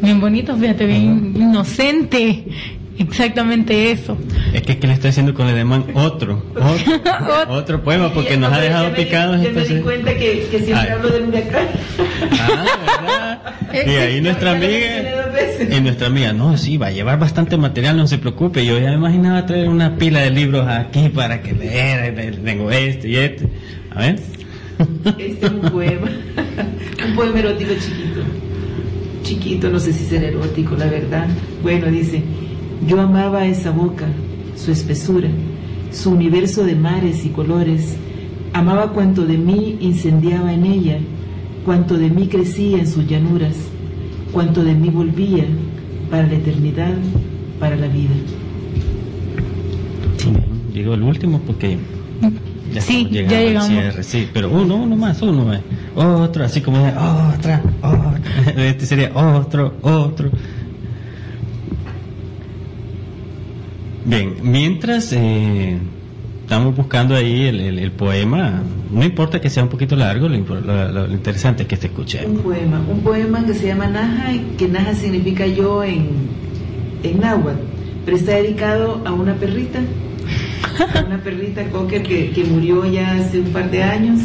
Bien 0.02 0.22
bonito, 0.22 0.56
fíjate, 0.56 0.86
bien 0.86 1.34
inocente. 1.36 2.46
Exactamente 2.98 3.92
eso. 3.92 4.18
Es 4.54 4.62
que, 4.62 4.78
¿qué 4.78 4.88
le 4.88 4.94
está 4.94 5.10
haciendo 5.10 5.34
con 5.34 5.48
el 5.48 5.56
demán? 5.56 5.86
Otro, 5.96 6.44
otro, 6.56 7.50
otro 7.50 7.84
poema, 7.84 8.14
porque 8.14 8.38
nos 8.38 8.54
ha 8.54 8.62
dejado 8.62 8.94
picados. 8.94 9.42
Ya 9.42 9.52
me 9.52 9.66
di 9.66 9.82
cuenta 9.82 10.14
que, 10.16 10.48
que 10.50 10.60
siempre 10.60 10.92
hablo 10.92 11.10
del 11.10 11.24
huracán. 11.28 11.68
Ah, 12.40 13.42
¿verdad? 13.72 13.86
Y 13.86 13.90
ahí 13.90 14.22
nuestra 14.22 14.52
amiga, 14.52 15.38
y 15.70 15.82
nuestra 15.82 16.08
amiga, 16.08 16.32
no, 16.32 16.58
sí, 16.58 16.78
va 16.78 16.88
a 16.88 16.92
llevar 16.92 17.20
bastante 17.20 17.58
material, 17.58 17.98
no 17.98 18.08
se 18.08 18.18
preocupe. 18.18 18.66
Yo 18.66 18.80
ya 18.80 18.90
me 18.92 18.96
imaginaba 18.96 19.46
traer 19.46 19.68
una 19.68 19.98
pila 19.98 20.22
de 20.22 20.32
libros 20.32 20.66
aquí 20.68 21.10
para 21.10 21.42
que 21.42 21.54
leer, 21.54 22.40
tengo 22.44 22.72
este 22.72 23.10
y 23.10 23.16
este. 23.18 23.50
A 23.94 24.00
ver. 24.00 24.20
Este 25.18 25.46
es 25.46 25.52
un 25.52 25.62
poema, 25.72 26.10
un 27.08 27.16
poema 27.16 27.40
erótico 27.40 27.72
chiquito. 27.74 28.22
Chiquito, 29.24 29.70
no 29.70 29.80
sé 29.80 29.92
si 29.92 30.06
será 30.06 30.28
erótico, 30.28 30.76
la 30.76 30.86
verdad. 30.86 31.28
Bueno, 31.62 31.88
dice. 31.88 32.22
Yo 32.88 33.02
amaba 33.02 33.46
esa 33.46 33.72
boca, 33.72 34.06
su 34.56 34.72
espesura, 34.72 35.30
su 35.92 36.12
universo 36.12 36.64
de 36.64 36.76
mares 36.76 37.26
y 37.26 37.30
colores. 37.30 37.96
Amaba 38.54 38.92
cuanto 38.92 39.26
de 39.26 39.38
mí 39.38 39.78
incendiaba 39.82 40.54
en 40.54 40.66
ella, 40.66 41.00
cuanto 41.66 41.98
de 41.98 42.10
mí 42.10 42.28
crecía 42.28 42.78
en 42.78 42.88
sus 42.88 43.08
llanuras, 43.08 43.56
cuanto 44.32 44.64
de 44.64 44.76
mí 44.76 44.90
volvía 44.90 45.46
para 46.10 46.28
la 46.28 46.36
eternidad, 46.36 46.94
para 47.60 47.76
la 47.76 47.88
vida. 47.88 48.16
Sí, 50.18 50.32
digo 50.74 50.94
el 50.94 51.04
último 51.04 51.40
porque 51.40 51.78
ya 52.74 52.82
sí, 52.82 53.08
ya 53.12 53.22
llegamos. 53.22 54.06
sí, 54.06 54.28
pero 54.34 54.50
uno, 54.50 54.76
uno 54.76 54.96
más, 54.96 55.22
uno 55.22 55.46
más. 55.46 55.62
Otro, 55.96 56.44
así 56.44 56.62
como 56.62 56.84
otra, 56.84 57.64
otra. 57.82 58.22
Este 58.58 58.86
sería 58.86 59.12
otro, 59.14 59.76
otro. 59.82 60.30
Bien, 64.06 64.36
mientras 64.44 65.12
eh, 65.14 65.80
estamos 66.44 66.76
buscando 66.76 67.16
ahí 67.16 67.46
el, 67.48 67.92
poema, 67.92 68.62
no 68.92 69.04
importa 69.04 69.42
que 69.42 69.50
sea 69.50 69.64
un 69.64 69.70
poquito 69.70 69.96
largo, 69.96 70.30
lo, 70.30 71.12
interesante 71.12 71.64
es 71.64 71.68
que 71.68 71.76
se 71.76 71.88
escuche. 71.88 72.24
Un 72.24 72.38
poema, 72.38 72.86
un 72.88 73.00
poema 73.00 73.44
que 73.44 73.56
se 73.56 73.66
llama 73.66 73.88
Naja, 73.88 74.32
que 74.60 74.68
Naja 74.68 74.94
significa 74.94 75.48
yo 75.48 75.84
en, 75.84 76.10
en 77.02 77.20
náhuatl, 77.20 77.58
pero 78.06 78.16
está 78.16 78.34
dedicado 78.34 79.02
a 79.06 79.12
una 79.12 79.34
perrita, 79.34 79.80
una 81.08 81.18
perrita 81.18 81.68
cocker 81.72 82.04
que, 82.04 82.30
que 82.30 82.44
murió 82.44 82.86
ya 82.86 83.16
hace 83.16 83.40
un 83.40 83.48
par 83.48 83.72
de 83.72 83.82
años, 83.82 84.20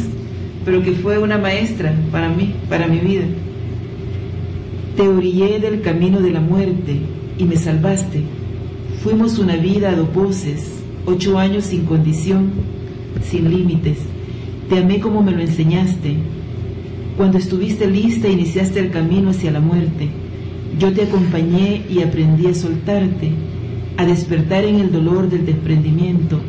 pero 0.63 0.83
que 0.83 0.91
fue 0.91 1.17
una 1.17 1.39
maestra 1.39 1.91
para 2.11 2.29
mí, 2.29 2.53
para 2.69 2.85
mi 2.85 2.99
vida. 2.99 3.25
Te 4.95 5.07
orillé 5.07 5.59
del 5.59 5.81
camino 5.81 6.19
de 6.19 6.29
la 6.29 6.39
muerte 6.39 6.99
y 7.39 7.45
me 7.45 7.55
salvaste 7.55 8.21
Fuimos 9.03 9.39
una 9.39 9.55
vida 9.55 9.89
a 9.89 9.95
dos 9.95 10.13
voces, 10.13 10.83
ocho 11.07 11.39
años 11.39 11.63
sin 11.63 11.85
condición, 11.85 12.51
sin 13.23 13.49
límites. 13.49 13.97
Te 14.69 14.77
amé 14.77 14.99
como 14.99 15.23
me 15.23 15.31
lo 15.31 15.39
enseñaste. 15.41 16.17
Cuando 17.17 17.39
estuviste 17.39 17.89
lista 17.89 18.27
iniciaste 18.27 18.79
el 18.79 18.91
camino 18.91 19.31
hacia 19.31 19.49
la 19.49 19.59
muerte. 19.59 20.09
Yo 20.77 20.93
te 20.93 21.01
acompañé 21.01 21.81
y 21.89 22.03
aprendí 22.03 22.45
a 22.45 22.53
soltarte, 22.53 23.31
a 23.97 24.05
despertar 24.05 24.65
en 24.65 24.75
el 24.75 24.91
dolor 24.91 25.31
del 25.31 25.47
desprendimiento. 25.47 26.39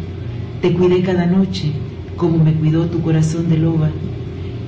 Te 0.60 0.74
cuidé 0.74 1.00
cada 1.00 1.24
noche, 1.24 1.72
como 2.18 2.36
me 2.36 2.52
cuidó 2.52 2.84
tu 2.84 3.00
corazón 3.00 3.48
de 3.48 3.56
loba. 3.56 3.90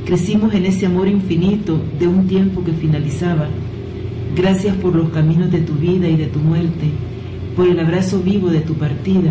Crecimos 0.07 0.55
en 0.55 0.65
ese 0.65 0.87
amor 0.87 1.07
infinito 1.07 1.79
de 1.99 2.07
un 2.07 2.29
tiempo 2.29 2.65
que 2.65 2.73
finalizaba. 2.73 3.47
Gracias 4.35 4.75
por 4.77 4.97
los 4.97 5.11
caminos 5.11 5.51
de 5.53 5.59
tu 5.59 5.75
vida 5.75 6.09
y 6.09 6.17
de 6.17 6.27
tu 6.29 6.39
muerte, 6.39 6.91
por 7.57 7.69
el 7.69 7.79
abrazo 7.81 8.21
vivo 8.21 8.49
de 8.49 8.61
tu 8.61 8.75
partida. 8.75 9.31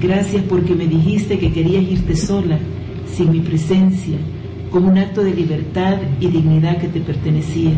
Gracias 0.00 0.42
porque 0.48 0.74
me 0.74 0.86
dijiste 0.86 1.38
que 1.38 1.52
querías 1.52 1.82
irte 1.82 2.16
sola, 2.16 2.58
sin 3.12 3.32
mi 3.32 3.40
presencia, 3.40 4.16
como 4.70 4.88
un 4.88 4.98
acto 4.98 5.22
de 5.22 5.34
libertad 5.34 5.98
y 6.20 6.28
dignidad 6.28 6.78
que 6.78 6.88
te 6.88 7.00
pertenecía. 7.00 7.72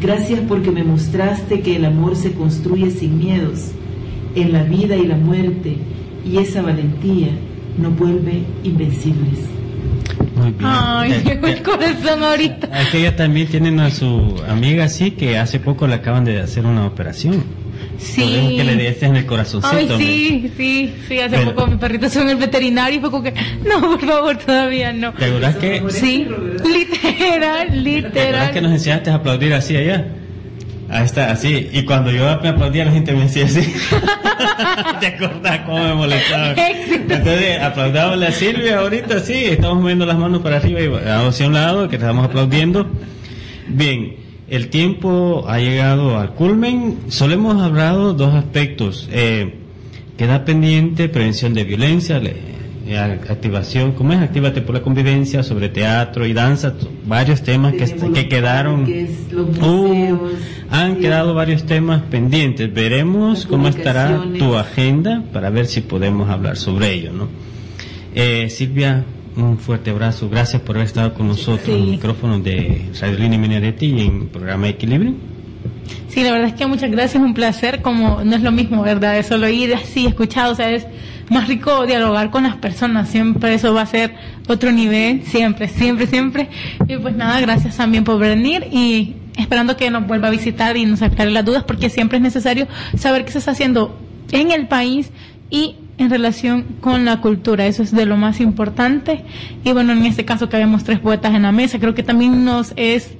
Gracias 0.00 0.40
porque 0.48 0.70
me 0.70 0.82
mostraste 0.82 1.60
que 1.60 1.76
el 1.76 1.84
amor 1.84 2.16
se 2.16 2.32
construye 2.32 2.90
sin 2.90 3.18
miedos, 3.18 3.72
en 4.34 4.52
la 4.52 4.62
vida 4.62 4.96
y 4.96 5.06
la 5.06 5.16
muerte, 5.16 5.76
y 6.24 6.38
esa 6.38 6.62
valentía 6.62 7.28
nos 7.78 7.96
vuelve 7.98 8.42
invencibles. 8.64 9.40
Muy 10.36 10.52
bien. 10.52 10.62
Ay, 10.64 11.12
Eh, 11.12 11.22
llegó 11.24 11.46
el 11.48 11.62
corazón 11.62 12.24
ahorita. 12.24 12.66
Es 12.80 12.88
que 12.88 12.98
ella 13.00 13.14
también 13.14 13.48
tienen 13.48 13.78
a 13.78 13.90
su 13.90 14.36
amiga 14.48 14.84
así 14.84 15.10
que 15.12 15.38
hace 15.38 15.60
poco 15.60 15.86
le 15.86 15.94
acaban 15.94 16.24
de 16.24 16.40
hacer 16.40 16.64
una 16.66 16.86
operación. 16.86 17.44
Sí. 17.98 18.54
Que 18.56 18.64
le 18.64 18.74
des 18.76 19.02
en 19.02 19.16
el 19.16 19.26
corazoncito. 19.26 19.76
Ay, 19.76 19.88
sí, 19.98 20.52
sí, 20.56 20.94
sí, 21.08 21.18
hace 21.20 21.36
Pero- 21.36 21.54
poco 21.54 21.66
mi 21.66 21.76
perrito 21.76 22.08
se 22.08 22.20
en 22.22 22.30
el 22.30 22.36
veterinario 22.36 22.98
y 22.98 23.00
fue 23.00 23.10
como 23.10 23.22
que, 23.22 23.34
no, 23.64 23.80
por 23.80 24.00
favor, 24.00 24.36
todavía 24.38 24.92
no. 24.92 25.12
¿Te 25.12 25.26
acuerdas 25.26 25.56
que, 25.56 25.82
Sí, 25.90 26.26
literal, 26.64 26.88
¿te 27.02 27.08
acuerdas 27.08 27.74
literal. 27.76 28.50
que 28.52 28.60
nos 28.60 28.72
enseñaste 28.72 29.10
a 29.10 29.14
aplaudir 29.16 29.52
así 29.54 29.76
allá? 29.76 30.06
Ahí 30.88 31.04
está, 31.04 31.30
así. 31.30 31.68
Y 31.72 31.84
cuando 31.84 32.10
yo 32.10 32.24
me 32.42 32.48
aplaudía, 32.48 32.84
la 32.86 32.90
gente 32.90 33.12
me 33.12 33.22
decía 33.22 33.44
así. 33.44 33.60
¿Te 35.00 35.06
acordás 35.06 35.60
cómo 35.60 35.78
me 35.84 35.94
molestaba? 35.94 36.52
Éxito. 36.52 37.14
Entonces, 37.14 37.60
aplaudámosle 37.62 38.26
a 38.26 38.32
Silvia 38.32 38.78
ahorita, 38.80 39.20
sí. 39.20 39.34
Estamos 39.44 39.80
moviendo 39.82 40.04
las 40.04 40.18
manos 40.18 40.42
para 40.42 40.56
arriba 40.56 40.80
y 40.80 40.90
hacia 41.08 41.46
un 41.46 41.54
lado, 41.54 41.88
que 41.88 41.94
estamos 41.96 42.24
aplaudiendo. 42.24 42.90
Bien, 43.68 44.16
el 44.50 44.68
tiempo 44.68 45.44
ha 45.48 45.58
llegado 45.58 46.18
al 46.18 46.34
culmen. 46.34 46.98
Solo 47.08 47.34
hemos 47.34 47.62
hablado 47.62 48.12
dos 48.14 48.34
aspectos. 48.34 49.08
Eh, 49.12 49.54
queda 50.18 50.44
pendiente 50.44 51.08
prevención 51.08 51.54
de 51.54 51.64
violencia, 51.64 52.18
le- 52.18 52.50
eh, 52.86 52.98
activación, 52.98 53.92
¿cómo 53.92 54.12
es? 54.12 54.18
Actívate 54.18 54.62
por 54.62 54.74
la 54.74 54.82
convivencia, 54.82 55.44
sobre 55.44 55.68
teatro 55.68 56.26
y 56.26 56.32
danza, 56.32 56.74
varios 57.06 57.40
temas 57.42 57.72
que, 57.74 58.28
quedaron. 58.28 58.84
Uh, 59.62 60.18
han 60.70 60.94
sí. 60.96 61.00
quedado 61.00 61.32
varios 61.34 61.64
temas 61.66 62.02
pendientes. 62.10 62.72
Veremos 62.74 63.46
cómo 63.46 63.68
estará 63.68 64.20
tu 64.38 64.56
agenda 64.56 65.22
para 65.32 65.50
ver 65.50 65.66
si 65.66 65.82
podemos 65.82 66.28
hablar 66.28 66.56
sobre 66.56 66.92
ello, 66.92 67.12
¿no? 67.12 67.28
Eh, 68.14 68.48
Silvia, 68.50 69.04
un 69.36 69.58
fuerte 69.58 69.90
abrazo. 69.90 70.28
Gracias 70.28 70.60
por 70.62 70.76
haber 70.76 70.86
estado 70.86 71.14
con 71.14 71.28
nosotros 71.28 71.68
en 71.68 71.74
Sí. 71.74 71.80
el 71.82 71.86
micrófono 71.88 72.38
de 72.40 72.86
Radio 73.00 73.18
Línea 73.18 73.38
Minaretti 73.38 73.86
y 73.86 74.00
en 74.06 74.22
el 74.22 74.26
programa 74.28 74.68
Equilibrio. 74.68 75.14
Sí, 76.08 76.22
la 76.24 76.32
verdad 76.32 76.48
es 76.48 76.54
que 76.54 76.66
muchas 76.66 76.90
gracias, 76.90 77.22
un 77.22 77.34
placer, 77.34 77.82
como 77.82 78.22
no 78.24 78.34
es 78.36 78.42
lo 78.42 78.50
mismo, 78.52 78.82
¿verdad? 78.82 79.16
Es 79.18 79.26
solo 79.26 79.48
ir 79.48 79.74
así, 79.74 80.06
escuchado, 80.06 80.52
o 80.52 80.54
sea, 80.56 80.70
es 80.70 80.86
más 81.30 81.46
rico 81.46 81.86
dialogar 81.86 82.30
con 82.30 82.42
las 82.42 82.56
personas, 82.56 83.08
siempre 83.08 83.54
eso 83.54 83.72
va 83.72 83.82
a 83.82 83.86
ser 83.86 84.14
otro 84.48 84.72
nivel, 84.72 85.22
siempre, 85.24 85.68
siempre, 85.68 86.06
siempre. 86.08 86.48
Y 86.88 86.96
pues 86.96 87.14
nada, 87.14 87.40
gracias 87.40 87.76
también 87.76 88.02
por 88.02 88.18
venir 88.18 88.66
y 88.72 89.14
esperando 89.38 89.76
que 89.76 89.90
nos 89.90 90.06
vuelva 90.06 90.28
a 90.28 90.30
visitar 90.32 90.76
y 90.76 90.84
nos 90.84 91.00
aclare 91.02 91.30
las 91.30 91.44
dudas, 91.44 91.62
porque 91.62 91.88
siempre 91.90 92.18
es 92.18 92.22
necesario 92.22 92.66
saber 92.96 93.24
qué 93.24 93.30
se 93.30 93.38
está 93.38 93.52
haciendo 93.52 93.96
en 94.32 94.50
el 94.50 94.66
país 94.66 95.10
y 95.50 95.76
en 96.00 96.10
relación 96.10 96.64
con 96.80 97.04
la 97.04 97.20
cultura, 97.20 97.66
eso 97.66 97.82
es 97.82 97.92
de 97.92 98.06
lo 98.06 98.16
más 98.16 98.40
importante. 98.40 99.24
Y 99.64 99.72
bueno, 99.72 99.92
en 99.92 100.04
este 100.06 100.24
caso 100.24 100.48
que 100.48 100.56
habemos 100.56 100.82
tres 100.84 100.98
poetas 100.98 101.34
en 101.34 101.42
la 101.42 101.52
mesa, 101.52 101.78
creo 101.78 101.94
que 101.94 102.02
también 102.02 102.44
nos 102.44 102.72
es 102.76 103.12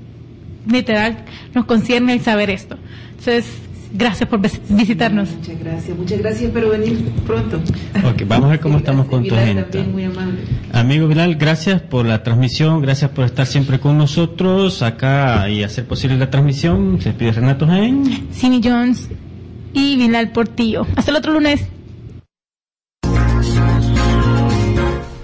literal 0.67 1.17
nos 1.55 1.65
concierne 1.65 2.13
el 2.13 2.21
saber 2.21 2.51
esto. 2.51 2.77
Entonces, 3.11 3.47
gracias 3.93 4.29
por 4.29 4.41
vis- 4.41 4.61
visitarnos. 4.69 5.31
Muchas 5.31 5.59
gracias, 5.59 5.99
muchas 5.99 6.19
gracias, 6.19 6.43
espero 6.45 6.69
venir 6.71 6.99
pronto. 7.27 7.57
Ok, 8.05 8.23
vamos 8.27 8.47
a 8.47 8.51
ver 8.51 8.61
cómo 8.61 8.77
estamos 8.83 9.07
con 9.07 9.25
tu 9.25 9.35
también 9.35 9.93
muy 9.93 10.05
amable. 10.05 10.39
Amigo 10.73 11.09
Bilal, 11.09 11.35
gracias 11.37 11.81
por 11.83 12.07
la 12.07 12.23
transmisión, 12.23 12.81
gracias 12.83 13.11
por 13.11 13.25
estar 13.25 13.47
siempre 13.47 13.81
con 13.81 13.99
nosotros 13.99 14.83
acá 14.83 15.49
y 15.49 15.63
hacer 15.65 15.87
posible 15.87 16.17
la 16.19 16.31
transmisión. 16.31 16.99
Se 17.01 17.09
despide 17.11 17.33
Renato 17.33 17.67
Jaén. 17.67 18.29
Simi 18.33 18.61
Jones 18.63 19.09
y 19.73 19.97
Bilal 19.97 20.31
Portillo. 20.31 20.87
Hasta 20.95 21.11
el 21.11 21.17
otro 21.17 21.33
lunes. 21.33 21.67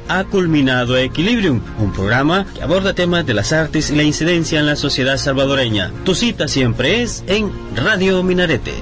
Ha 0.09 0.24
culminado 0.24 0.96
Equilibrium, 0.96 1.61
un 1.78 1.92
programa 1.92 2.46
que 2.54 2.62
aborda 2.62 2.94
temas 2.94 3.26
de 3.26 3.34
las 3.34 3.52
artes 3.52 3.90
y 3.90 3.96
la 3.96 4.04
incidencia 4.04 4.61
en 4.61 4.66
la 4.66 4.76
sociedad 4.76 5.16
salvadoreña. 5.16 5.92
Tu 6.04 6.14
cita 6.14 6.48
siempre 6.48 7.02
es 7.02 7.24
en 7.26 7.50
Radio 7.74 8.22
Minarete. 8.22 8.74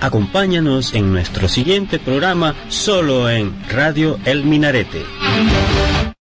Acompáñanos 0.00 0.94
en 0.94 1.12
nuestro 1.12 1.48
siguiente 1.48 1.98
programa 1.98 2.54
solo 2.68 3.30
en 3.30 3.54
Radio 3.70 4.18
El 4.24 4.44
Minarete. 4.44 5.02